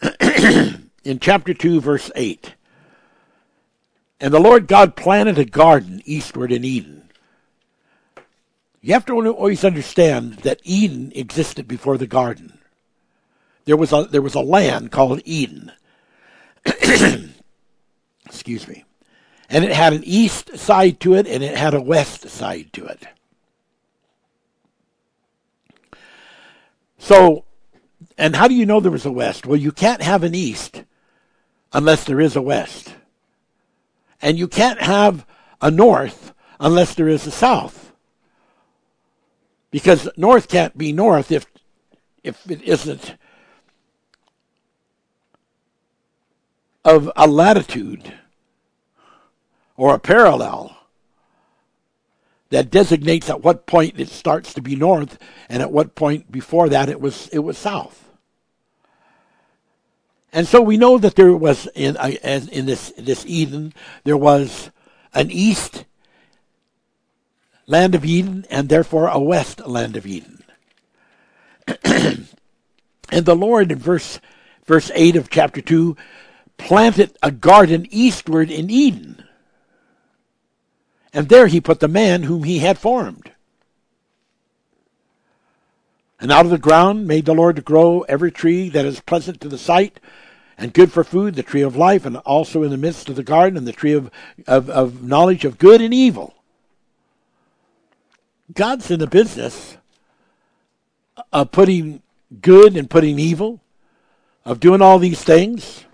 in 1.04 1.18
chapter 1.20 1.52
2, 1.52 1.80
verse 1.80 2.10
8. 2.14 2.54
And 4.20 4.32
the 4.32 4.40
Lord 4.40 4.68
God 4.68 4.96
planted 4.96 5.38
a 5.38 5.44
garden 5.44 6.00
eastward 6.04 6.52
in 6.52 6.64
Eden. 6.64 7.10
You 8.80 8.94
have 8.94 9.06
to 9.06 9.32
always 9.32 9.64
understand 9.64 10.34
that 10.38 10.60
Eden 10.62 11.12
existed 11.14 11.68
before 11.68 11.98
the 11.98 12.06
garden. 12.06 12.58
There 13.64 13.76
was 13.76 13.92
a, 13.92 14.04
there 14.04 14.22
was 14.22 14.34
a 14.34 14.40
land 14.40 14.90
called 14.90 15.20
Eden. 15.24 15.72
Excuse 18.26 18.66
me. 18.66 18.84
And 19.50 19.64
it 19.64 19.72
had 19.72 19.92
an 19.92 20.04
east 20.04 20.56
side 20.56 21.00
to 21.00 21.14
it 21.14 21.26
and 21.26 21.42
it 21.42 21.56
had 21.56 21.74
a 21.74 21.82
west 21.82 22.28
side 22.28 22.72
to 22.74 22.86
it. 22.86 23.04
So, 26.98 27.44
and 28.16 28.36
how 28.36 28.46
do 28.46 28.54
you 28.54 28.64
know 28.64 28.78
there 28.78 28.92
was 28.92 29.06
a 29.06 29.10
west? 29.10 29.46
Well, 29.46 29.56
you 29.56 29.72
can't 29.72 30.02
have 30.02 30.22
an 30.22 30.34
east 30.34 30.84
unless 31.72 32.04
there 32.04 32.20
is 32.20 32.36
a 32.36 32.42
west. 32.42 32.94
And 34.22 34.38
you 34.38 34.46
can't 34.46 34.80
have 34.80 35.26
a 35.60 35.70
north 35.70 36.32
unless 36.60 36.94
there 36.94 37.08
is 37.08 37.26
a 37.26 37.30
south. 37.30 37.92
Because 39.72 40.08
north 40.16 40.48
can't 40.48 40.76
be 40.78 40.92
north 40.92 41.32
if 41.32 41.46
if 42.22 42.48
it 42.50 42.62
isn't 42.62 43.16
of 46.84 47.10
a 47.16 47.26
latitude 47.26 48.12
or 49.80 49.94
a 49.94 49.98
parallel 49.98 50.76
that 52.50 52.70
designates 52.70 53.30
at 53.30 53.42
what 53.42 53.64
point 53.64 53.98
it 53.98 54.10
starts 54.10 54.52
to 54.52 54.60
be 54.60 54.76
north 54.76 55.18
and 55.48 55.62
at 55.62 55.72
what 55.72 55.94
point 55.94 56.30
before 56.30 56.68
that 56.68 56.90
it 56.90 57.00
was 57.00 57.28
it 57.28 57.38
was 57.38 57.56
south. 57.56 58.10
And 60.34 60.46
so 60.46 60.60
we 60.60 60.76
know 60.76 60.98
that 60.98 61.14
there 61.14 61.34
was 61.34 61.66
in 61.74 61.96
uh, 61.96 62.10
in 62.22 62.66
this 62.66 62.92
this 62.98 63.24
Eden 63.24 63.72
there 64.04 64.18
was 64.18 64.70
an 65.14 65.30
east 65.30 65.86
land 67.66 67.94
of 67.94 68.04
Eden 68.04 68.44
and 68.50 68.68
therefore 68.68 69.08
a 69.08 69.18
west 69.18 69.66
land 69.66 69.96
of 69.96 70.06
Eden. 70.06 70.44
and 71.84 72.26
the 73.10 73.34
Lord 73.34 73.72
in 73.72 73.78
verse 73.78 74.20
verse 74.66 74.90
8 74.94 75.16
of 75.16 75.30
chapter 75.30 75.62
2 75.62 75.96
planted 76.58 77.16
a 77.22 77.30
garden 77.30 77.86
eastward 77.90 78.50
in 78.50 78.68
Eden. 78.68 79.19
And 81.12 81.28
there 81.28 81.46
he 81.46 81.60
put 81.60 81.80
the 81.80 81.88
man 81.88 82.24
whom 82.24 82.44
he 82.44 82.58
had 82.58 82.78
formed. 82.78 83.32
And 86.20 86.30
out 86.30 86.44
of 86.44 86.50
the 86.50 86.58
ground 86.58 87.06
made 87.06 87.24
the 87.24 87.34
Lord 87.34 87.56
to 87.56 87.62
grow 87.62 88.02
every 88.02 88.30
tree 88.30 88.68
that 88.68 88.84
is 88.84 89.00
pleasant 89.00 89.40
to 89.40 89.48
the 89.48 89.58
sight 89.58 89.98
and 90.58 90.74
good 90.74 90.92
for 90.92 91.02
food, 91.02 91.34
the 91.34 91.42
tree 91.42 91.62
of 91.62 91.74
life, 91.74 92.04
and 92.04 92.18
also 92.18 92.62
in 92.62 92.70
the 92.70 92.76
midst 92.76 93.08
of 93.08 93.16
the 93.16 93.22
garden, 93.22 93.56
and 93.56 93.66
the 93.66 93.72
tree 93.72 93.94
of, 93.94 94.10
of, 94.46 94.68
of 94.68 95.02
knowledge 95.02 95.46
of 95.46 95.56
good 95.56 95.80
and 95.80 95.94
evil. 95.94 96.34
God's 98.52 98.90
in 98.90 99.00
the 99.00 99.06
business 99.06 99.78
of 101.32 101.50
putting 101.50 102.02
good 102.42 102.76
and 102.76 102.90
putting 102.90 103.18
evil, 103.18 103.60
of 104.44 104.60
doing 104.60 104.82
all 104.82 104.98
these 104.98 105.22
things. 105.22 105.86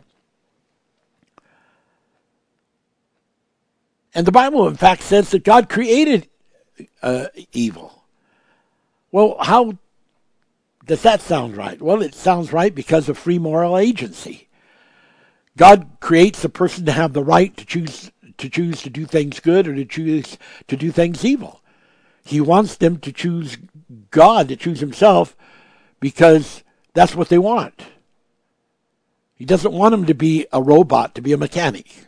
And 4.16 4.26
the 4.26 4.32
Bible, 4.32 4.66
in 4.66 4.76
fact, 4.76 5.02
says 5.02 5.28
that 5.30 5.44
God 5.44 5.68
created 5.68 6.26
uh, 7.02 7.26
evil. 7.52 8.02
Well, 9.12 9.36
how 9.38 9.74
does 10.86 11.02
that 11.02 11.20
sound 11.20 11.54
right? 11.54 11.80
Well, 11.82 12.00
it 12.00 12.14
sounds 12.14 12.50
right 12.50 12.74
because 12.74 13.10
of 13.10 13.18
free 13.18 13.38
moral 13.38 13.76
agency. 13.76 14.48
God 15.58 15.86
creates 16.00 16.42
a 16.44 16.48
person 16.48 16.86
to 16.86 16.92
have 16.92 17.12
the 17.12 17.22
right 17.22 17.54
to 17.58 17.66
choose 17.66 18.10
to 18.38 18.48
choose 18.48 18.80
to 18.82 18.90
do 18.90 19.04
things 19.04 19.38
good 19.38 19.68
or 19.68 19.74
to 19.74 19.84
choose 19.84 20.38
to 20.68 20.78
do 20.78 20.90
things 20.90 21.22
evil. 21.22 21.60
He 22.24 22.40
wants 22.40 22.76
them 22.76 22.96
to 23.00 23.12
choose 23.12 23.58
God, 24.10 24.48
to 24.48 24.56
choose 24.56 24.80
himself 24.80 25.36
because 26.00 26.64
that's 26.94 27.14
what 27.14 27.28
they 27.28 27.38
want. 27.38 27.82
He 29.34 29.44
doesn't 29.44 29.74
want 29.74 29.92
them 29.92 30.06
to 30.06 30.14
be 30.14 30.46
a 30.54 30.62
robot, 30.62 31.14
to 31.16 31.20
be 31.20 31.34
a 31.34 31.38
mechanic. 31.38 32.05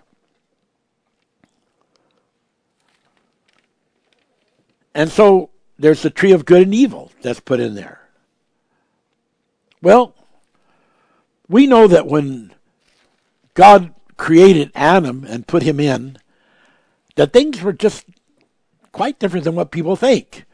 And 4.95 5.11
so 5.11 5.51
there's 5.79 6.03
the 6.03 6.11
tree 6.11 6.33
of 6.33 6.45
good 6.45 6.63
and 6.63 6.75
evil 6.75 7.13
that's 7.23 7.41
put 7.41 7.61
in 7.61 7.75
there. 7.75 8.01
Well, 9.81 10.15
we 11.49 11.67
know 11.67 11.87
that 11.87 12.07
when 12.07 12.53
God 13.55 13.95
created 14.17 14.73
Adam 14.75 15.25
and 15.25 15.47
put 15.47 15.63
him 15.63 15.79
in, 15.79 16.19
that 17.15 17.33
things 17.33 17.63
were 17.63 17.73
just 17.73 18.07
quite 18.93 19.19
different 19.19 19.45
than 19.45 19.55
what 19.55 19.71
people 19.71 19.97
think. 19.97 20.45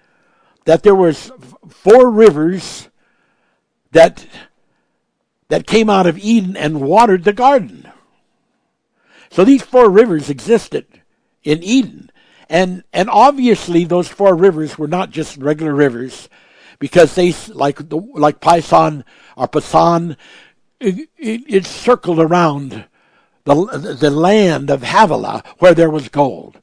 That 0.66 0.82
there 0.82 0.94
was 0.94 1.32
four 1.68 2.10
rivers 2.10 2.88
that 3.92 4.26
that 5.48 5.66
came 5.66 5.90
out 5.90 6.06
of 6.06 6.18
Eden 6.18 6.56
and 6.56 6.80
watered 6.80 7.24
the 7.24 7.32
garden. 7.32 7.90
So 9.30 9.44
these 9.44 9.62
four 9.62 9.90
rivers 9.90 10.30
existed 10.30 10.86
in 11.42 11.62
Eden. 11.62 12.10
And 12.48 12.84
and 12.92 13.08
obviously 13.08 13.84
those 13.84 14.08
four 14.08 14.34
rivers 14.34 14.78
were 14.78 14.88
not 14.88 15.10
just 15.10 15.36
regular 15.38 15.74
rivers 15.74 16.28
because 16.78 17.14
they 17.14 17.32
like 17.48 17.88
the 17.88 17.96
like 17.96 18.40
Pison 18.40 19.04
or 19.36 19.48
Pison 19.48 20.16
it, 20.80 21.08
it, 21.16 21.42
it 21.48 21.66
circled 21.66 22.20
around 22.20 22.86
the, 23.44 23.96
the 23.98 24.10
land 24.10 24.70
of 24.70 24.82
Havilah 24.82 25.42
where 25.58 25.74
there 25.74 25.90
was 25.90 26.08
gold. 26.08 26.60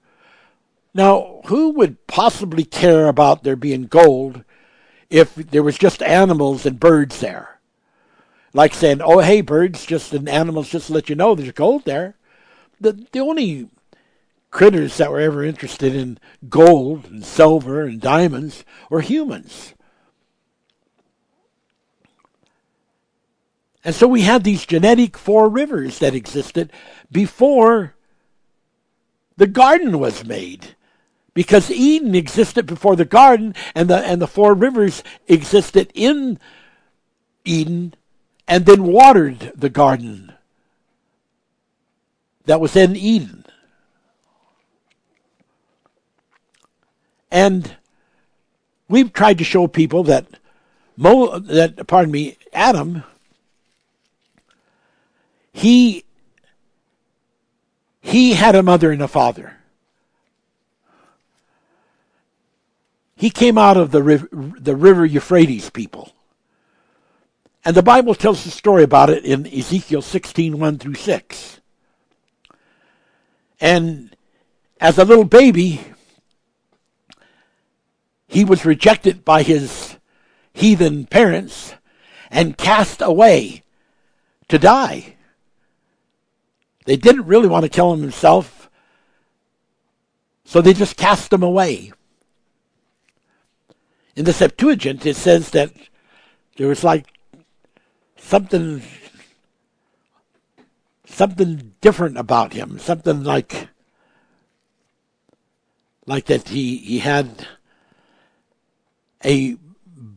Now, 0.94 1.41
who 1.45 1.70
would 1.72 2.06
possibly 2.08 2.66
care 2.66 3.08
about 3.08 3.44
there 3.44 3.56
being 3.56 3.84
gold 3.84 4.44
if 5.10 5.34
there 5.36 5.64
was 5.64 5.78
just 5.78 6.03
animals 6.03 6.66
and 6.66 6.80
birds 6.80 7.20
there? 7.20 7.60
Like 8.53 8.74
saying, 8.74 9.02
oh, 9.02 9.20
hey, 9.20 9.40
birds, 9.40 9.86
just 9.86 10.12
and 10.12 10.28
animals, 10.28 10.70
just 10.70 10.88
to 10.88 10.94
let 10.94 11.08
you 11.08 11.16
know 11.16 11.34
there's 11.34 11.53
gold 11.53 11.86
there. 11.86 12.18
The, 12.82 13.08
the 13.12 13.20
only 13.20 13.70
critters 14.52 14.98
that 14.98 15.10
were 15.10 15.19
ever 15.19 15.44
interested 15.44 15.95
in 15.95 16.19
gold 16.49 17.06
and 17.06 17.26
silver 17.26 17.82
and 17.84 17.99
diamonds 17.99 18.64
were 18.90 19.02
humans. 19.02 19.73
And 23.84 23.95
so 23.95 24.07
we 24.07 24.22
have 24.22 24.44
these 24.44 24.65
genetic 24.65 25.18
four 25.18 25.49
rivers 25.49 25.99
that 25.99 26.14
existed 26.14 26.72
before 27.11 27.95
the 29.38 29.48
garden 29.48 29.98
was 29.98 30.23
made. 30.23 30.76
Because 31.34 31.72
Eden 31.72 32.14
existed 32.14 32.65
before 32.65 32.98
the 32.98 33.06
garden 33.06 33.56
and 33.73 33.90
the 33.90 33.98
and 34.06 34.22
the 34.22 34.28
four 34.28 34.53
rivers 34.53 35.02
existed 35.30 35.90
in 35.95 36.38
Eden 37.45 37.94
and 38.49 38.65
then 38.65 38.84
watered 38.84 39.53
the 39.56 39.69
garden 39.69 40.34
that 42.45 42.60
was 42.60 42.76
in 42.76 42.98
Eden. 42.98 43.40
And 47.32 47.76
we've 48.88 49.14
tried 49.14 49.38
to 49.38 49.44
show 49.44 49.68
people 49.68 50.03
that 50.03 50.28
Mo, 50.98 51.40
that 51.40 51.88
pardon 51.88 52.12
me, 52.12 52.38
Adam 52.53 53.03
he 55.53 56.03
he 58.02 58.34
had 58.34 58.56
a 58.56 58.64
mother 58.64 58.91
and 58.91 59.02
a 59.02 59.08
father. 59.08 59.58
He 63.16 63.30
came 63.30 63.58
out 63.58 63.78
of 63.78 63.91
the 63.91 64.02
the 64.60 64.76
river 64.76 65.06
Euphrates 65.06 65.70
people. 65.70 66.12
And 67.64 67.76
the 67.76 67.84
Bible 67.84 68.16
tells 68.16 68.44
the 68.44 68.49
story 68.49 68.82
about 68.82 69.12
it 69.12 69.24
in 69.24 69.45
Ezekiel 69.45 70.02
16, 70.02 70.58
1 70.58 70.78
through 70.80 70.95
6. 70.95 71.62
And 73.60 74.16
as 74.80 74.98
a 74.98 75.06
little 75.06 75.26
baby, 75.26 75.80
he 78.32 78.45
was 78.45 78.64
rejected 78.64 79.26
by 79.26 79.44
his 79.44 79.98
heathen 80.53 81.06
parents 81.06 81.76
and 82.30 82.58
cast 82.58 83.02
away 83.02 83.62
to 84.48 84.58
die. 84.58 85.18
They 86.86 86.95
didn't 86.95 87.26
really 87.26 87.49
want 87.49 87.64
to 87.64 87.70
kill 87.70 87.91
him 87.91 87.99
himself, 87.99 88.70
so 90.45 90.62
they 90.62 90.72
just 90.72 90.95
cast 90.95 91.34
him 91.34 91.44
away. 91.44 91.91
In 94.16 94.24
the 94.24 94.32
Septuagint, 94.32 95.06
it 95.06 95.18
says 95.18 95.49
that 95.49 95.74
there 96.56 96.70
was 96.70 96.86
like 96.86 97.08
something 98.16 98.82
something 101.06 101.74
different 101.82 102.18
about 102.18 102.53
him, 102.53 102.80
something 102.80 103.26
like 103.26 103.68
like 106.06 106.28
that 106.28 106.48
he 106.48 106.78
he 106.78 106.99
had 106.99 107.45
a 109.23 109.57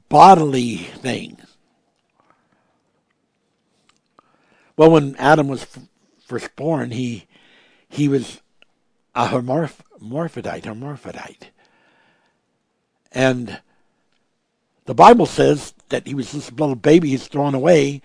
bodily 0.09 0.77
thing. 0.77 1.39
Well, 4.77 4.91
when 4.91 5.15
Adam 5.17 5.49
was 5.49 5.67
first 6.27 6.55
born, 6.57 6.91
he 6.91 7.27
he 7.89 8.09
was 8.09 8.41
a 9.15 9.29
hermaph- 9.29 9.83
hermaphrodite, 10.01 10.65
hermaphrodite, 10.65 11.51
and 13.13 13.61
the 14.87 14.95
Bible 14.95 15.27
says 15.27 15.75
that 15.89 16.07
he 16.07 16.15
was 16.15 16.33
this 16.33 16.51
little 16.51 16.75
baby 16.75 17.11
he's 17.11 17.29
thrown 17.29 17.55
away, 17.55 18.03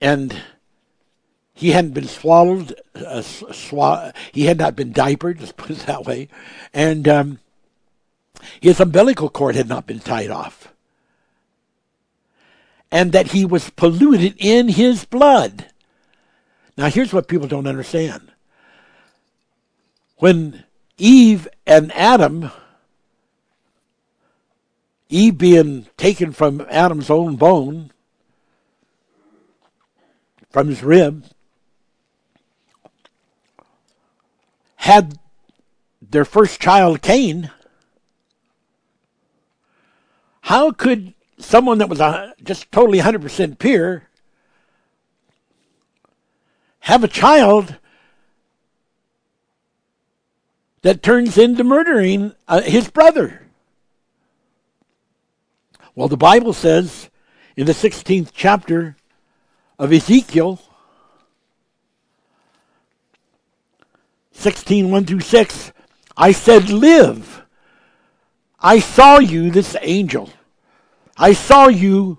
and 0.00 0.42
he 1.54 1.70
hadn't 1.70 1.94
been 1.94 2.06
swallowed. 2.06 2.78
Uh, 2.94 3.22
swa- 3.22 4.14
he 4.32 4.44
had 4.44 4.58
not 4.58 4.76
been 4.76 4.92
diapered. 4.92 5.40
Let's 5.40 5.52
put 5.52 5.70
it 5.70 5.78
that 5.86 6.04
way, 6.04 6.28
and 6.74 7.08
um, 7.08 7.38
his 8.60 8.80
umbilical 8.80 9.28
cord 9.28 9.54
had 9.54 9.68
not 9.68 9.86
been 9.86 10.00
tied 10.00 10.30
off, 10.30 10.72
and 12.90 13.12
that 13.12 13.32
he 13.32 13.44
was 13.44 13.70
polluted 13.70 14.34
in 14.38 14.68
his 14.68 15.04
blood. 15.04 15.66
Now, 16.76 16.88
here's 16.88 17.12
what 17.12 17.28
people 17.28 17.48
don't 17.48 17.66
understand. 17.66 18.32
When 20.18 20.64
Eve 20.98 21.48
and 21.66 21.92
Adam, 21.92 22.50
Eve 25.08 25.38
being 25.38 25.86
taken 25.96 26.32
from 26.32 26.66
Adam's 26.68 27.10
own 27.10 27.36
bone, 27.36 27.92
from 30.50 30.68
his 30.68 30.82
rib, 30.82 31.26
had 34.76 35.18
their 36.00 36.24
first 36.24 36.60
child, 36.60 37.02
Cain, 37.02 37.50
how 40.46 40.70
could 40.70 41.12
someone 41.38 41.78
that 41.78 41.88
was 41.88 41.98
a, 41.98 42.32
just 42.40 42.70
totally 42.70 43.00
100% 43.00 43.58
pure 43.58 44.04
have 46.78 47.02
a 47.02 47.08
child 47.08 47.74
that 50.82 51.02
turns 51.02 51.36
into 51.36 51.64
murdering 51.64 52.32
uh, 52.46 52.60
his 52.60 52.88
brother? 52.88 53.42
Well, 55.96 56.06
the 56.06 56.16
Bible 56.16 56.52
says 56.52 57.10
in 57.56 57.66
the 57.66 57.72
16th 57.72 58.30
chapter 58.32 58.94
of 59.80 59.92
Ezekiel, 59.92 60.60
16, 64.30 64.92
1 64.92 65.04
through 65.06 65.20
6, 65.20 65.72
I 66.16 66.30
said, 66.30 66.70
Live. 66.70 67.42
I 68.60 68.78
saw 68.78 69.18
you, 69.18 69.50
this 69.50 69.76
angel. 69.80 70.30
I 71.16 71.32
saw 71.32 71.68
you 71.68 72.18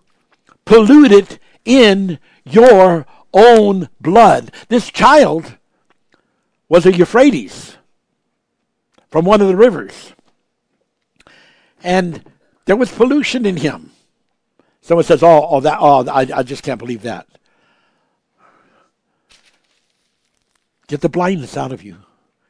polluted 0.65 1.39
in 1.65 2.19
your 2.45 3.05
own 3.33 3.89
blood. 3.99 4.51
This 4.69 4.89
child 4.89 5.57
was 6.69 6.85
a 6.85 6.93
Euphrates 6.93 7.77
from 9.09 9.25
one 9.25 9.41
of 9.41 9.47
the 9.47 9.55
rivers. 9.55 10.13
And 11.83 12.23
there 12.65 12.75
was 12.75 12.91
pollution 12.91 13.45
in 13.45 13.57
him. 13.57 13.91
Someone 14.81 15.05
says, 15.05 15.23
"Oh, 15.23 15.47
oh 15.49 15.59
that, 15.61 15.77
oh, 15.79 16.07
I, 16.07 16.27
I 16.33 16.43
just 16.43 16.63
can't 16.63 16.79
believe 16.79 17.03
that." 17.03 17.27
Get 20.87 21.01
the 21.01 21.09
blindness 21.09 21.57
out 21.57 21.71
of 21.71 21.83
you. 21.83 21.97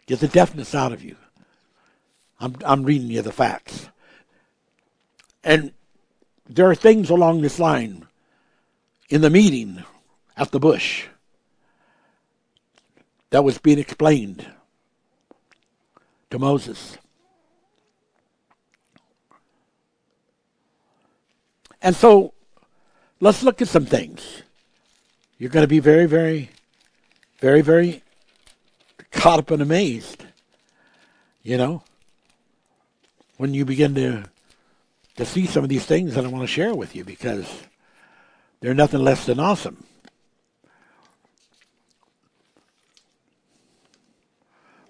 Get 0.06 0.20
the 0.20 0.28
deafness 0.28 0.76
out 0.76 0.94
of 0.94 1.04
you. 1.04 1.18
I'm, 2.40 2.56
I'm 2.64 2.84
reading 2.84 3.10
you 3.10 3.22
the 3.22 3.32
facts. 3.32 3.90
And 5.44 5.72
there 6.48 6.70
are 6.70 6.76
things 6.76 7.10
along 7.10 7.42
this 7.42 7.60
line 7.60 8.06
in 9.10 9.22
the 9.22 9.30
meeting 9.30 9.84
at 10.36 10.52
the 10.52 10.60
bush 10.60 11.08
that 13.30 13.44
was 13.44 13.58
being 13.58 13.80
explained 13.80 14.46
to 16.30 16.40
Moses. 16.40 16.98
And 21.82 21.96
so 21.96 22.34
let's 23.20 23.44
look 23.44 23.62
at 23.62 23.68
some 23.68 23.86
things. 23.86 24.44
You're 25.38 25.50
going 25.50 25.64
to 25.64 25.68
be 25.68 25.80
very, 25.80 26.06
very, 26.06 26.50
very, 27.40 27.62
very 27.62 28.04
caught 29.12 29.40
up 29.40 29.52
and 29.52 29.62
amazed. 29.62 30.26
You 31.44 31.58
know, 31.58 31.84
when 33.38 33.54
you 33.54 33.66
begin 33.66 33.96
to 33.96 34.24
to 35.16 35.26
see 35.26 35.48
some 35.48 35.64
of 35.64 35.70
these 35.70 35.86
things 35.86 36.14
that 36.14 36.26
I 36.26 36.28
want 36.28 36.44
to 36.44 36.48
share 36.48 36.76
with 36.76 36.96
you 36.96 37.04
because 37.04 37.64
they're 38.60 38.76
nothing 38.76 39.04
less 39.04 39.26
than 39.26 39.40
awesome. 39.40 39.84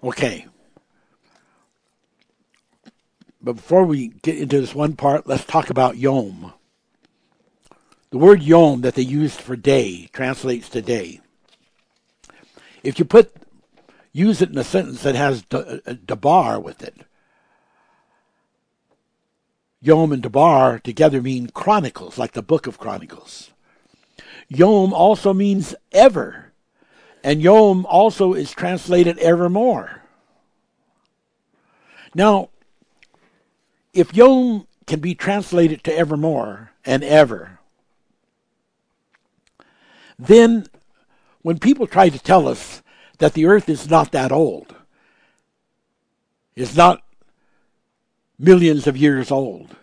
Okay. 0.02 0.46
But 3.40 3.54
before 3.54 3.84
we 3.84 4.08
get 4.08 4.38
into 4.38 4.60
this 4.60 4.74
one 4.74 4.96
part, 4.96 5.26
let's 5.26 5.44
talk 5.44 5.70
about 5.70 5.96
Yom. 5.96 6.52
The 8.10 8.18
word 8.18 8.42
Yom 8.42 8.82
that 8.82 8.94
they 8.94 9.02
used 9.02 9.40
for 9.40 9.56
day 9.56 10.08
translates 10.12 10.68
to 10.70 10.82
day. 10.82 11.20
If 12.82 12.98
you 12.98 13.04
put 13.04 13.34
use 14.12 14.42
it 14.42 14.50
in 14.50 14.58
a 14.58 14.64
sentence 14.64 15.02
that 15.02 15.14
has 15.14 15.44
uh, 15.52 15.78
uh, 15.86 15.94
dabar 16.04 16.60
with 16.60 16.82
it, 16.82 16.94
Yom 19.80 20.12
and 20.12 20.22
Debar 20.22 20.80
together 20.80 21.22
mean 21.22 21.48
chronicles, 21.50 22.18
like 22.18 22.32
the 22.32 22.42
book 22.42 22.66
of 22.66 22.78
Chronicles. 22.78 23.50
Yom 24.48 24.92
also 24.92 25.32
means 25.32 25.74
ever, 25.92 26.52
and 27.22 27.40
Yom 27.40 27.86
also 27.86 28.32
is 28.32 28.52
translated 28.52 29.18
evermore. 29.18 30.02
Now, 32.14 32.48
if 33.92 34.14
Yom 34.14 34.66
can 34.86 35.00
be 35.00 35.14
translated 35.14 35.84
to 35.84 35.96
evermore 35.96 36.72
and 36.84 37.04
ever, 37.04 37.58
then 40.18 40.66
when 41.42 41.58
people 41.58 41.86
try 41.86 42.08
to 42.08 42.18
tell 42.18 42.48
us 42.48 42.82
that 43.18 43.34
the 43.34 43.46
earth 43.46 43.68
is 43.68 43.88
not 43.88 44.12
that 44.12 44.32
old, 44.32 44.74
is 46.56 46.76
not 46.76 47.02
millions 48.38 48.86
of 48.86 48.96
years 48.96 49.30
old, 49.30 49.76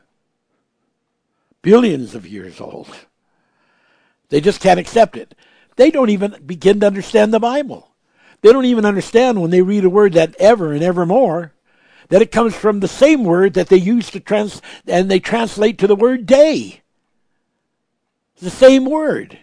billions 1.62 2.16
of 2.16 2.28
years 2.28 2.62
old. 2.62 2.90
They 4.30 4.42
just 4.42 4.62
can't 4.62 4.80
accept 4.80 5.18
it. 5.18 5.36
They 5.76 5.92
don't 5.92 6.10
even 6.10 6.42
begin 6.46 6.80
to 6.80 6.88
understand 6.88 7.34
the 7.34 7.40
Bible. 7.40 7.92
They 8.42 8.52
don't 8.52 8.66
even 8.66 8.86
understand 8.86 9.42
when 9.42 9.52
they 9.52 9.62
read 9.62 9.86
a 9.86 9.90
word 9.90 10.14
that 10.14 10.36
ever 10.40 10.74
and 10.74 10.84
evermore 10.84 11.54
that 12.10 12.22
it 12.22 12.32
comes 12.32 12.56
from 12.56 12.80
the 12.80 12.88
same 12.88 13.24
word 13.24 13.54
that 13.56 13.68
they 13.68 13.78
use 13.78 14.12
to 14.12 14.20
trans 14.20 14.62
and 14.88 15.10
they 15.10 15.20
translate 15.20 15.80
to 15.80 15.88
the 15.88 15.96
word 15.96 16.26
day. 16.26 16.82
The 18.40 18.50
same 18.50 18.86
word. 18.86 19.40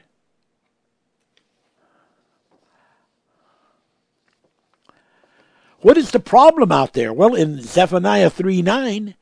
What 5.82 5.98
is 5.98 6.12
the 6.12 6.20
problem 6.20 6.70
out 6.70 6.92
there? 6.92 7.12
Well, 7.12 7.34
in 7.34 7.60
Zephaniah 7.60 8.30
3 8.30 8.62
9, 8.62 9.14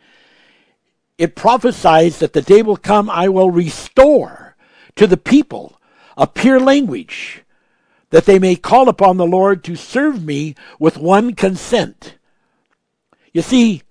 it 1.16 1.34
prophesies 1.34 2.18
that 2.18 2.34
the 2.34 2.42
day 2.42 2.62
will 2.62 2.76
come 2.76 3.10
I 3.10 3.28
will 3.28 3.50
restore 3.50 4.56
to 4.96 5.06
the 5.06 5.16
people 5.16 5.80
a 6.16 6.26
pure 6.26 6.60
language, 6.60 7.42
that 8.10 8.26
they 8.26 8.38
may 8.38 8.56
call 8.56 8.90
upon 8.90 9.16
the 9.16 9.26
Lord 9.26 9.64
to 9.64 9.74
serve 9.74 10.22
me 10.22 10.54
with 10.78 10.98
one 10.98 11.34
consent. 11.34 12.16
You 13.32 13.40
see, 13.40 13.82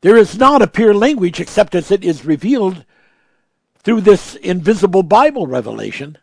there 0.00 0.16
is 0.16 0.36
not 0.36 0.60
a 0.60 0.66
pure 0.66 0.94
language 0.94 1.38
except 1.38 1.74
as 1.74 1.92
it 1.92 2.04
is 2.04 2.24
revealed 2.24 2.84
through 3.78 4.00
this 4.00 4.34
invisible 4.36 5.04
Bible 5.04 5.46
revelation. 5.46 6.18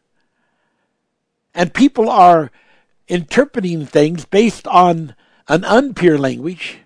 And 1.53 1.73
people 1.73 2.10
are 2.10 2.52
interpreting 3.11 3.85
things 3.85 4.23
based 4.23 4.65
on 4.69 5.13
an 5.49 5.63
unpure 5.63 6.17
language. 6.17 6.79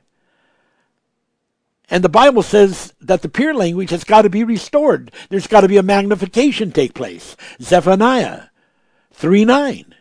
And 1.88 2.04
the 2.04 2.10
Bible 2.10 2.42
says 2.42 2.94
that 3.00 3.22
the 3.22 3.30
pure 3.30 3.54
language 3.54 3.92
has 3.92 4.04
got 4.04 4.24
to 4.24 4.30
be 4.30 4.44
restored. 4.44 5.12
There's 5.30 5.46
got 5.46 5.62
to 5.62 5.68
be 5.68 5.78
a 5.78 5.84
magnification 5.84 6.72
take 6.72 6.96
place. 6.96 7.38
Zephaniah 7.62 8.46
3 9.12 9.46
9. 9.46 9.94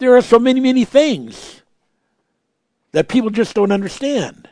There 0.00 0.16
are 0.16 0.22
so 0.22 0.40
many, 0.40 0.58
many 0.58 0.84
things 0.84 1.62
that 2.90 3.06
people 3.06 3.30
just 3.30 3.54
don't 3.54 3.70
understand. 3.70 4.48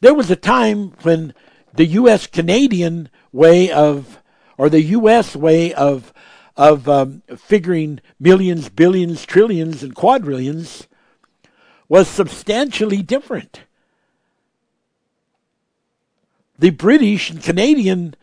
There 0.00 0.14
was 0.14 0.30
a 0.30 0.36
time 0.36 0.92
when 1.02 1.34
the 1.72 1.86
U.S. 1.86 2.28
Canadian 2.28 3.08
way 3.32 3.68
of, 3.72 4.22
or 4.56 4.68
the 4.68 4.82
U.S. 4.82 5.34
way 5.34 5.74
of, 5.74 6.13
of 6.56 6.88
um, 6.88 7.22
figuring 7.36 8.00
millions, 8.20 8.68
billions, 8.68 9.24
trillions, 9.24 9.82
and 9.82 9.94
quadrillions 9.94 10.86
was 11.88 12.08
substantially 12.08 13.02
different. 13.02 13.62
The 16.58 16.70
British 16.70 17.30
and 17.30 17.42
Canadian 17.42 18.14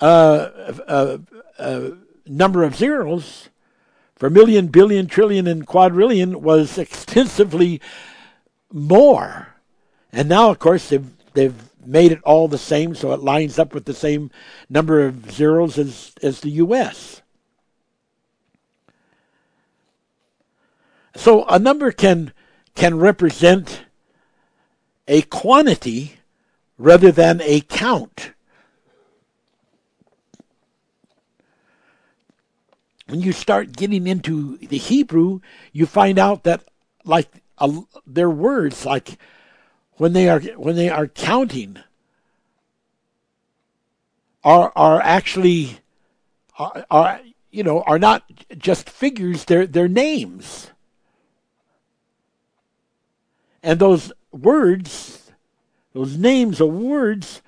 uh, 0.00 0.48
uh, 0.86 1.18
uh, 1.58 1.90
number 2.26 2.64
of 2.64 2.76
zeros 2.76 3.48
for 4.16 4.28
million, 4.28 4.66
billion, 4.66 5.06
trillion, 5.06 5.46
and 5.46 5.66
quadrillion 5.66 6.42
was 6.42 6.76
extensively 6.78 7.80
more. 8.72 9.54
And 10.12 10.28
now, 10.28 10.50
of 10.50 10.58
course, 10.58 10.88
they've, 10.88 11.08
they've 11.34 11.54
made 11.86 12.10
it 12.10 12.20
all 12.24 12.48
the 12.48 12.58
same, 12.58 12.94
so 12.94 13.12
it 13.12 13.20
lines 13.20 13.58
up 13.58 13.72
with 13.72 13.84
the 13.84 13.94
same 13.94 14.30
number 14.68 15.06
of 15.06 15.30
zeros 15.30 15.78
as, 15.78 16.12
as 16.22 16.40
the 16.40 16.50
U.S. 16.50 17.22
So 21.18 21.44
a 21.46 21.58
number 21.58 21.90
can 21.90 22.32
can 22.76 23.00
represent 23.00 23.82
a 25.08 25.22
quantity 25.22 26.20
rather 26.78 27.10
than 27.10 27.40
a 27.40 27.60
count. 27.60 28.34
When 33.08 33.20
you 33.20 33.32
start 33.32 33.72
getting 33.72 34.06
into 34.06 34.58
the 34.58 34.78
Hebrew, 34.78 35.40
you 35.72 35.86
find 35.86 36.20
out 36.20 36.44
that 36.44 36.62
like 37.04 37.28
uh, 37.58 37.80
their 38.06 38.30
words 38.30 38.86
like 38.86 39.18
when 39.94 40.12
they 40.12 40.28
are 40.28 40.38
when 40.38 40.76
they 40.76 40.88
are 40.88 41.08
counting 41.08 41.78
are 44.44 44.72
are 44.76 45.00
actually 45.00 45.80
are, 46.60 46.86
are 46.92 47.20
you 47.50 47.64
know 47.64 47.82
are 47.88 47.98
not 47.98 48.22
just 48.56 48.88
figures 48.88 49.46
they're 49.46 49.66
they're 49.66 49.88
names 49.88 50.70
and 53.62 53.78
those 53.78 54.12
words 54.32 55.32
those 55.92 56.16
names 56.16 56.60
of 56.60 56.68
words 56.68 57.42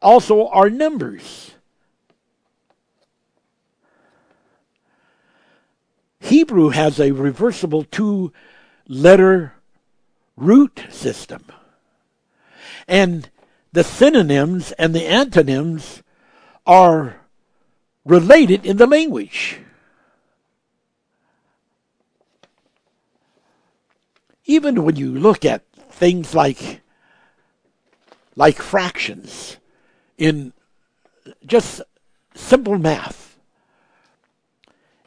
also 0.00 0.48
are 0.48 0.70
numbers 0.70 1.52
Hebrew 6.26 6.70
has 6.70 6.98
a 6.98 7.12
reversible 7.12 7.84
two 7.84 8.32
letter 8.88 9.54
root 10.36 10.84
system. 10.90 11.44
And 12.88 13.30
the 13.72 13.84
synonyms 13.84 14.72
and 14.72 14.94
the 14.94 15.06
antonyms 15.06 16.02
are 16.66 17.20
related 18.04 18.66
in 18.66 18.76
the 18.76 18.86
language. 18.86 19.60
Even 24.46 24.84
when 24.84 24.96
you 24.96 25.12
look 25.12 25.44
at 25.44 25.64
things 25.90 26.34
like 26.34 26.80
like 28.34 28.56
fractions 28.56 29.56
in 30.18 30.52
just 31.44 31.80
simple 32.34 32.78
math 32.78 33.38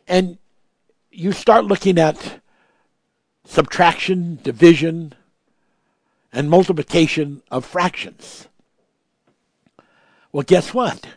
and 0.07 0.38
you 1.11 1.32
start 1.32 1.66
looking 1.66 1.98
at 1.99 2.41
subtraction, 3.45 4.40
division, 4.44 5.14
and 6.34 6.49
multiplication 6.49 7.41
of 7.49 7.66
fractions. 7.66 8.48
Well, 10.32 10.44
guess 10.44 10.74
what? 10.74 11.07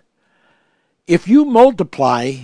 If 1.07 1.29
you 1.29 1.45
multiply 1.45 2.37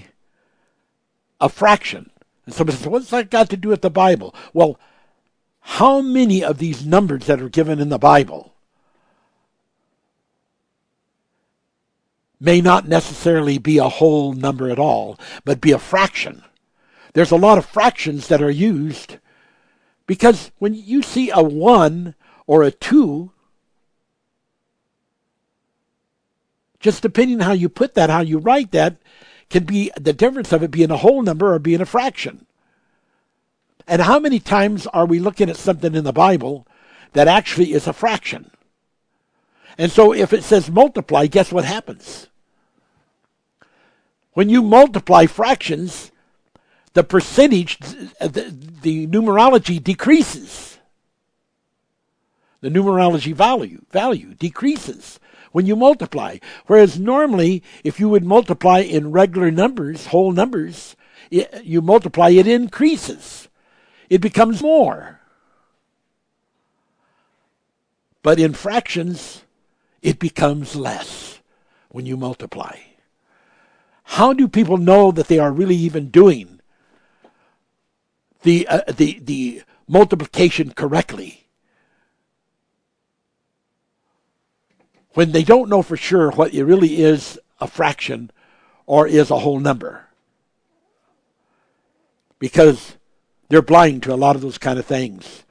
a 1.41 1.49
fraction, 1.49 2.11
and 2.45 2.55
somebody 2.55 2.77
says, 2.77 2.87
what's 2.87 3.11
that 3.11 3.31
got 3.31 3.49
to 3.51 3.57
do 3.57 3.69
with 3.69 3.83
the 3.83 3.91
Bible? 3.91 4.35
Well, 4.53 4.79
how 5.73 6.01
many 6.01 6.43
of 6.43 6.57
these 6.57 6.87
numbers 6.87 7.27
that 7.27 7.43
are 7.43 7.49
given 7.51 7.79
in 7.79 7.91
the 7.91 7.99
Bible 7.99 8.55
may 12.41 12.63
not 12.63 12.89
necessarily 12.89 13.59
be 13.59 13.77
a 13.77 13.89
whole 13.89 14.33
number 14.33 14.71
at 14.71 14.79
all, 14.79 15.21
but 15.45 15.61
be 15.61 15.71
a 15.73 15.79
fraction? 15.79 16.43
There's 17.13 17.31
a 17.31 17.37
lot 17.37 17.59
of 17.59 17.67
fractions 17.67 18.29
that 18.29 18.43
are 18.43 18.51
used 18.51 19.19
because 20.07 20.51
when 20.59 20.73
you 20.73 21.03
see 21.03 21.31
a 21.31 21.43
1 21.43 22.15
or 22.47 22.63
a 22.63 22.71
2, 22.71 23.31
just 26.81 27.03
depending 27.03 27.43
on 27.43 27.47
how 27.47 27.53
you 27.53 27.69
put 27.69 27.95
that, 27.95 28.09
how 28.09 28.23
you 28.23 28.39
write 28.39 28.73
that, 28.73 28.97
can 29.51 29.65
be 29.65 29.93
the 30.01 30.15
difference 30.15 30.51
of 30.51 30.63
it 30.63 30.71
being 30.71 30.91
a 30.91 30.97
whole 30.97 31.23
number 31.23 31.53
or 31.53 31.59
being 31.59 31.83
a 31.83 31.87
fraction. 31.87 32.47
And 33.89 34.03
how 34.03 34.19
many 34.19 34.39
times 34.39 34.87
are 34.89 35.07
we 35.07 35.19
looking 35.19 35.49
at 35.49 35.57
something 35.57 35.95
in 35.95 36.05
the 36.05 36.13
Bible 36.13 36.67
that 37.15 37.27
actually 37.27 37.73
is 37.73 37.87
a 37.87 37.93
fraction? 37.95 38.51
And 39.79 39.91
so 39.91 40.13
if 40.13 40.33
it 40.33 40.45
says 40.45 40.71
multiply, 40.71 41.27
guess 41.27 41.51
what 41.51 41.65
happens? 41.65 42.27
When 44.35 44.51
you 44.51 44.63
multiply 44.63 45.27
fractions, 45.27 46.13
the 46.93 47.03
percentage, 47.03 47.79
the, 47.79 48.55
the 48.83 49.07
numerology 49.07 49.83
decreases. 49.83 50.79
The 52.61 52.69
numerology 52.69 53.33
value 53.33 53.83
value 53.91 54.35
decreases 54.35 55.21
when 55.53 55.65
you 55.65 55.77
multiply. 55.77 56.39
Whereas 56.67 56.99
normally, 56.99 57.63
if 57.85 58.01
you 58.01 58.09
would 58.09 58.25
multiply 58.25 58.81
in 58.81 59.13
regular 59.13 59.51
numbers, 59.51 60.07
whole 60.07 60.33
numbers, 60.33 60.97
it, 61.31 61.65
you 61.65 61.81
multiply, 61.81 62.31
it 62.31 62.47
increases. 62.47 63.48
It 64.09 64.21
becomes 64.21 64.63
more. 64.63 65.21
But 68.23 68.39
in 68.39 68.53
fractions, 68.55 69.43
it 70.03 70.19
becomes 70.19 70.75
less 70.75 71.41
when 71.91 72.07
you 72.07 72.17
multiply. 72.17 72.77
How 74.05 74.33
do 74.33 74.49
people 74.49 74.79
know 74.79 75.13
that 75.13 75.29
they 75.29 75.39
are 75.39 75.53
really 75.53 75.77
even 75.77 76.09
doing 76.09 76.61
the 78.43 78.67
uh, 78.69 78.81
the 78.89 79.19
the 79.23 79.63
multiplication 79.87 80.73
correctly 80.73 81.47
when 85.15 85.33
they 85.33 85.43
don't 85.43 85.69
know 85.69 85.83
for 85.83 85.97
sure 85.97 86.31
what 86.31 86.55
it 86.55 86.65
really 86.65 87.03
is 87.03 87.39
a 87.61 87.67
fraction 87.67 88.31
or 88.87 89.07
is 89.07 89.31
a 89.31 89.41
whole 89.41 89.59
number 89.59 90.07
because 92.39 92.97
they're 93.49 93.63
blind 93.63 94.03
to 94.03 94.13
a 94.13 94.17
lot 94.17 94.37
of 94.37 94.43
those 94.43 94.59
kind 94.59 94.79
of 94.79 94.87
things 94.87 95.45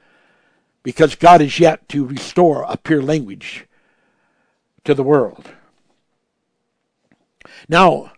because 0.82 1.14
God 1.14 1.40
is 1.40 1.58
yet 1.58 1.88
to 1.90 2.06
restore 2.06 2.64
a 2.68 2.76
pure 2.76 3.02
language 3.02 3.66
to 4.84 4.94
the 4.94 5.02
world. 5.02 5.50
Now, 7.68 8.12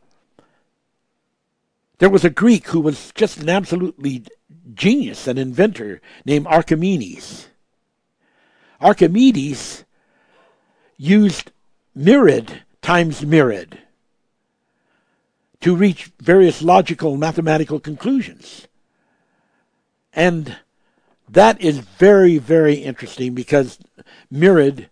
there 1.98 2.10
was 2.10 2.24
a 2.24 2.30
Greek 2.30 2.68
who 2.68 2.80
was 2.80 3.12
just 3.14 3.38
an 3.38 3.48
absolutely 3.48 4.24
genius, 4.74 5.26
an 5.26 5.38
inventor 5.38 6.00
named 6.24 6.46
Archimedes. 6.46 7.48
Archimedes 8.80 9.84
used 10.96 11.50
myriad 11.94 12.62
times 12.82 13.24
myriad 13.24 13.78
to 15.60 15.76
reach 15.76 16.10
various 16.20 16.62
logical 16.62 17.16
mathematical 17.16 17.78
conclusions. 17.78 18.66
And 20.12 20.56
that 21.28 21.60
is 21.60 21.78
very, 21.78 22.38
very 22.38 22.74
interesting 22.74 23.34
because 23.34 23.78
myriad, 24.30 24.88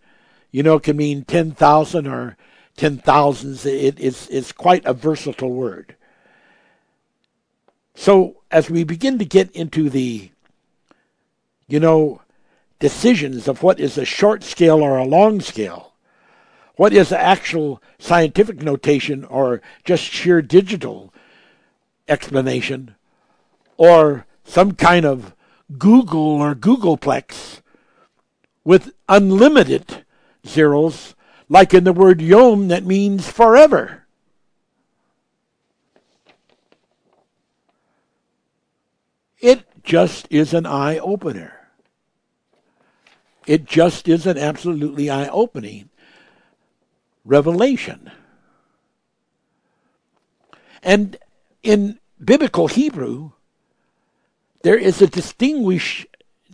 you 0.50 0.62
know, 0.62 0.78
can 0.78 0.96
mean 0.96 1.24
10,000 1.24 2.06
or 2.06 2.36
ten 2.76 2.96
thousands. 2.98 3.66
It, 3.66 3.98
it's, 3.98 4.28
it's 4.28 4.52
quite 4.52 4.84
a 4.86 4.94
versatile 4.94 5.52
word. 5.52 5.96
So 7.94 8.36
as 8.50 8.70
we 8.70 8.84
begin 8.84 9.18
to 9.18 9.24
get 9.24 9.50
into 9.50 9.90
the, 9.90 10.30
you 11.66 11.80
know, 11.80 12.22
decisions 12.78 13.48
of 13.48 13.62
what 13.62 13.80
is 13.80 13.98
a 13.98 14.04
short 14.04 14.44
scale 14.44 14.80
or 14.80 14.96
a 14.96 15.04
long 15.04 15.40
scale, 15.40 15.92
what 16.76 16.92
is 16.92 17.08
the 17.08 17.20
actual 17.20 17.82
scientific 17.98 18.62
notation 18.62 19.24
or 19.24 19.60
just 19.84 20.04
sheer 20.04 20.40
digital 20.40 21.12
explanation, 22.06 22.94
or 23.76 24.24
some 24.48 24.72
kind 24.72 25.04
of 25.04 25.34
googol 25.74 26.40
or 26.40 26.54
googolplex 26.54 27.60
with 28.64 28.90
unlimited 29.08 30.04
zeros, 30.46 31.14
like 31.48 31.74
in 31.74 31.84
the 31.84 31.92
word 31.92 32.20
yom 32.22 32.68
that 32.68 32.84
means 32.84 33.30
forever. 33.30 34.06
It 39.38 39.66
just 39.84 40.26
is 40.30 40.54
an 40.54 40.64
eye 40.64 40.98
opener. 40.98 41.54
It 43.46 43.66
just 43.66 44.08
is 44.08 44.26
an 44.26 44.38
absolutely 44.38 45.10
eye 45.10 45.28
opening 45.28 45.90
revelation. 47.24 48.10
And 50.82 51.18
in 51.62 51.98
biblical 52.22 52.68
Hebrew, 52.68 53.32
there 54.62 54.76
is 54.76 55.00
a 55.00 55.06
distinguish 55.06 56.06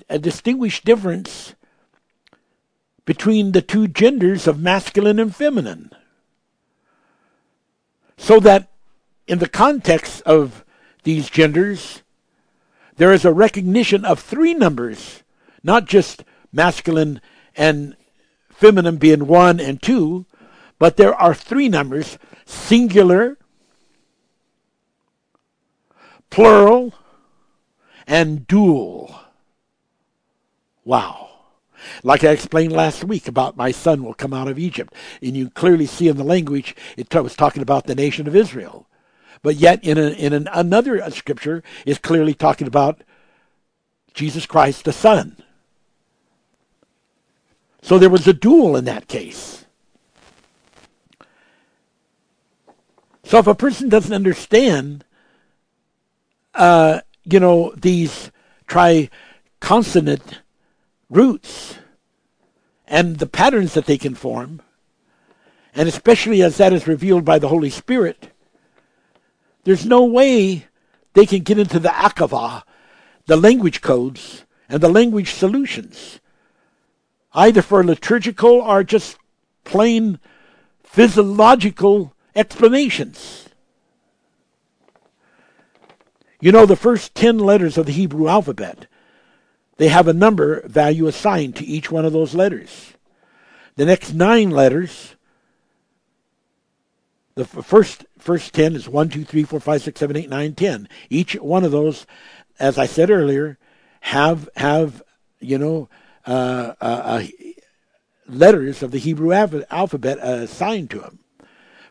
a 0.08 0.18
distinguished 0.18 0.84
difference 0.84 1.54
between 3.04 3.52
the 3.52 3.62
two 3.62 3.86
genders 3.88 4.46
of 4.46 4.60
masculine 4.60 5.18
and 5.18 5.34
feminine. 5.34 5.90
So 8.16 8.40
that 8.40 8.70
in 9.26 9.38
the 9.38 9.48
context 9.48 10.22
of 10.22 10.64
these 11.04 11.30
genders, 11.30 12.02
there 12.96 13.12
is 13.12 13.24
a 13.24 13.32
recognition 13.32 14.04
of 14.04 14.20
three 14.20 14.54
numbers, 14.54 15.22
not 15.62 15.86
just 15.86 16.24
masculine 16.52 17.20
and 17.56 17.96
feminine 18.50 18.96
being 18.96 19.26
one 19.26 19.58
and 19.60 19.82
two, 19.82 20.26
but 20.78 20.96
there 20.96 21.14
are 21.14 21.34
three 21.34 21.68
numbers 21.68 22.18
singular, 22.44 23.38
plural, 26.30 26.94
and 28.06 28.46
dual. 28.46 29.14
Wow. 30.84 31.30
Like 32.02 32.24
I 32.24 32.30
explained 32.30 32.72
last 32.72 33.04
week 33.04 33.28
about 33.28 33.56
my 33.56 33.70
son 33.70 34.04
will 34.04 34.14
come 34.14 34.32
out 34.32 34.48
of 34.48 34.58
Egypt. 34.58 34.94
And 35.22 35.36
you 35.36 35.50
clearly 35.50 35.86
see 35.86 36.08
in 36.08 36.16
the 36.16 36.24
language, 36.24 36.74
it 36.96 37.12
was 37.14 37.36
talking 37.36 37.62
about 37.62 37.86
the 37.86 37.94
nation 37.94 38.26
of 38.26 38.36
Israel. 38.36 38.86
But 39.42 39.56
yet, 39.56 39.84
in, 39.84 39.98
a, 39.98 40.08
in 40.10 40.32
an, 40.32 40.48
another 40.52 41.10
scripture, 41.10 41.62
is 41.84 41.98
clearly 41.98 42.32
talking 42.32 42.66
about 42.66 43.02
Jesus 44.14 44.46
Christ, 44.46 44.84
the 44.84 44.92
Son. 44.92 45.36
So 47.82 47.98
there 47.98 48.08
was 48.08 48.26
a 48.26 48.32
duel 48.32 48.76
in 48.76 48.86
that 48.86 49.06
case. 49.06 49.66
So 53.24 53.38
if 53.38 53.46
a 53.46 53.54
person 53.54 53.90
doesn't 53.90 54.14
understand, 54.14 55.04
uh, 56.54 57.00
you 57.24 57.40
know, 57.40 57.72
these 57.76 58.30
triconsonant 58.68 60.38
roots 61.08 61.76
and 62.86 63.18
the 63.18 63.26
patterns 63.26 63.74
that 63.74 63.86
they 63.86 63.98
can 63.98 64.14
form, 64.14 64.60
and 65.74 65.88
especially 65.88 66.42
as 66.42 66.56
that 66.58 66.72
is 66.72 66.86
revealed 66.86 67.24
by 67.24 67.38
the 67.38 67.48
Holy 67.48 67.70
Spirit, 67.70 68.30
there's 69.64 69.86
no 69.86 70.04
way 70.04 70.66
they 71.14 71.26
can 71.26 71.40
get 71.40 71.58
into 71.58 71.78
the 71.78 71.88
akava, 71.88 72.62
the 73.26 73.36
language 73.36 73.80
codes, 73.80 74.44
and 74.68 74.82
the 74.82 74.88
language 74.88 75.32
solutions, 75.32 76.20
either 77.32 77.62
for 77.62 77.82
liturgical 77.82 78.52
or 78.60 78.84
just 78.84 79.16
plain 79.64 80.18
physiological 80.82 82.14
explanations. 82.36 83.43
You 86.44 86.52
know, 86.52 86.66
the 86.66 86.76
first 86.76 87.14
10 87.14 87.38
letters 87.38 87.78
of 87.78 87.86
the 87.86 87.92
Hebrew 87.92 88.28
alphabet, 88.28 88.86
they 89.78 89.88
have 89.88 90.06
a 90.06 90.12
number 90.12 90.60
value 90.68 91.06
assigned 91.06 91.56
to 91.56 91.64
each 91.64 91.90
one 91.90 92.04
of 92.04 92.12
those 92.12 92.34
letters. 92.34 92.92
The 93.76 93.86
next 93.86 94.12
nine 94.12 94.50
letters 94.50 95.16
the 97.34 97.46
first 97.46 98.04
first 98.18 98.52
ten 98.52 98.76
is 98.76 98.86
one, 98.86 99.08
two, 99.08 99.24
three, 99.24 99.42
four, 99.44 99.58
five, 99.58 99.80
six, 99.80 99.98
seven, 99.98 100.18
eight, 100.18 100.28
nine, 100.28 100.54
ten. 100.54 100.86
Each 101.08 101.32
one 101.32 101.64
of 101.64 101.72
those, 101.72 102.06
as 102.60 102.76
I 102.76 102.84
said 102.84 103.10
earlier, 103.10 103.58
have 104.02 104.50
have 104.56 105.02
you 105.40 105.56
know 105.56 105.88
uh, 106.26 106.74
uh, 106.78 106.84
uh, 106.84 107.26
letters 108.28 108.82
of 108.82 108.90
the 108.90 108.98
Hebrew 108.98 109.32
alphabet 109.32 110.18
assigned 110.20 110.90
to 110.90 111.00
them 111.00 111.20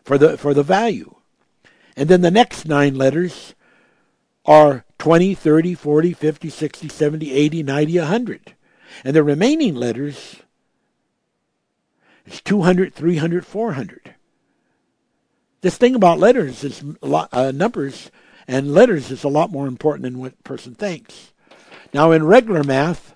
for 0.04 0.16
the 0.16 0.38
for 0.38 0.54
the 0.54 0.62
value, 0.62 1.16
and 1.96 2.08
then 2.08 2.20
the 2.20 2.30
next 2.30 2.66
nine 2.66 2.94
letters 2.94 3.54
are 4.44 4.84
20, 4.98 5.34
30, 5.34 5.74
40, 5.74 6.12
50, 6.12 6.48
60, 6.50 6.88
70, 6.88 7.32
80, 7.32 7.62
90, 7.62 7.98
100. 7.98 8.54
And 9.04 9.16
the 9.16 9.22
remaining 9.22 9.74
letters 9.74 10.36
is 12.26 12.40
200, 12.42 12.94
300, 12.94 13.46
400. 13.46 14.14
This 15.60 15.76
thing 15.76 15.94
about 15.94 16.18
letters 16.18 16.62
is 16.62 16.82
lot, 17.00 17.28
uh, 17.32 17.50
numbers 17.50 18.10
and 18.46 18.74
letters 18.74 19.10
is 19.10 19.24
a 19.24 19.28
lot 19.28 19.50
more 19.50 19.66
important 19.66 20.02
than 20.02 20.18
what 20.18 20.44
person 20.44 20.74
thinks. 20.74 21.32
Now, 21.92 22.10
in 22.10 22.26
regular 22.26 22.62
math, 22.62 23.14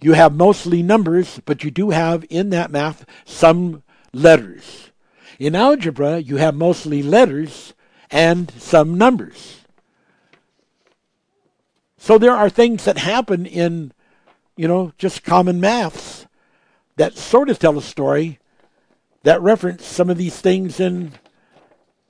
you 0.00 0.14
have 0.14 0.34
mostly 0.34 0.82
numbers, 0.82 1.40
but 1.44 1.62
you 1.62 1.70
do 1.70 1.90
have 1.90 2.24
in 2.30 2.50
that 2.50 2.70
math 2.70 3.04
some 3.24 3.82
letters. 4.12 4.90
In 5.38 5.54
algebra, 5.54 6.18
you 6.18 6.36
have 6.36 6.54
mostly 6.54 7.02
letters 7.02 7.74
and 8.10 8.50
some 8.52 8.96
numbers. 8.96 9.59
So 12.02 12.16
there 12.16 12.32
are 12.32 12.48
things 12.48 12.84
that 12.84 12.96
happen 12.96 13.44
in, 13.44 13.92
you 14.56 14.66
know, 14.66 14.92
just 14.96 15.22
common 15.22 15.60
maths 15.60 16.26
that 16.96 17.16
sort 17.16 17.50
of 17.50 17.58
tell 17.58 17.76
a 17.76 17.82
story 17.82 18.38
that 19.22 19.42
reference 19.42 19.84
some 19.84 20.08
of 20.08 20.16
these 20.16 20.40
things 20.40 20.80
in 20.80 21.12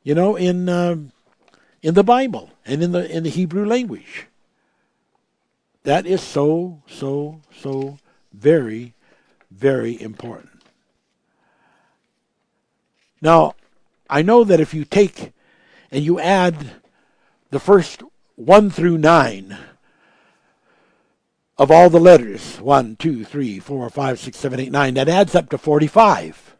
you 0.03 0.15
know, 0.15 0.37
in 0.37 0.69
uh, 0.69 0.97
in 1.83 1.95
the 1.95 2.05
Bible 2.05 2.51
and 2.65 2.83
in 2.83 2.93
the 2.93 3.11
in 3.11 3.25
the 3.25 3.31
Hebrew 3.31 3.67
language. 3.67 4.27
That 5.83 6.07
is 6.07 6.23
so 6.23 6.83
so 6.87 7.41
so 7.61 7.99
very 8.33 8.95
very 9.51 10.01
important. 10.01 10.63
Now, 13.21 13.55
I 14.09 14.23
know 14.23 14.45
that 14.45 14.61
if 14.61 14.73
you 14.73 14.85
take 14.85 15.33
and 15.91 16.03
you 16.05 16.19
add 16.19 16.71
the 17.51 17.61
first 17.61 18.03
1 18.37 18.71
through 18.71 18.97
9 18.97 19.59
of 21.61 21.71
all 21.71 21.91
the 21.91 22.01
letters 22.01 22.57
1, 22.57 22.97
2, 22.97 23.23
3, 23.23 23.59
4, 23.59 23.91
5, 23.91 24.19
6, 24.19 24.39
7, 24.39 24.61
8, 24.61 24.73
9, 24.73 24.95
that 24.95 25.11
adds 25.11 25.35
up 25.35 25.51
to 25.51 25.59
45. 25.59 26.57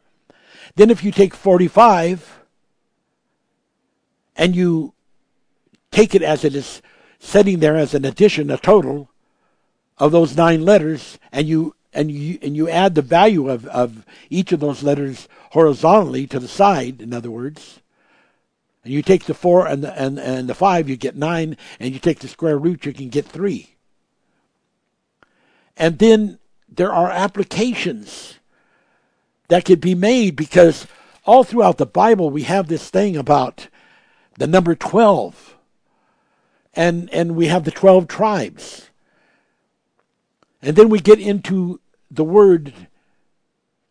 Then 0.77 0.91
if 0.91 1.03
you 1.03 1.11
take 1.11 1.35
45 1.35 2.43
and 4.37 4.55
you 4.55 4.93
take 5.91 6.15
it 6.15 6.21
as 6.21 6.45
it 6.45 6.55
is 6.55 6.83
sitting 7.19 7.61
there 7.61 7.77
as 7.77 7.95
an 7.95 8.05
addition, 8.05 8.51
a 8.51 8.59
total 8.59 9.11
of 9.97 10.13
those 10.13 10.37
nine 10.37 10.67
letters, 10.67 11.19
and 11.33 11.49
you 11.49 11.75
and 11.95 12.11
you 12.11 12.39
and 12.43 12.55
you 12.55 12.69
add 12.69 12.95
the 12.95 13.03
value 13.03 13.49
of, 13.49 13.67
of 13.69 14.05
each 14.29 14.53
of 14.53 14.61
those 14.61 14.83
letters 14.83 15.29
horizontally 15.53 16.27
to 16.27 16.39
the 16.39 16.47
side, 16.47 17.01
in 17.01 17.15
other 17.15 17.31
words, 17.31 17.81
and 18.85 18.93
you 18.93 19.01
take 19.01 19.25
the 19.25 19.35
four 19.35 19.67
and 19.67 19.83
the 19.83 19.99
and, 19.99 20.19
and 20.19 20.47
the 20.47 20.55
five, 20.55 20.91
you 20.91 20.97
get 20.97 21.17
nine, 21.17 21.57
and 21.79 21.95
you 21.95 21.99
take 21.99 22.19
the 22.19 22.29
square 22.29 22.59
root, 22.59 22.85
you 22.85 22.93
can 22.93 23.09
get 23.09 23.27
three. 23.27 23.77
And 25.81 25.99
then 25.99 26.39
there 26.69 26.93
are 26.93 27.11
applications 27.11 28.39
that 29.49 29.65
could 29.65 29.81
be 29.81 29.95
made 29.95 30.37
because 30.37 30.87
all 31.25 31.43
throughout 31.43 31.79
the 31.79 31.87
Bible 31.87 32.29
we 32.29 32.43
have 32.43 32.69
this 32.69 32.91
thing 32.91 33.17
about 33.17 33.69
the 34.37 34.47
number 34.47 34.75
12. 34.75 35.57
And, 36.75 37.09
and 37.15 37.35
we 37.35 37.47
have 37.47 37.65
the 37.65 37.71
12 37.71 38.09
tribes. 38.09 38.91
And 40.61 40.77
then 40.77 40.91
we 40.91 41.01
get 41.01 41.19
into 41.19 41.81
the 42.11 42.25
word, 42.25 42.75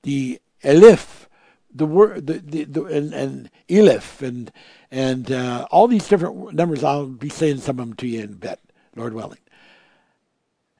the 0.03 0.39
elif, 0.63 1.25
the 1.73 1.87
word, 1.87 2.27
the, 2.27 2.33
the, 2.33 2.63
the 2.65 2.83
and, 2.85 3.13
and 3.13 3.49
elif, 3.67 4.21
and, 4.21 4.51
and 4.91 5.31
uh, 5.31 5.67
all 5.71 5.87
these 5.87 6.07
different 6.07 6.53
numbers. 6.53 6.83
I'll 6.83 7.07
be 7.07 7.29
saying 7.29 7.57
some 7.57 7.79
of 7.79 7.87
them 7.87 7.95
to 7.95 8.07
you 8.07 8.21
in 8.21 8.33
a 8.33 8.35
bit, 8.35 8.59
Lord 8.95 9.15
willing. 9.15 9.39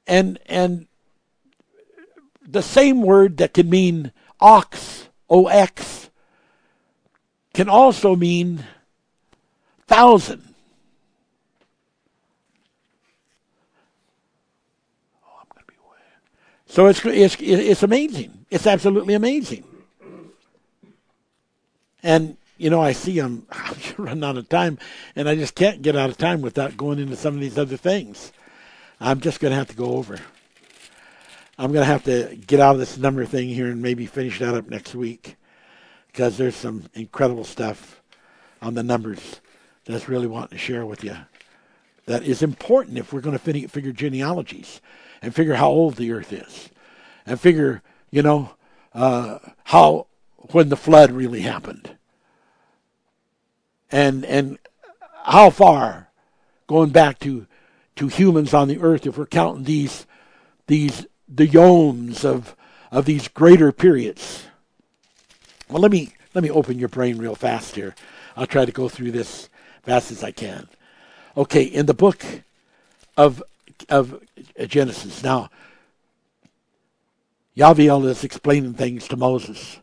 And, 0.06 0.38
and 0.46 0.86
the 2.52 2.62
same 2.62 3.02
word 3.02 3.36
that 3.38 3.54
can 3.54 3.68
mean 3.68 4.12
ox, 4.40 5.08
O-X, 5.28 6.10
can 7.54 7.68
also 7.68 8.16
mean 8.16 8.64
thousand. 9.86 10.50
So 16.66 16.86
it's, 16.86 17.04
it's, 17.04 17.36
it's 17.40 17.82
amazing. 17.82 18.46
It's 18.48 18.64
absolutely 18.64 19.14
amazing. 19.14 19.64
And, 22.00 22.36
you 22.58 22.70
know, 22.70 22.80
I 22.80 22.92
see 22.92 23.18
I'm, 23.18 23.44
I'm 23.50 23.76
running 23.98 24.22
out 24.22 24.36
of 24.36 24.48
time, 24.48 24.78
and 25.16 25.28
I 25.28 25.34
just 25.34 25.56
can't 25.56 25.82
get 25.82 25.96
out 25.96 26.10
of 26.10 26.16
time 26.16 26.42
without 26.42 26.76
going 26.76 27.00
into 27.00 27.16
some 27.16 27.34
of 27.34 27.40
these 27.40 27.58
other 27.58 27.76
things. 27.76 28.32
I'm 29.00 29.20
just 29.20 29.40
going 29.40 29.50
to 29.50 29.56
have 29.56 29.68
to 29.68 29.74
go 29.74 29.96
over. 29.96 30.20
I'm 31.60 31.72
going 31.72 31.84
to 31.84 31.92
have 31.92 32.04
to 32.04 32.34
get 32.46 32.58
out 32.58 32.72
of 32.72 32.78
this 32.78 32.96
number 32.96 33.26
thing 33.26 33.50
here 33.50 33.66
and 33.66 33.82
maybe 33.82 34.06
finish 34.06 34.38
that 34.38 34.54
up 34.54 34.70
next 34.70 34.94
week 34.94 35.36
because 36.06 36.38
there's 36.38 36.56
some 36.56 36.84
incredible 36.94 37.44
stuff 37.44 38.00
on 38.62 38.72
the 38.72 38.82
numbers 38.82 39.42
that's 39.84 40.08
really 40.08 40.26
wanting 40.26 40.56
to 40.56 40.58
share 40.58 40.86
with 40.86 41.04
you 41.04 41.18
that 42.06 42.22
is 42.22 42.42
important 42.42 42.96
if 42.96 43.12
we're 43.12 43.20
going 43.20 43.38
to 43.38 43.68
figure 43.68 43.92
genealogies 43.92 44.80
and 45.20 45.34
figure 45.34 45.56
how 45.56 45.68
old 45.68 45.96
the 45.96 46.12
earth 46.12 46.32
is 46.32 46.70
and 47.26 47.38
figure, 47.38 47.82
you 48.10 48.22
know, 48.22 48.54
uh, 48.94 49.38
how 49.64 50.06
when 50.52 50.70
the 50.70 50.76
flood 50.76 51.12
really 51.12 51.42
happened. 51.42 51.94
And 53.92 54.24
and 54.24 54.58
how 55.24 55.50
far 55.50 56.08
going 56.66 56.88
back 56.88 57.18
to 57.18 57.46
to 57.96 58.08
humans 58.08 58.54
on 58.54 58.66
the 58.68 58.80
earth 58.80 59.06
if 59.06 59.18
we're 59.18 59.26
counting 59.26 59.64
these 59.64 60.06
these 60.66 61.06
the 61.32 61.46
yomes 61.46 62.24
of 62.24 62.56
of 62.90 63.04
these 63.04 63.28
greater 63.28 63.70
periods. 63.70 64.46
Well, 65.68 65.80
let 65.80 65.92
me 65.92 66.12
let 66.34 66.42
me 66.42 66.50
open 66.50 66.78
your 66.78 66.88
brain 66.88 67.18
real 67.18 67.34
fast 67.34 67.76
here. 67.76 67.94
I'll 68.36 68.46
try 68.46 68.64
to 68.64 68.72
go 68.72 68.88
through 68.88 69.12
this 69.12 69.48
fast 69.82 70.10
as 70.10 70.24
I 70.24 70.32
can. 70.32 70.68
Okay, 71.36 71.62
in 71.62 71.86
the 71.86 71.94
book 71.94 72.24
of 73.16 73.42
of 73.88 74.20
Genesis. 74.66 75.22
Now, 75.22 75.50
Yaviel 77.56 78.06
is 78.08 78.24
explaining 78.24 78.74
things 78.74 79.08
to 79.08 79.16
Moses. 79.16 79.78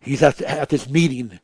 He's 0.00 0.22
at, 0.22 0.40
at 0.42 0.68
this 0.68 0.88
meeting. 0.88 1.40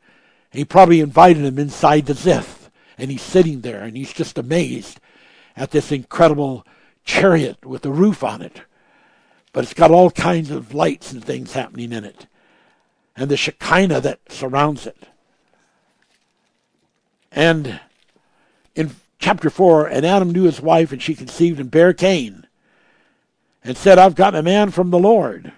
He 0.51 0.65
probably 0.65 1.01
invited 1.01 1.45
him 1.45 1.59
inside 1.59 2.07
the 2.07 2.15
Ziph, 2.15 2.71
and 2.97 3.11
he's 3.11 3.23
sitting 3.23 3.61
there, 3.61 3.83
and 3.83 3.97
he's 3.97 4.13
just 4.13 4.39
amazed 4.39 5.01
at 5.57 5.71
this 5.71 5.93
incredible 5.93 6.67
chariot 7.05 7.65
with 7.65 7.85
a 7.87 7.91
roof 7.91 8.25
on 8.25 8.43
it. 8.43 8.63
But 9.59 9.65
it's 9.65 9.75
got 9.75 9.91
all 9.91 10.13
kinds 10.13 10.53
of 10.53 10.73
lights 10.73 11.11
and 11.11 11.25
things 11.25 11.55
happening 11.55 11.93
in 11.93 12.05
it, 12.05 12.29
and 13.17 13.29
the 13.29 13.37
Shekinah 13.37 14.01
that 14.03 14.21
surrounds 14.29 14.87
it. 14.87 15.09
And 17.33 17.81
in 18.77 18.95
chapter 19.19 19.51
4, 19.51 19.89
and 19.89 20.07
Adam 20.07 20.31
knew 20.31 20.45
his 20.45 20.61
wife, 20.61 20.93
and 20.93 21.03
she 21.03 21.17
conceived 21.17 21.59
and 21.59 21.73
bare 21.73 21.93
Cain, 21.93 22.47
and 23.65 23.77
said, 23.77 23.99
I've 23.99 24.15
got 24.15 24.37
a 24.37 24.45
man 24.45 24.71
from 24.71 24.91
the 24.91 24.99
Lord. 25.01 25.53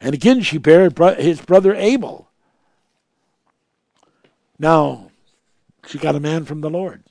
And 0.00 0.14
again 0.14 0.40
she 0.40 0.56
bare 0.56 0.88
his 1.18 1.42
brother 1.42 1.74
Abel. 1.74 2.30
Now, 4.58 5.10
she 5.86 5.98
got 5.98 6.16
a 6.16 6.20
man 6.20 6.46
from 6.46 6.62
the 6.62 6.70
Lord. 6.70 7.04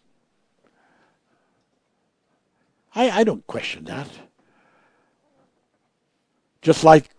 I, 2.96 3.20
I 3.20 3.24
don't 3.24 3.46
question 3.46 3.84
that. 3.84 4.10
Just 6.68 6.84
like 6.84 7.10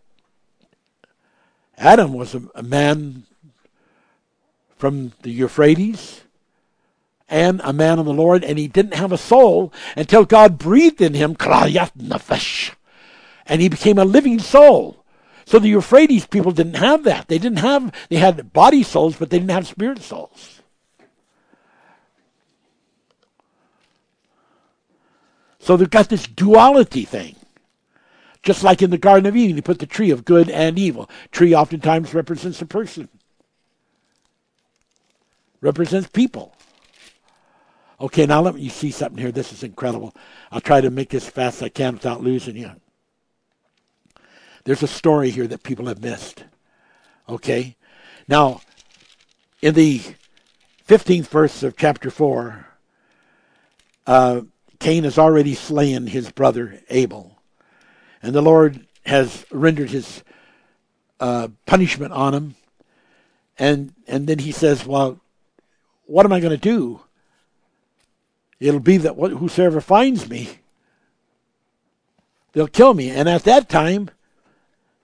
Adam 1.79 2.13
was 2.13 2.35
a, 2.35 2.43
a 2.55 2.63
man 2.63 3.23
from 4.77 5.13
the 5.23 5.31
Euphrates 5.31 6.21
and 7.31 7.63
a 7.65 7.73
man 7.73 7.99
of 7.99 8.05
the 8.05 8.13
Lord, 8.13 8.45
and 8.45 8.59
he 8.59 8.69
didn't 8.69 8.93
have 8.93 9.11
a 9.11 9.17
soul 9.17 9.73
until 9.97 10.27
God 10.27 10.59
breathed 10.59 11.01
in 11.01 11.15
him, 11.15 11.35
and 11.41 13.63
he 13.63 13.71
became 13.71 13.97
a 13.97 14.05
living 14.05 14.39
soul. 14.39 15.03
So 15.47 15.59
the 15.59 15.69
Euphrates 15.69 16.27
people 16.27 16.53
didn't 16.53 16.77
have 16.77 17.05
that. 17.05 17.29
They 17.29 17.39
didn't 17.39 17.61
have, 17.61 17.91
they 18.11 18.17
had 18.17 18.53
body 18.53 18.83
souls, 18.83 19.17
but 19.17 19.31
they 19.31 19.39
didn't 19.39 19.53
have 19.53 19.67
spirit 19.67 20.03
souls. 20.03 20.61
So 25.59 25.79
they've 25.79 25.89
got 25.89 26.11
this 26.11 26.27
duality 26.27 27.07
thing. 27.07 27.38
Just 28.43 28.63
like 28.63 28.83
in 28.83 28.91
the 28.91 28.99
Garden 28.99 29.27
of 29.27 29.37
Eden, 29.37 29.57
you 29.57 29.63
put 29.63 29.79
the 29.79 29.87
tree 29.87 30.11
of 30.11 30.25
good 30.25 30.49
and 30.49 30.79
evil. 30.79 31.11
Tree 31.33 31.55
oftentimes 31.55 32.15
represents 32.15 32.63
a 32.63 32.67
person, 32.67 33.09
represents 35.61 36.09
people. 36.09 36.55
Okay, 38.01 38.27
now 38.27 38.41
let 38.41 38.55
me 38.55 38.69
see 38.69 38.93
something 38.93 39.19
here. 39.19 39.33
This 39.33 39.53
is 39.53 39.65
incredible. 39.65 40.15
I'll 40.53 40.61
try 40.61 40.81
to 40.81 40.91
make 40.91 41.11
this 41.11 41.27
as 41.27 41.33
fast 41.33 41.57
as 41.57 41.63
I 41.65 41.69
can 41.69 41.95
without 41.95 42.23
losing 42.23 42.57
you. 42.57 42.71
There's 44.65 44.83
a 44.83 44.89
story 44.89 45.31
here 45.31 45.47
that 45.49 45.63
people 45.63 45.87
have 45.87 46.03
missed. 46.03 46.45
Okay? 47.29 47.77
Now, 48.29 48.61
in 49.63 49.75
the 49.75 50.01
15th 50.87 51.27
verse 51.27 51.63
of 51.63 51.77
chapter 51.77 52.11
4, 52.11 52.67
uh, 54.07 54.43
Cain 54.79 55.05
has 55.05 55.19
already 55.19 55.55
slain 55.55 56.07
his 56.07 56.31
brother 56.31 56.81
Abel. 56.91 57.38
And 58.23 58.35
the 58.35 58.43
Lord 58.43 58.87
has 59.07 59.47
rendered 59.51 59.91
his 59.91 60.23
uh, 61.21 61.49
punishment 61.67 62.13
on 62.13 62.35
him. 62.35 62.55
And, 63.59 63.93
and 64.07 64.27
then 64.27 64.41
he 64.41 64.53
says, 64.53 64.87
Well, 64.87 65.21
what 66.07 66.27
am 66.27 66.33
I 66.33 66.41
going 66.41 66.53
to 66.53 66.57
do? 66.57 67.01
It'll 68.61 68.81
be 68.81 68.97
that 68.99 69.15
whosoever 69.15 69.81
finds 69.81 70.29
me, 70.29 70.59
they'll 72.53 72.67
kill 72.67 72.95
me. 72.95 73.11
And 73.11 73.29
at 73.29 73.45
that 73.45 73.69
time, 73.69 74.11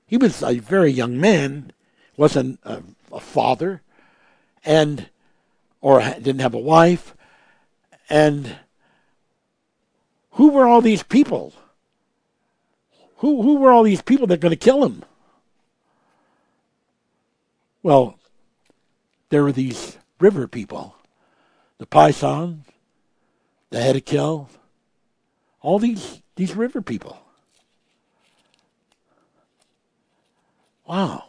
he 0.07 0.17
was 0.17 0.43
a 0.43 0.59
very 0.59 0.91
young 0.91 1.21
man, 1.21 1.73
wasn't 2.17 2.59
a, 2.65 2.83
a 3.13 3.21
father, 3.21 3.83
and 4.65 5.09
or 5.81 6.01
didn't 6.01 6.41
have 6.41 6.55
a 6.55 6.59
wife, 6.59 7.15
and 8.09 8.57
who 10.33 10.51
were 10.51 10.67
all 10.67 10.81
these 10.81 11.03
people? 11.03 11.53
Who 13.19 13.43
who 13.43 13.57
were 13.57 13.71
all 13.71 13.83
these 13.83 14.03
people 14.03 14.27
that 14.27 14.35
are 14.35 14.39
going 14.39 14.51
to 14.51 14.57
kill 14.57 14.85
him? 14.85 15.05
Well, 17.83 18.19
there 19.29 19.43
were 19.43 19.53
these 19.53 19.99
river 20.19 20.49
people, 20.49 20.97
the 21.79 21.87
Pisons, 21.87 22.65
the 23.71 23.79
Hiddekel, 23.79 24.49
all 25.61 25.79
these, 25.79 26.23
these 26.37 26.55
river 26.55 26.81
people. 26.81 27.19
Wow. 30.87 31.25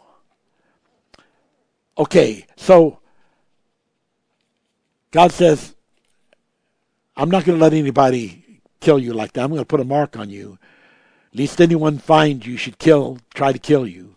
Okay, 1.98 2.46
so 2.56 3.00
God 5.10 5.32
says, 5.32 5.74
I'm 7.16 7.30
not 7.30 7.44
going 7.44 7.58
to 7.58 7.62
let 7.62 7.72
anybody 7.72 8.60
kill 8.80 8.98
you 8.98 9.12
like 9.12 9.32
that. 9.32 9.42
I'm 9.42 9.50
going 9.50 9.60
to 9.60 9.66
put 9.66 9.80
a 9.80 9.84
mark 9.84 10.16
on 10.16 10.30
you. 10.30 10.58
Least 11.36 11.60
anyone 11.60 11.98
find 11.98 12.46
you 12.46 12.56
should 12.56 12.78
kill, 12.78 13.18
try 13.34 13.52
to 13.52 13.58
kill 13.58 13.86
you. 13.86 14.14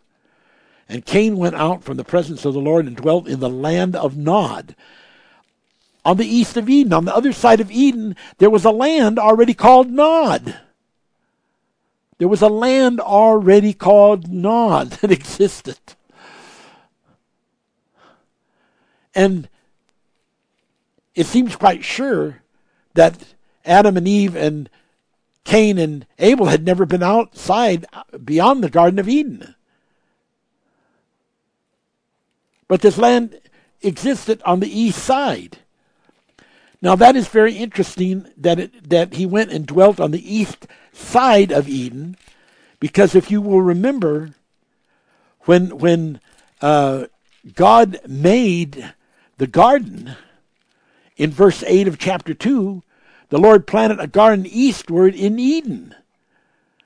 And 0.87 1.05
Cain 1.05 1.35
went 1.35 1.55
out 1.55 1.83
from 1.83 1.97
the 1.97 2.05
presence 2.05 2.45
of 2.45 2.53
the 2.53 2.61
Lord 2.61 2.87
and 2.87 2.95
dwelt 2.95 3.27
in 3.27 3.41
the 3.41 3.49
land 3.49 3.93
of 3.93 4.15
Nod 4.15 4.73
on 6.05 6.15
the 6.15 6.25
east 6.25 6.55
of 6.55 6.69
Eden. 6.69 6.93
On 6.93 7.03
the 7.03 7.13
other 7.13 7.33
side 7.33 7.59
of 7.59 7.69
Eden, 7.69 8.15
there 8.37 8.49
was 8.49 8.63
a 8.63 8.71
land 8.71 9.19
already 9.19 9.53
called 9.53 9.91
Nod. 9.91 10.57
There 12.19 12.29
was 12.29 12.41
a 12.41 12.47
land 12.47 13.01
already 13.01 13.73
called 13.73 14.31
Nod 14.31 14.91
that 15.01 15.11
existed. 15.11 15.77
And 19.13 19.49
it 21.15 21.25
seems 21.25 21.57
quite 21.57 21.83
sure 21.83 22.43
that 22.93 23.17
Adam 23.65 23.97
and 23.97 24.07
Eve 24.07 24.37
and 24.37 24.69
Cain 25.43 25.77
and 25.77 26.05
Abel 26.19 26.47
had 26.47 26.63
never 26.63 26.85
been 26.85 27.03
outside 27.03 27.85
beyond 28.23 28.63
the 28.63 28.69
Garden 28.69 28.99
of 28.99 29.09
Eden. 29.09 29.55
But 32.67 32.81
this 32.81 32.97
land 32.97 33.39
existed 33.81 34.41
on 34.45 34.59
the 34.59 34.79
east 34.79 34.99
side. 34.99 35.59
Now 36.81 36.95
that 36.95 37.15
is 37.15 37.27
very 37.27 37.55
interesting 37.55 38.27
that 38.37 38.59
it, 38.59 38.89
that 38.89 39.15
he 39.15 39.25
went 39.25 39.51
and 39.51 39.65
dwelt 39.65 39.99
on 39.99 40.11
the 40.11 40.35
east 40.35 40.67
side 40.93 41.51
of 41.51 41.67
Eden, 41.67 42.15
because 42.79 43.15
if 43.15 43.31
you 43.31 43.41
will 43.41 43.61
remember, 43.61 44.35
when 45.41 45.77
when 45.77 46.21
uh, 46.61 47.05
God 47.55 47.99
made 48.07 48.93
the 49.37 49.47
garden 49.47 50.15
in 51.17 51.31
verse 51.31 51.63
eight 51.65 51.87
of 51.87 51.97
chapter 51.97 52.33
two, 52.33 52.83
the 53.29 53.37
Lord 53.37 53.67
planted 53.67 53.99
a 53.99 54.07
garden 54.07 54.45
eastward 54.45 55.15
in 55.15 55.39
Eden. 55.39 55.95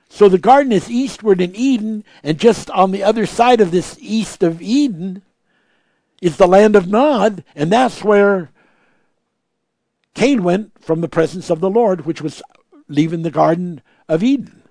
So 0.10 0.30
the 0.30 0.38
garden 0.38 0.72
is 0.72 0.92
eastward 0.92 1.42
in 1.42 1.56
Eden, 1.56 2.04
and 2.22 2.38
just 2.38 2.70
on 2.70 2.92
the 2.92 3.04
other 3.04 3.26
side 3.26 3.62
of 3.62 3.72
this 3.72 3.98
east 4.00 4.44
of 4.44 4.62
Eden 4.62 5.24
is 6.22 6.38
the 6.38 6.48
land 6.48 6.76
of 6.76 6.88
Nod, 6.88 7.44
and 7.56 7.72
that's 7.72 8.04
where 8.04 8.52
Cain 10.14 10.44
went 10.44 10.72
from 10.84 11.02
the 11.02 11.10
presence 11.10 11.50
of 11.50 11.60
the 11.60 11.70
Lord, 11.70 12.06
which 12.06 12.22
was 12.22 12.44
leaving 12.88 13.24
the 13.24 13.32
Garden 13.32 13.82
of 14.08 14.22
Eden, 14.22 14.62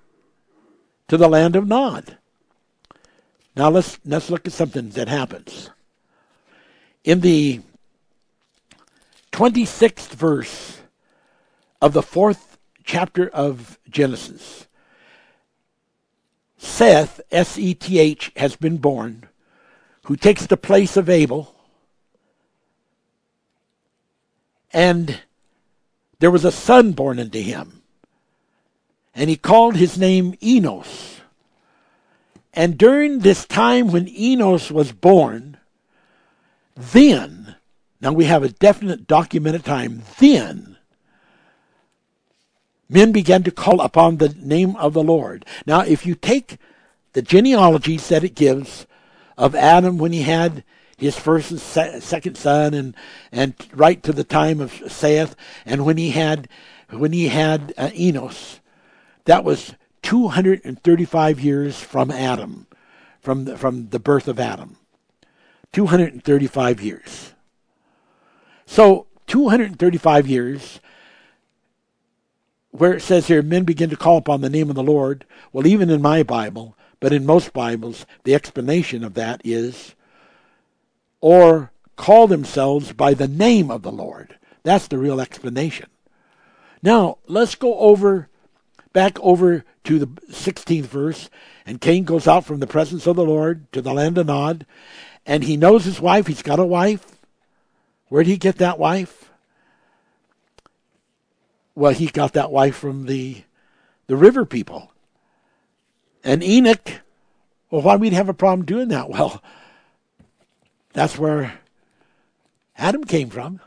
to 1.09 1.17
the 1.17 1.29
land 1.29 1.57
of 1.57 1.67
Nod. 1.67 2.19
Now 3.57 3.69
let's 3.69 3.99
let's 4.05 4.31
look 4.31 4.47
at 4.47 4.53
something 4.53 4.91
that 4.91 5.09
happens. 5.09 5.71
In 7.05 7.21
the 7.21 7.61
26th 9.33 10.11
verse 10.11 10.82
of 11.83 11.93
the 11.93 12.03
fourth 12.03 12.59
chapter 12.85 13.29
of 13.29 13.79
Genesis, 13.91 14.69
Seth, 16.57 17.21
S 17.33 17.59
E 17.59 17.75
T 17.75 17.99
H, 17.99 18.31
has 18.37 18.55
been 18.55 18.77
born, 18.77 19.29
who 20.05 20.15
takes 20.15 20.47
the 20.47 20.57
place 20.57 20.97
of 20.97 21.11
Abel. 21.11 21.55
And 24.73 25.21
there 26.21 26.31
was 26.31 26.45
a 26.45 26.53
son 26.53 26.93
born 26.93 27.19
unto 27.19 27.41
him. 27.41 27.83
And 29.13 29.29
he 29.29 29.37
called 29.37 29.75
his 29.75 29.99
name 29.99 30.37
Enos. 30.41 31.21
And 32.55 32.79
during 32.79 33.19
this 33.19 33.45
time 33.45 33.91
when 33.91 34.09
Enos 34.09 34.71
was 34.71 34.93
born, 34.93 35.57
then, 36.77 37.57
now 38.01 38.13
we 38.13 38.27
have 38.27 38.45
a 38.45 38.49
definite 38.49 39.09
documented 39.09 39.65
time, 39.65 40.03
then 40.21 40.72
men 42.93 43.11
began 43.11 43.43
to 43.43 43.51
call 43.51 43.81
upon 43.81 44.19
the 44.19 44.29
name 44.39 44.77
of 44.77 44.93
the 44.93 45.03
Lord. 45.03 45.47
Now, 45.67 45.81
if 45.81 46.05
you 46.05 46.15
take 46.15 46.59
the 47.15 47.23
genealogies 47.23 48.09
that 48.09 48.25
it 48.25 48.35
gives 48.35 48.87
of 49.37 49.55
Adam 49.55 49.99
when 49.99 50.13
he 50.13 50.23
had 50.23 50.63
his 50.97 51.19
first 51.19 51.51
and 51.51 52.03
second 52.03 52.37
son, 52.37 52.75
and 52.75 52.95
and 53.33 53.55
right 53.73 54.03
to 54.03 54.13
the 54.13 54.25
time 54.25 54.61
of 54.61 54.73
Seth, 54.87 55.35
and 55.67 55.85
when 55.85 55.97
he 55.97 56.11
had 56.11 56.49
when 56.91 57.13
he 57.13 57.29
had 57.29 57.73
uh, 57.77 57.91
Enos, 57.95 58.61
that 59.25 59.43
was 59.43 59.75
235 60.03 61.41
years 61.41 61.81
from 61.81 62.11
Adam, 62.11 62.67
from 63.21 63.47
the, 63.47 63.57
from 63.57 63.89
the 63.89 63.99
birth 63.99 64.29
of 64.29 64.39
Adam. 64.39 64.77
235 65.73 66.83
years. 66.83 67.33
So 68.67 69.07
235 69.27 70.29
years 70.29 70.81
where 72.73 72.95
it 72.95 73.03
says 73.03 73.29
here, 73.29 73.43
men 73.43 73.65
begin 73.65 73.91
to 73.91 73.97
call 73.97 74.17
upon 74.17 74.41
the 74.41 74.51
name 74.51 74.69
of 74.69 74.75
the 74.75 74.83
Lord. 74.83 75.25
Well, 75.53 75.67
even 75.67 75.91
in 75.91 76.03
my 76.03 76.23
Bible, 76.23 76.77
but 77.01 77.13
in 77.13 77.25
most 77.25 77.53
Bibles, 77.53 78.07
the 78.25 78.35
explanation 78.35 79.05
of 79.05 79.15
that 79.15 79.41
is, 79.45 79.95
or 81.21 81.71
call 81.97 82.27
themselves 82.27 82.93
by 82.93 83.15
the 83.15 83.29
name 83.29 83.71
of 83.71 83.83
the 83.83 83.93
Lord. 83.93 84.39
That's 84.63 84.89
the 84.89 84.99
real 84.99 85.21
explanation. 85.21 85.89
Now, 86.83 87.19
let's 87.27 87.55
go 87.55 87.79
over, 87.79 88.29
back 88.93 89.21
over 89.21 89.65
to 89.85 89.99
the 89.99 90.07
16th 90.07 90.87
verse. 90.87 91.31
And 91.67 91.81
Cain 91.81 92.05
goes 92.05 92.27
out 92.27 92.45
from 92.45 92.61
the 92.61 92.67
presence 92.67 93.07
of 93.07 93.17
the 93.17 93.25
Lord 93.25 93.71
to 93.73 93.83
the 93.83 93.93
land 93.93 94.19
of 94.19 94.27
Nod. 94.27 94.67
And 95.27 95.45
he 95.45 95.57
knows 95.57 95.85
his 95.85 96.01
wife. 96.01 96.27
He's 96.27 96.43
got 96.43 96.59
a 96.59 96.65
wife. 96.65 97.19
Where 98.09 98.25
did 98.25 98.31
he 98.31 98.37
get 98.37 98.57
that 98.59 98.79
wife? 98.79 99.32
Well, 101.75 101.93
he 101.93 102.07
got 102.07 102.35
that 102.35 102.51
wife 102.51 102.77
from 102.77 103.07
the 103.07 103.43
the 104.07 104.17
river 104.17 104.45
people. 104.45 104.93
And 106.25 106.43
Enoch, 106.43 107.01
well, 107.71 107.83
why 107.83 107.97
we'd 107.97 108.13
have 108.13 108.29
a 108.29 108.35
problem 108.35 108.67
doing 108.67 108.89
that? 108.89 109.09
Well, 109.11 109.43
that's 110.93 111.19
where 111.19 111.59
Adam 112.77 113.05
came 113.05 113.31
from. 113.31 113.61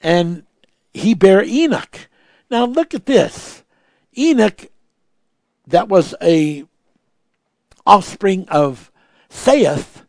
And 0.00 0.44
he 0.94 1.12
bare 1.12 1.44
Enoch. 1.44 2.08
Now 2.50 2.64
look 2.64 2.94
at 2.94 3.04
this. 3.04 3.62
Enoch, 4.16 4.70
that 5.66 5.88
was 5.88 6.14
a 6.22 6.64
offspring 7.84 8.48
of 8.48 8.90
Seth, 9.28 10.05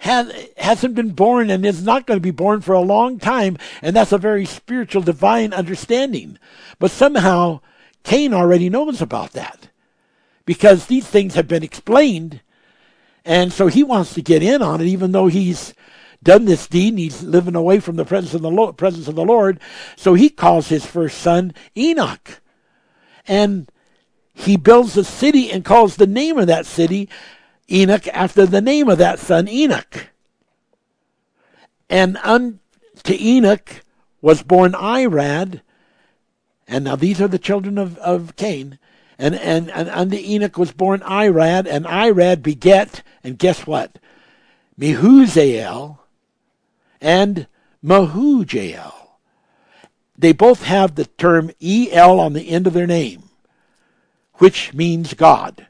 has, 0.00 0.48
hasn't 0.56 0.94
been 0.94 1.10
born 1.10 1.50
and 1.50 1.64
is 1.64 1.84
not 1.84 2.06
going 2.06 2.16
to 2.16 2.22
be 2.22 2.30
born 2.30 2.62
for 2.62 2.74
a 2.74 2.80
long 2.80 3.18
time, 3.18 3.58
and 3.82 3.94
that's 3.94 4.12
a 4.12 4.18
very 4.18 4.46
spiritual, 4.46 5.02
divine 5.02 5.52
understanding. 5.52 6.38
But 6.78 6.90
somehow, 6.90 7.60
Cain 8.02 8.32
already 8.32 8.70
knows 8.70 9.02
about 9.02 9.32
that 9.32 9.68
because 10.46 10.86
these 10.86 11.06
things 11.06 11.34
have 11.34 11.46
been 11.46 11.62
explained, 11.62 12.40
and 13.26 13.52
so 13.52 13.66
he 13.66 13.82
wants 13.82 14.14
to 14.14 14.22
get 14.22 14.42
in 14.42 14.62
on 14.62 14.80
it, 14.80 14.86
even 14.86 15.12
though 15.12 15.26
he's 15.26 15.74
done 16.22 16.46
this 16.46 16.66
deed 16.66 16.88
and 16.88 16.98
he's 16.98 17.22
living 17.22 17.54
away 17.54 17.78
from 17.78 17.96
the 17.96 18.04
presence 18.06 18.32
of 18.32 18.40
the 18.40 18.50
Lord, 18.50 18.78
presence 18.78 19.06
of 19.06 19.14
the 19.14 19.24
Lord. 19.24 19.60
So 19.96 20.14
he 20.14 20.30
calls 20.30 20.68
his 20.68 20.86
first 20.86 21.18
son 21.18 21.52
Enoch, 21.76 22.40
and 23.28 23.70
he 24.32 24.56
builds 24.56 24.96
a 24.96 25.04
city 25.04 25.52
and 25.52 25.62
calls 25.62 25.96
the 25.96 26.06
name 26.06 26.38
of 26.38 26.46
that 26.46 26.64
city 26.64 27.10
Enoch 27.70 28.06
after 28.08 28.46
the 28.46 28.60
name 28.60 28.88
of 28.88 28.98
that 28.98 29.18
son, 29.18 29.48
Enoch. 29.48 30.08
And 31.88 32.16
unto 32.18 33.12
Enoch 33.12 33.82
was 34.20 34.42
born 34.42 34.72
Irad. 34.72 35.60
And 36.66 36.84
now 36.84 36.96
these 36.96 37.20
are 37.20 37.28
the 37.28 37.38
children 37.38 37.78
of, 37.78 37.96
of 37.98 38.36
Cain. 38.36 38.78
And, 39.18 39.34
and, 39.34 39.70
and 39.70 39.88
unto 39.90 40.16
Enoch 40.16 40.56
was 40.56 40.72
born 40.72 41.00
Irad, 41.00 41.66
and 41.66 41.84
Irad 41.84 42.42
beget, 42.42 43.02
and 43.22 43.38
guess 43.38 43.66
what? 43.66 43.98
Mehujael 44.78 45.98
and 47.00 47.46
Mahujael. 47.84 48.94
They 50.16 50.32
both 50.32 50.64
have 50.64 50.94
the 50.94 51.04
term 51.04 51.50
El 51.60 52.20
on 52.20 52.32
the 52.32 52.48
end 52.48 52.66
of 52.66 52.72
their 52.72 52.86
name, 52.86 53.24
which 54.34 54.72
means 54.72 55.14
God. 55.14 55.66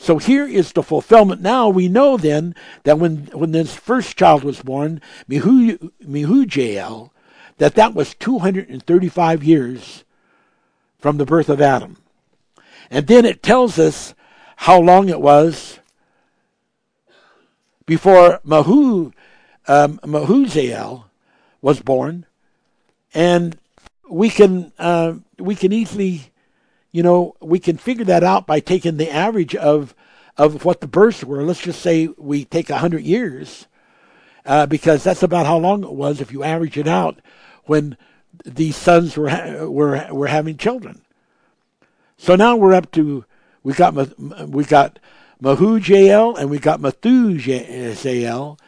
So 0.00 0.16
here 0.16 0.48
is 0.48 0.72
the 0.72 0.82
fulfillment. 0.82 1.42
Now 1.42 1.68
we 1.68 1.86
know 1.86 2.16
then 2.16 2.54
that 2.84 2.98
when, 2.98 3.26
when 3.34 3.52
this 3.52 3.74
first 3.74 4.16
child 4.16 4.42
was 4.42 4.62
born, 4.62 5.02
Mehujael, 5.28 7.10
that 7.58 7.74
that 7.74 7.94
was 7.94 8.14
235 8.14 9.44
years 9.44 10.04
from 10.98 11.18
the 11.18 11.26
birth 11.26 11.50
of 11.50 11.60
Adam. 11.60 11.98
And 12.90 13.08
then 13.08 13.26
it 13.26 13.42
tells 13.42 13.78
us 13.78 14.14
how 14.56 14.80
long 14.80 15.10
it 15.10 15.20
was 15.20 15.80
before 17.84 18.40
Mahu, 18.42 19.12
um, 19.68 20.00
Mahujael 20.02 21.04
was 21.60 21.80
born. 21.80 22.24
And 23.12 23.58
we 24.08 24.30
can, 24.30 24.72
uh, 24.78 25.16
we 25.38 25.54
can 25.54 25.74
easily 25.74 26.30
you 26.92 27.02
know, 27.02 27.36
we 27.40 27.58
can 27.58 27.76
figure 27.76 28.04
that 28.06 28.24
out 28.24 28.46
by 28.46 28.60
taking 28.60 28.96
the 28.96 29.10
average 29.10 29.54
of 29.54 29.94
of 30.36 30.64
what 30.64 30.80
the 30.80 30.88
births 30.88 31.24
were. 31.24 31.42
Let's 31.42 31.60
just 31.60 31.82
say 31.82 32.08
we 32.16 32.44
take 32.44 32.70
a 32.70 32.78
hundred 32.78 33.02
years, 33.02 33.66
uh, 34.46 34.66
because 34.66 35.04
that's 35.04 35.22
about 35.22 35.46
how 35.46 35.58
long 35.58 35.84
it 35.84 35.92
was 35.92 36.20
if 36.20 36.32
you 36.32 36.42
average 36.42 36.78
it 36.78 36.88
out 36.88 37.20
when 37.64 37.96
these 38.44 38.76
sons 38.76 39.16
were 39.16 39.28
ha- 39.28 39.66
were 39.66 40.08
were 40.10 40.28
having 40.28 40.56
children. 40.56 41.02
So 42.16 42.36
now 42.36 42.56
we're 42.56 42.74
up 42.74 42.90
to 42.92 43.24
we 43.62 43.72
got 43.72 43.94
we 44.18 44.64
got 44.64 44.98
Mahujael 45.42 46.38
and 46.38 46.50
we 46.50 46.58
got 46.58 46.80
Methujael, 46.80 48.58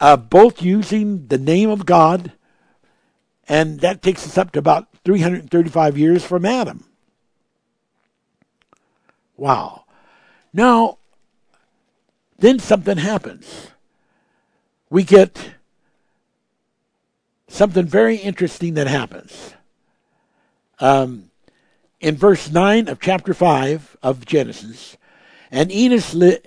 uh, 0.00 0.16
both 0.16 0.62
using 0.62 1.26
the 1.26 1.38
name 1.38 1.70
of 1.70 1.86
God, 1.86 2.32
and 3.48 3.80
that 3.80 4.02
takes 4.02 4.26
us 4.26 4.38
up 4.38 4.52
to 4.52 4.58
about 4.58 4.88
335 5.04 5.98
years 5.98 6.24
from 6.24 6.44
Adam. 6.44 6.87
Wow. 9.38 9.84
Now, 10.52 10.98
then 12.38 12.58
something 12.58 12.98
happens. 12.98 13.68
We 14.90 15.04
get 15.04 15.52
something 17.46 17.86
very 17.86 18.16
interesting 18.16 18.74
that 18.74 18.88
happens. 18.88 19.54
Um, 20.80 21.30
in 22.00 22.16
verse 22.16 22.50
9 22.50 22.88
of 22.88 23.00
chapter 23.00 23.32
5 23.32 23.96
of 24.02 24.26
Genesis, 24.26 24.96
and 25.50 25.72
Enos, 25.72 26.14
li- 26.14 26.38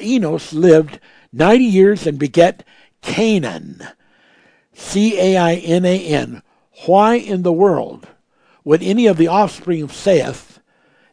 Enos 0.00 0.52
lived 0.52 1.00
90 1.32 1.64
years 1.64 2.06
and 2.06 2.18
beget 2.18 2.64
Cainan, 3.02 3.92
C 4.74 5.18
A 5.18 5.36
I 5.36 5.54
N 5.54 5.84
A 5.84 6.04
N. 6.04 6.42
Why 6.86 7.14
in 7.14 7.42
the 7.42 7.52
world 7.52 8.08
would 8.64 8.82
any 8.82 9.06
of 9.06 9.16
the 9.16 9.28
offspring 9.28 9.82
of 9.82 9.92
Seth 9.92 10.60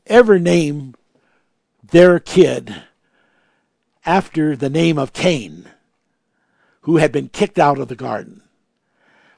ever 0.06 0.40
name 0.40 0.96
their 1.92 2.20
kid 2.20 2.84
after 4.06 4.56
the 4.56 4.70
name 4.70 4.98
of 4.98 5.14
Cain, 5.14 5.68
who 6.82 6.98
had 6.98 7.12
been 7.12 7.30
kicked 7.30 7.60
out 7.60 7.80
of 7.80 7.88
the 7.88 7.96
garden. 7.96 8.42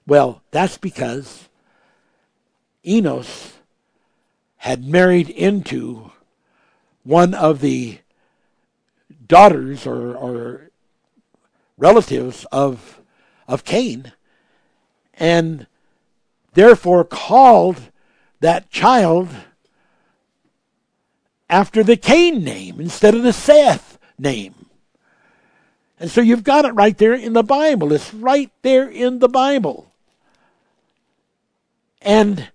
Well, 0.06 0.42
that's 0.52 0.78
because 0.78 1.50
Enos 2.86 3.54
had 4.58 4.86
married 4.86 5.30
into 5.30 6.12
one 7.04 7.34
of 7.34 7.62
the 7.62 8.00
daughters 9.26 9.86
or, 9.88 10.16
or 10.16 10.72
relatives 11.78 12.46
of, 12.52 13.02
of 13.48 13.64
Cain, 13.64 14.12
and 15.14 15.68
therefore 16.54 17.04
called 17.04 17.90
that 18.40 18.70
child 18.70 19.30
after 21.50 21.84
the 21.84 21.98
Cain 21.98 22.44
name 22.44 22.80
instead 22.80 23.16
of 23.16 23.24
the 23.24 23.34
Seth 23.34 23.98
name. 24.18 24.54
And 26.00 26.10
so 26.10 26.22
you've 26.22 26.44
got 26.44 26.66
it 26.66 26.74
right 26.74 26.98
there 26.98 27.14
in 27.14 27.34
the 27.34 27.44
Bible. 27.44 27.92
It's 27.92 28.14
right 28.14 28.52
there 28.62 28.88
in 28.88 29.20
the 29.20 29.28
Bible. 29.28 29.92
And 32.02 32.50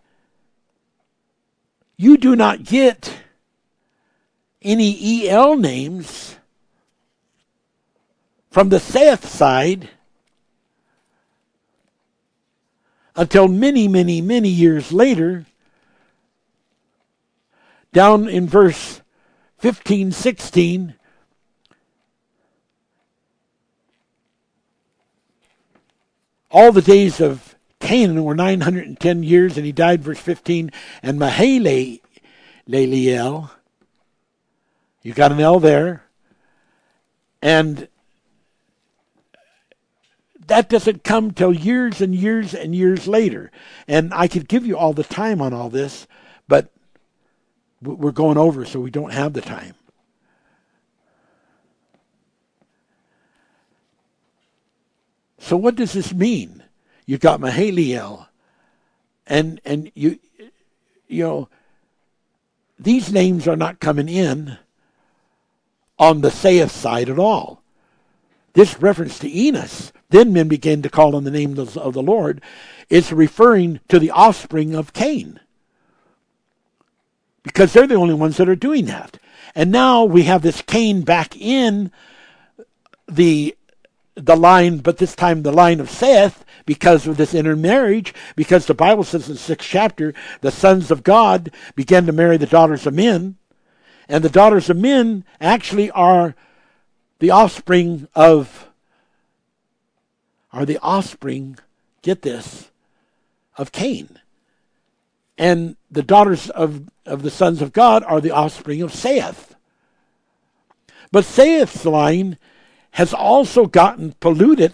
you 1.96 2.16
do 2.16 2.34
not 2.34 2.64
get 2.64 3.14
any 4.62 5.28
EL 5.28 5.56
names 5.56 6.36
from 8.50 8.70
the 8.70 8.80
Seth 8.80 9.28
side 9.28 9.90
until 13.16 13.46
many, 13.46 13.86
many, 13.86 14.20
many 14.22 14.48
years 14.48 14.92
later, 14.92 15.44
down 17.94 18.28
in 18.28 18.46
verse 18.46 19.00
15, 19.58 20.12
16, 20.12 20.94
all 26.50 26.72
the 26.72 26.82
days 26.82 27.20
of 27.20 27.54
Cainan 27.80 28.24
were 28.24 28.34
910 28.34 29.22
years, 29.22 29.56
and 29.56 29.64
he 29.64 29.72
died, 29.72 30.02
verse 30.02 30.18
15, 30.18 30.70
and 31.02 31.18
Mahalalel, 31.18 32.00
you 35.02 35.14
got 35.14 35.32
an 35.32 35.40
L 35.40 35.60
there, 35.60 36.04
and 37.40 37.88
that 40.46 40.68
doesn't 40.68 41.04
come 41.04 41.30
till 41.30 41.54
years 41.54 42.00
and 42.00 42.14
years 42.14 42.54
and 42.54 42.74
years 42.74 43.06
later. 43.06 43.50
And 43.86 44.12
I 44.12 44.28
could 44.28 44.48
give 44.48 44.66
you 44.66 44.76
all 44.76 44.92
the 44.92 45.04
time 45.04 45.40
on 45.40 45.54
all 45.54 45.70
this, 45.70 46.06
we're 47.92 48.12
going 48.12 48.38
over, 48.38 48.64
so 48.64 48.80
we 48.80 48.90
don't 48.90 49.12
have 49.12 49.32
the 49.32 49.40
time. 49.40 49.74
So 55.38 55.56
what 55.56 55.76
does 55.76 55.92
this 55.92 56.14
mean? 56.14 56.62
You've 57.04 57.20
got 57.20 57.40
Mahalalel, 57.40 58.28
and 59.26 59.60
and 59.64 59.92
you 59.94 60.18
you 61.06 61.22
know 61.22 61.48
these 62.78 63.12
names 63.12 63.46
are 63.46 63.56
not 63.56 63.78
coming 63.78 64.08
in 64.08 64.56
on 65.98 66.22
the 66.22 66.30
Seth 66.30 66.72
side 66.72 67.10
at 67.10 67.18
all. 67.18 67.62
This 68.54 68.80
reference 68.80 69.18
to 69.18 69.30
Enos, 69.30 69.92
then 70.10 70.32
men 70.32 70.48
began 70.48 70.80
to 70.82 70.88
call 70.88 71.14
on 71.14 71.24
the 71.24 71.30
name 71.30 71.58
of 71.58 71.74
the 71.74 72.02
Lord, 72.02 72.40
is 72.88 73.12
referring 73.12 73.80
to 73.88 73.98
the 73.98 74.10
offspring 74.10 74.74
of 74.74 74.92
Cain. 74.92 75.40
Because 77.44 77.72
they're 77.72 77.86
the 77.86 77.94
only 77.94 78.14
ones 78.14 78.38
that 78.38 78.48
are 78.48 78.56
doing 78.56 78.86
that. 78.86 79.18
And 79.54 79.70
now 79.70 80.02
we 80.02 80.24
have 80.24 80.42
this 80.42 80.62
Cain 80.62 81.02
back 81.02 81.36
in 81.36 81.92
the 83.06 83.54
the 84.16 84.36
line, 84.36 84.78
but 84.78 84.98
this 84.98 85.14
time 85.14 85.42
the 85.42 85.52
line 85.52 85.80
of 85.80 85.90
Seth, 85.90 86.44
because 86.66 87.06
of 87.06 87.16
this 87.16 87.34
intermarriage, 87.34 88.14
because 88.36 88.66
the 88.66 88.74
Bible 88.74 89.02
says 89.04 89.28
in 89.28 89.34
the 89.34 89.40
sixth 89.40 89.68
chapter, 89.68 90.14
the 90.40 90.52
sons 90.52 90.90
of 90.90 91.02
God 91.02 91.50
began 91.74 92.06
to 92.06 92.12
marry 92.12 92.36
the 92.36 92.46
daughters 92.46 92.86
of 92.86 92.94
men, 92.94 93.36
and 94.08 94.22
the 94.22 94.30
daughters 94.30 94.70
of 94.70 94.76
men 94.76 95.24
actually 95.40 95.90
are 95.90 96.34
the 97.18 97.30
offspring 97.30 98.06
of, 98.14 98.68
are 100.52 100.64
the 100.64 100.78
offspring, 100.78 101.58
get 102.02 102.22
this, 102.22 102.70
of 103.56 103.72
Cain. 103.72 104.20
And 105.36 105.76
the 105.90 106.02
daughters 106.02 106.50
of, 106.50 106.88
of 107.06 107.22
the 107.22 107.30
sons 107.30 107.60
of 107.60 107.72
God 107.72 108.02
are 108.04 108.20
the 108.20 108.30
offspring 108.30 108.82
of 108.82 108.94
Seth. 108.94 109.54
But 111.12 111.24
Seth's 111.24 111.84
line 111.84 112.38
has 112.92 113.12
also 113.12 113.66
gotten 113.66 114.14
polluted 114.20 114.72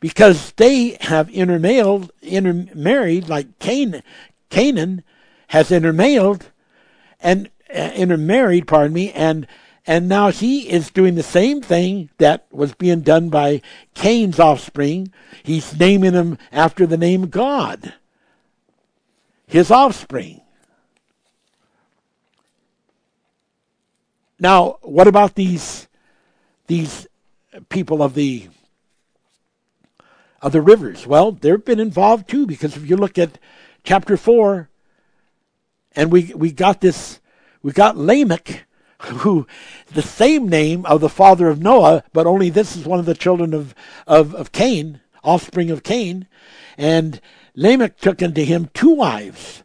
because 0.00 0.52
they 0.52 0.98
have 1.00 1.30
intermarried, 1.30 2.10
intermarried 2.20 3.28
like 3.28 3.58
Cain, 3.60 4.02
Cainan 4.50 5.02
has 5.48 5.70
intermarried 5.70 6.46
and 7.20 7.48
uh, 7.74 7.92
intermarried, 7.94 8.66
pardon 8.66 8.92
me, 8.92 9.12
and 9.12 9.46
and 9.86 10.08
now 10.08 10.30
he 10.30 10.70
is 10.70 10.90
doing 10.90 11.16
the 11.16 11.24
same 11.24 11.60
thing 11.60 12.10
that 12.18 12.46
was 12.52 12.72
being 12.74 13.00
done 13.00 13.30
by 13.30 13.62
Cain's 13.94 14.38
offspring. 14.38 15.12
He's 15.42 15.76
naming 15.76 16.12
them 16.12 16.38
after 16.52 16.86
the 16.86 16.96
name 16.96 17.28
God, 17.28 17.94
his 19.46 19.72
offspring. 19.72 20.41
Now, 24.42 24.78
what 24.82 25.06
about 25.06 25.36
these 25.36 25.86
these 26.66 27.06
people 27.68 28.02
of 28.02 28.14
the 28.14 28.48
of 30.40 30.50
the 30.50 30.60
rivers. 30.60 31.06
Well, 31.06 31.30
they've 31.30 31.64
been 31.64 31.78
involved 31.78 32.28
too, 32.28 32.44
because 32.44 32.76
if 32.76 32.90
you 32.90 32.96
look 32.96 33.18
at 33.18 33.38
chapter 33.84 34.16
four, 34.16 34.68
and 35.94 36.10
we 36.10 36.32
we 36.34 36.50
got 36.50 36.80
this, 36.80 37.20
we 37.62 37.70
got 37.70 37.96
Lamech, 37.96 38.64
who 39.02 39.46
the 39.92 40.02
same 40.02 40.48
name 40.48 40.84
of 40.86 41.00
the 41.00 41.08
father 41.08 41.48
of 41.48 41.62
Noah, 41.62 42.02
but 42.12 42.26
only 42.26 42.50
this 42.50 42.74
is 42.76 42.84
one 42.84 42.98
of 42.98 43.06
the 43.06 43.14
children 43.14 43.54
of 43.54 43.76
of, 44.08 44.34
of 44.34 44.50
Cain, 44.50 45.00
offspring 45.22 45.70
of 45.70 45.84
Cain, 45.84 46.26
and 46.76 47.20
Lamech 47.54 47.96
took 47.98 48.20
unto 48.20 48.42
him 48.42 48.70
two 48.74 48.92
wives, 48.92 49.62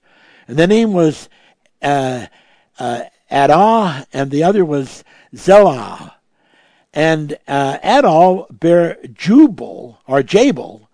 and 0.47 0.55
the 0.55 0.67
name 0.67 0.93
was 0.93 1.29
uh, 1.81 2.27
uh, 2.77 3.05
Adah, 3.29 4.05
and 4.13 4.31
the 4.31 4.43
other 4.43 4.63
was 4.63 5.03
Zillah. 5.35 6.15
And 6.93 7.37
uh, 7.47 7.77
Adah 7.83 8.45
bare 8.51 8.97
Jubal, 9.13 9.99
or 10.07 10.23
Jabal, 10.23 10.87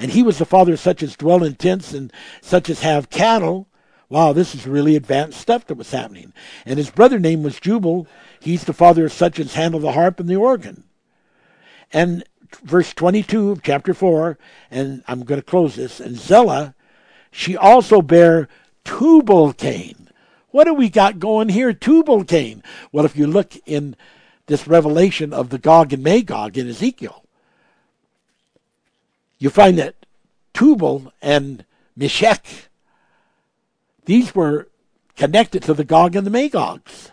and 0.00 0.12
he 0.12 0.22
was 0.22 0.38
the 0.38 0.46
father 0.46 0.72
of 0.72 0.80
such 0.80 1.02
as 1.02 1.16
dwell 1.16 1.44
in 1.44 1.54
tents 1.56 1.92
and 1.92 2.12
such 2.40 2.70
as 2.70 2.80
have 2.80 3.10
cattle. 3.10 3.68
Wow, 4.08 4.32
this 4.32 4.54
is 4.54 4.66
really 4.66 4.96
advanced 4.96 5.40
stuff 5.40 5.66
that 5.66 5.76
was 5.76 5.90
happening. 5.90 6.32
And 6.64 6.78
his 6.78 6.90
brother 6.90 7.18
name 7.18 7.42
was 7.42 7.60
Jubal. 7.60 8.06
He's 8.40 8.64
the 8.64 8.72
father 8.72 9.04
of 9.04 9.12
such 9.12 9.38
as 9.38 9.54
handle 9.54 9.78
the 9.78 9.92
harp 9.92 10.18
and 10.18 10.28
the 10.28 10.36
organ. 10.36 10.84
And 11.92 12.24
verse 12.62 12.94
22 12.94 13.50
of 13.50 13.62
chapter 13.62 13.92
4, 13.92 14.38
and 14.70 15.04
I'm 15.06 15.24
going 15.24 15.40
to 15.40 15.46
close 15.46 15.76
this, 15.76 16.00
and 16.00 16.16
Zillah, 16.16 16.74
she 17.30 17.56
also 17.56 18.00
bare 18.02 18.48
Tubal 18.84 19.52
Cain. 19.52 19.99
What 20.50 20.64
do 20.64 20.74
we 20.74 20.88
got 20.88 21.18
going 21.18 21.48
here? 21.48 21.72
Tubal 21.72 22.24
Cain. 22.24 22.62
Well, 22.92 23.04
if 23.04 23.16
you 23.16 23.26
look 23.26 23.54
in 23.66 23.96
this 24.50 24.66
revelation 24.66 25.32
of 25.32 25.50
the 25.50 25.58
Gog 25.58 25.92
and 25.92 26.02
Magog 26.02 26.58
in 26.58 26.68
Ezekiel. 26.68 27.24
You 29.38 29.48
find 29.48 29.78
that 29.78 29.94
Tubal 30.52 31.12
and 31.22 31.64
Meshech, 31.96 32.68
these 34.06 34.34
were 34.34 34.68
connected 35.16 35.62
to 35.62 35.72
the 35.72 35.84
Gog 35.84 36.16
and 36.16 36.26
the 36.26 36.30
Magogs, 36.32 37.12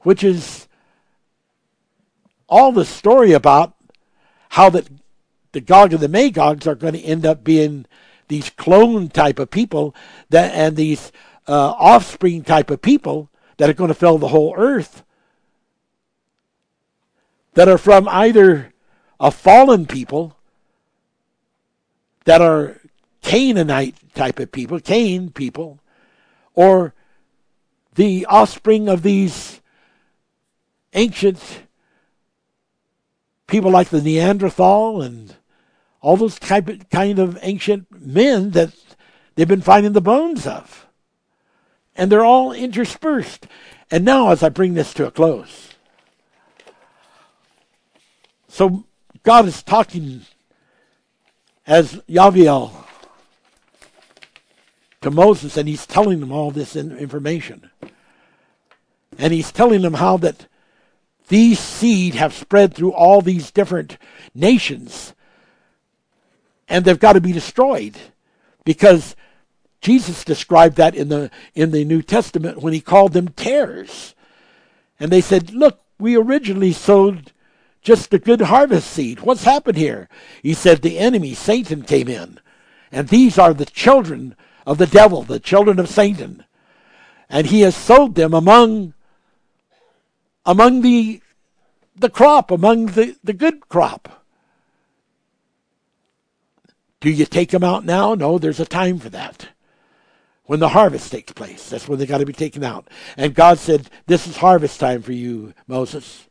which 0.00 0.22
is 0.22 0.68
all 2.50 2.70
the 2.70 2.84
story 2.84 3.32
about 3.32 3.74
how 4.50 4.68
that 4.68 4.88
the 5.52 5.60
Gog 5.62 5.94
and 5.94 6.02
the 6.02 6.08
Magogs 6.08 6.66
are 6.66 6.74
going 6.74 6.94
to 6.94 7.00
end 7.00 7.24
up 7.24 7.42
being 7.42 7.86
these 8.28 8.50
clone 8.50 9.08
type 9.08 9.38
of 9.38 9.50
people 9.50 9.94
that 10.30 10.54
and 10.54 10.76
these 10.76 11.12
uh, 11.48 11.70
offspring 11.72 12.42
type 12.42 12.70
of 12.70 12.80
people 12.80 13.30
that 13.56 13.68
are 13.68 13.74
going 13.74 13.88
to 13.88 13.94
fill 13.94 14.18
the 14.18 14.28
whole 14.28 14.54
earth 14.56 15.04
that 17.54 17.68
are 17.68 17.78
from 17.78 18.08
either 18.08 18.72
a 19.20 19.30
fallen 19.30 19.86
people 19.86 20.36
that 22.24 22.40
are 22.40 22.80
Canaanite 23.22 23.94
type 24.14 24.38
of 24.40 24.50
people, 24.52 24.80
Cain 24.80 25.30
people, 25.30 25.80
or 26.54 26.94
the 27.94 28.26
offspring 28.26 28.88
of 28.88 29.02
these 29.02 29.60
ancient 30.92 31.62
people 33.46 33.70
like 33.70 33.88
the 33.88 34.00
Neanderthal 34.00 35.02
and 35.02 35.36
all 36.02 36.16
those 36.16 36.38
type 36.38 36.68
of, 36.68 36.90
kind 36.90 37.18
of 37.18 37.38
ancient 37.40 37.86
men 37.90 38.50
that 38.50 38.74
they've 39.34 39.48
been 39.48 39.62
finding 39.62 39.92
the 39.92 40.00
bones 40.00 40.46
of 40.46 40.86
and 41.96 42.10
they're 42.10 42.24
all 42.24 42.52
interspersed. 42.52 43.46
And 43.90 44.04
now, 44.04 44.30
as 44.30 44.42
I 44.42 44.48
bring 44.48 44.74
this 44.74 44.94
to 44.94 45.06
a 45.06 45.10
close, 45.10 45.74
so 48.48 48.84
God 49.22 49.46
is 49.46 49.62
talking 49.62 50.22
as 51.66 51.94
Yaviel 52.08 52.72
to 55.02 55.10
Moses, 55.10 55.56
and 55.56 55.68
he's 55.68 55.86
telling 55.86 56.20
them 56.20 56.32
all 56.32 56.50
this 56.50 56.76
information. 56.76 57.70
And 59.18 59.32
he's 59.32 59.52
telling 59.52 59.82
them 59.82 59.94
how 59.94 60.16
that 60.18 60.46
these 61.28 61.58
seed 61.58 62.14
have 62.14 62.32
spread 62.32 62.74
through 62.74 62.92
all 62.92 63.20
these 63.20 63.50
different 63.50 63.98
nations 64.34 65.14
and 66.68 66.84
they've 66.84 66.98
got 66.98 67.14
to 67.14 67.20
be 67.20 67.32
destroyed 67.32 67.96
because 68.64 69.16
Jesus 69.80 70.24
described 70.24 70.76
that 70.76 70.94
in 70.94 71.08
the 71.08 71.30
in 71.54 71.70
the 71.70 71.84
New 71.84 72.02
Testament 72.02 72.62
when 72.62 72.72
he 72.72 72.80
called 72.80 73.12
them 73.12 73.28
tares. 73.28 74.14
And 75.00 75.10
they 75.10 75.20
said, 75.20 75.52
"Look, 75.52 75.80
we 75.98 76.16
originally 76.16 76.72
sowed 76.72 77.32
just 77.82 78.14
a 78.14 78.18
good 78.18 78.42
harvest 78.42 78.90
seed. 78.90 79.20
What's 79.20 79.44
happened 79.44 79.76
here?" 79.76 80.08
He 80.42 80.54
said, 80.54 80.82
"The 80.82 80.98
enemy, 80.98 81.34
Satan, 81.34 81.82
came 81.82 82.08
in, 82.08 82.38
and 82.92 83.08
these 83.08 83.38
are 83.38 83.52
the 83.52 83.66
children 83.66 84.36
of 84.66 84.78
the 84.78 84.86
devil, 84.86 85.22
the 85.22 85.40
children 85.40 85.80
of 85.80 85.88
Satan, 85.88 86.44
and 87.28 87.48
he 87.48 87.62
has 87.62 87.74
sowed 87.74 88.14
them 88.14 88.32
among 88.32 88.94
among 90.46 90.82
the 90.82 91.20
the 91.96 92.10
crop, 92.10 92.50
among 92.50 92.86
the, 92.86 93.16
the 93.22 93.32
good 93.32 93.68
crop. 93.68 94.21
Do 97.02 97.10
you 97.10 97.26
take 97.26 97.50
them 97.50 97.64
out 97.64 97.84
now? 97.84 98.14
No, 98.14 98.38
there's 98.38 98.60
a 98.60 98.64
time 98.64 98.98
for 98.98 99.10
that. 99.10 99.48
When 100.44 100.60
the 100.60 100.68
harvest 100.68 101.10
takes 101.10 101.32
place, 101.32 101.68
that's 101.68 101.88
when 101.88 101.98
they 101.98 102.06
got 102.06 102.18
to 102.18 102.26
be 102.26 102.32
taken 102.32 102.62
out. 102.62 102.88
And 103.16 103.34
God 103.34 103.58
said, 103.58 103.90
This 104.06 104.26
is 104.26 104.36
harvest 104.36 104.78
time 104.78 105.02
for 105.02 105.12
you, 105.12 105.52
Moses. 105.66 106.28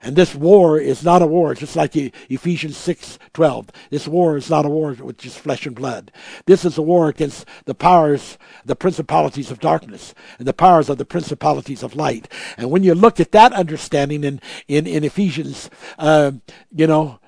And 0.00 0.14
this 0.14 0.36
war 0.36 0.78
is 0.78 1.02
not 1.02 1.22
a 1.22 1.26
war, 1.26 1.54
just 1.54 1.74
like 1.74 1.96
Ephesians 1.96 2.76
6:12. 2.76 3.70
This 3.90 4.06
war 4.06 4.36
is 4.36 4.48
not 4.48 4.64
a 4.64 4.68
war 4.68 4.92
with 4.92 5.18
just 5.18 5.40
flesh 5.40 5.66
and 5.66 5.74
blood. 5.74 6.12
This 6.44 6.64
is 6.64 6.78
a 6.78 6.82
war 6.82 7.08
against 7.08 7.46
the 7.64 7.74
powers, 7.74 8.38
the 8.64 8.76
principalities 8.76 9.50
of 9.50 9.58
darkness, 9.58 10.14
and 10.38 10.46
the 10.46 10.52
powers 10.52 10.88
of 10.88 10.98
the 10.98 11.04
principalities 11.04 11.82
of 11.82 11.96
light. 11.96 12.30
And 12.56 12.70
when 12.70 12.84
you 12.84 12.94
look 12.94 13.18
at 13.18 13.32
that 13.32 13.52
understanding 13.52 14.22
in 14.22 14.40
in, 14.68 14.86
in 14.86 15.02
Ephesians, 15.02 15.70
uh, 15.98 16.32
you 16.70 16.86
know, 16.86 17.18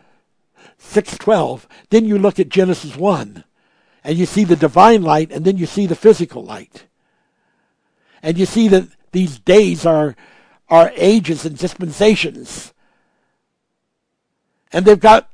6:12, 0.89 1.67
then 1.91 2.05
you 2.05 2.19
look 2.19 2.41
at 2.41 2.49
Genesis 2.49 2.97
1, 2.97 3.45
and 4.05 4.19
you 4.19 4.27
see 4.27 4.45
the 4.45 4.57
divine 4.57 5.03
light, 5.03 5.31
and 5.31 5.45
then 5.45 5.57
you 5.57 5.67
see 5.67 5.87
the 5.87 5.95
physical 5.95 6.43
light, 6.43 6.85
and 8.23 8.39
you 8.39 8.47
see 8.47 8.69
that 8.69 8.89
these 9.13 9.39
days 9.39 9.87
are 9.87 10.17
are 10.69 10.93
ages 10.97 11.45
and 11.45 11.57
dispensations. 11.57 12.73
And 14.73 14.85
they've 14.85 15.01
got 15.01 15.31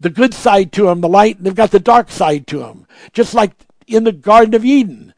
the 0.00 0.10
good 0.10 0.34
side 0.34 0.72
to 0.72 0.86
them, 0.86 1.00
the 1.00 1.08
light, 1.08 1.36
and 1.36 1.46
they've 1.46 1.54
got 1.54 1.70
the 1.70 1.78
dark 1.78 2.10
side 2.10 2.46
to 2.48 2.58
them. 2.58 2.86
Just 3.12 3.34
like 3.34 3.52
in 3.86 4.04
the 4.04 4.12
Garden 4.12 4.54
of 4.54 4.64
Eden, 4.64 5.14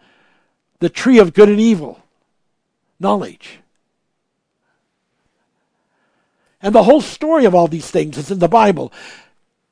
the 0.80 0.90
tree 0.90 1.18
of 1.18 1.32
good 1.32 1.48
and 1.48 1.60
evil, 1.60 2.02
knowledge. 2.98 3.60
And 6.60 6.74
the 6.74 6.84
whole 6.84 7.00
story 7.00 7.44
of 7.44 7.54
all 7.54 7.68
these 7.68 7.90
things 7.90 8.18
is 8.18 8.30
in 8.30 8.38
the 8.38 8.48
Bible. 8.48 8.92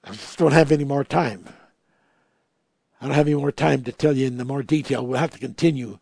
I 0.05 0.13
just 0.13 0.39
don't 0.39 0.53
have 0.53 0.73
any 0.73 0.85
more 0.85 1.05
time. 1.05 1.45
I 3.01 3.07
don't 3.07 3.15
have 3.15 3.27
any 3.27 3.37
more 3.37 3.53
time 3.53 3.83
to 3.85 3.93
tell 3.93 4.17
you 4.17 4.27
in 4.27 4.37
the 4.37 4.45
more 4.45 4.63
detail. 4.63 5.07
We'll 5.07 5.19
have 5.19 5.33
to 5.33 5.39
continue 5.39 5.99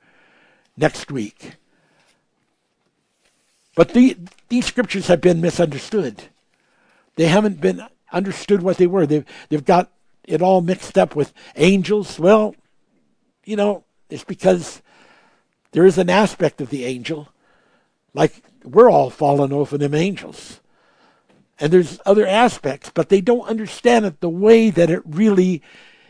next 0.76 1.10
week. 1.10 1.54
But 3.74 3.90
the, 3.90 4.16
these 4.48 4.66
scriptures 4.66 5.06
have 5.06 5.20
been 5.20 5.40
misunderstood. 5.40 6.24
They 7.14 7.26
haven't 7.26 7.60
been 7.60 7.84
understood 8.12 8.62
what 8.62 8.76
they 8.76 8.86
were. 8.86 9.06
They've, 9.06 9.24
they've 9.48 9.64
got 9.64 9.90
it 10.24 10.42
all 10.42 10.60
mixed 10.60 10.98
up 10.98 11.14
with 11.14 11.32
angels. 11.56 12.18
Well, 12.18 12.54
you 13.44 13.56
know, 13.56 13.84
it's 14.10 14.24
because 14.24 14.82
there 15.72 15.86
is 15.86 15.98
an 15.98 16.10
aspect 16.10 16.60
of 16.60 16.70
the 16.70 16.84
angel, 16.84 17.28
like 18.14 18.42
we're 18.64 18.90
all 18.90 19.10
fallen 19.10 19.52
of 19.52 19.70
them 19.70 19.94
angels. 19.94 20.60
And 21.60 21.72
there's 21.72 22.00
other 22.06 22.26
aspects, 22.26 22.90
but 22.92 23.08
they 23.08 23.20
don't 23.20 23.48
understand 23.48 24.04
it 24.04 24.20
the 24.20 24.28
way 24.28 24.70
that 24.70 24.90
it 24.90 25.02
really 25.04 25.62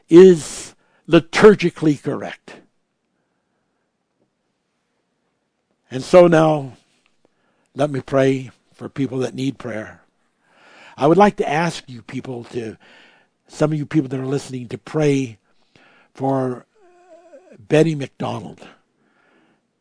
is 0.08 0.74
liturgically 1.08 2.02
correct. 2.02 2.56
And 5.90 6.02
so 6.02 6.26
now 6.26 6.74
let 7.74 7.90
me 7.90 8.00
pray 8.00 8.50
for 8.74 8.88
people 8.88 9.18
that 9.18 9.34
need 9.34 9.58
prayer. 9.58 10.02
I 10.96 11.06
would 11.06 11.16
like 11.16 11.36
to 11.36 11.48
ask 11.48 11.88
you 11.88 12.02
people 12.02 12.44
to, 12.44 12.76
some 13.46 13.72
of 13.72 13.78
you 13.78 13.86
people 13.86 14.08
that 14.08 14.20
are 14.20 14.26
listening, 14.26 14.68
to 14.68 14.78
pray 14.78 15.38
for 16.12 16.66
Betty 17.58 17.94
McDonald. 17.94 18.66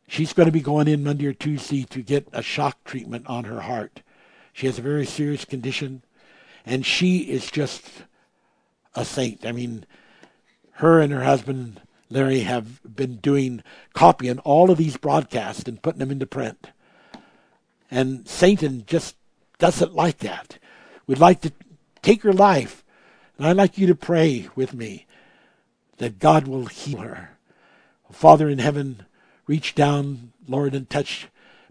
She's 0.07 0.31
going 0.31 0.45
to 0.45 0.52
be 0.53 0.61
going 0.61 0.88
in 0.88 1.03
Monday 1.03 1.26
or 1.26 1.34
Tuesday 1.34 1.84
to 1.85 2.02
get 2.02 2.30
a 2.31 2.41
shock 2.41 2.84
treatment 2.85 3.27
on 3.27 3.44
her 3.44 3.61
heart. 3.61 4.02
She 4.57 4.65
has 4.65 4.79
a 4.79 4.81
very 4.81 5.05
serious 5.05 5.45
condition, 5.45 6.01
and 6.65 6.84
she 6.84 7.19
is 7.29 7.51
just 7.51 7.85
a 8.95 9.05
saint. 9.05 9.45
I 9.45 9.51
mean, 9.51 9.85
her 10.71 10.99
and 10.99 11.13
her 11.13 11.25
husband 11.25 11.79
Larry 12.09 12.39
have 12.39 12.81
been 12.84 13.17
doing 13.17 13.61
copying 13.93 14.39
all 14.39 14.71
of 14.71 14.79
these 14.79 14.97
broadcasts 14.97 15.67
and 15.67 15.79
putting 15.79 15.99
them 15.99 16.09
into 16.09 16.25
print. 16.25 16.71
And 17.91 18.27
Satan 18.27 18.84
just 18.88 19.15
doesn't 19.59 19.93
like 19.93 20.17
that. 20.19 20.57
We'd 21.05 21.19
like 21.19 21.41
to 21.41 21.51
take 22.01 22.23
her 22.23 22.34
life. 22.34 22.84
And 23.38 23.45
I'd 23.45 23.57
like 23.57 23.77
you 23.77 23.85
to 23.85 23.93
pray 23.93 24.49
with 24.55 24.73
me 24.73 25.05
that 25.97 26.17
God 26.17 26.47
will 26.47 26.65
heal 26.65 27.01
her. 27.01 27.38
Father 28.11 28.49
in 28.49 28.57
heaven, 28.57 29.05
reach 29.45 29.75
down, 29.75 30.34
Lord, 30.47 30.73
and 30.73 30.89
touch 30.89 31.27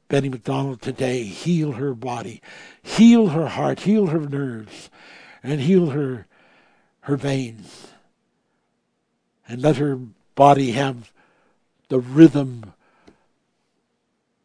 Betty 0.08 0.28
McDonald 0.28 0.80
today. 0.80 1.24
Heal 1.24 1.72
her 1.72 1.94
body, 1.94 2.40
heal 2.82 3.28
her 3.28 3.48
heart, 3.48 3.80
heal 3.80 4.06
her 4.06 4.20
nerves, 4.20 4.90
and 5.42 5.60
heal 5.60 5.90
her 5.90 6.26
her 7.00 7.16
veins. 7.16 7.88
And 9.48 9.62
let 9.62 9.76
her 9.76 9.98
body 10.34 10.72
have 10.72 11.12
the 11.88 12.00
rhythm 12.00 12.72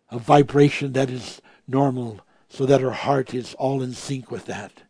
of 0.10 0.22
vibration 0.22 0.94
that 0.94 1.10
is 1.10 1.42
normal 1.68 2.20
so 2.50 2.66
that 2.66 2.82
her 2.82 2.92
heart 2.92 3.34
is 3.34 3.56
all 3.56 3.82
in 3.82 3.94
sync 3.94 4.30
with 4.30 4.46
that. 4.46 4.84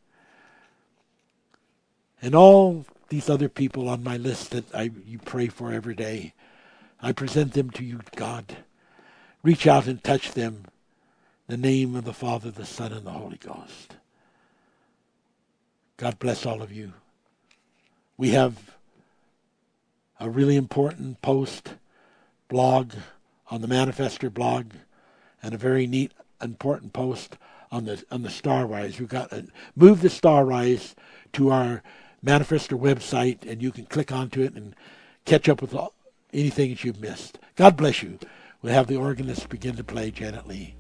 And 2.22 2.35
all 2.35 2.85
these 3.10 3.30
other 3.30 3.49
people 3.49 3.88
on 3.88 4.03
my 4.03 4.18
list 4.18 4.52
that 4.52 4.73
I 4.76 4.91
you 5.06 5.19
pray 5.19 5.48
for 5.48 5.72
every 5.72 5.95
day, 5.95 6.34
I 7.02 7.14
present 7.14 7.53
them 7.53 7.69
to 7.72 7.84
you, 7.84 8.02
God. 8.15 8.57
Reach 9.43 9.68
out 9.68 9.88
and 9.88 10.03
touch 10.03 10.34
them. 10.34 10.65
The 11.47 11.57
name 11.57 11.95
of 11.95 12.05
the 12.05 12.13
Father, 12.13 12.51
the 12.51 12.65
Son, 12.65 12.93
and 12.93 13.05
the 13.05 13.11
Holy 13.11 13.38
Ghost. 13.38 13.97
God 15.97 16.18
bless 16.19 16.45
all 16.45 16.61
of 16.61 16.72
you. 16.72 16.93
We 18.18 18.30
have 18.30 18.76
a 20.19 20.30
really 20.30 20.55
important 20.55 21.22
post 21.22 21.73
blog 22.47 22.93
on 23.49 23.61
the 23.61 23.68
Manifester 23.68 24.34
blog 24.34 24.68
and 25.43 25.53
a 25.53 25.57
very 25.57 25.88
neat 25.88 26.11
important 26.41 26.93
post 26.93 27.38
on 27.72 27.85
the 27.85 28.03
on 28.11 28.22
the 28.22 28.30
Star 28.30 28.65
Rise. 28.65 28.99
We've 28.99 29.09
got 29.09 29.31
a, 29.31 29.45
move 29.76 30.01
the 30.01 30.09
Star 30.09 30.45
Rise 30.45 30.95
to 31.34 31.51
our 31.51 31.81
Manifester 32.23 32.80
website, 32.80 33.49
and 33.49 33.61
you 33.61 33.72
can 33.72 33.85
click 33.85 34.11
onto 34.11 34.41
it 34.41 34.53
and 34.53 34.76
catch 35.26 35.49
up 35.49 35.61
with 35.61 35.73
all, 35.73 35.93
anything 36.34 36.69
that 36.69 36.84
you've 36.84 37.01
missed. 37.01 37.39
God 37.55 37.76
bless 37.76 38.03
you 38.03 38.19
we 38.61 38.71
have 38.71 38.88
the 38.88 38.95
organist 38.95 39.49
begin 39.49 39.75
to 39.75 39.83
play 39.83 40.11
Janet 40.11 40.47
Lee. 40.47 40.75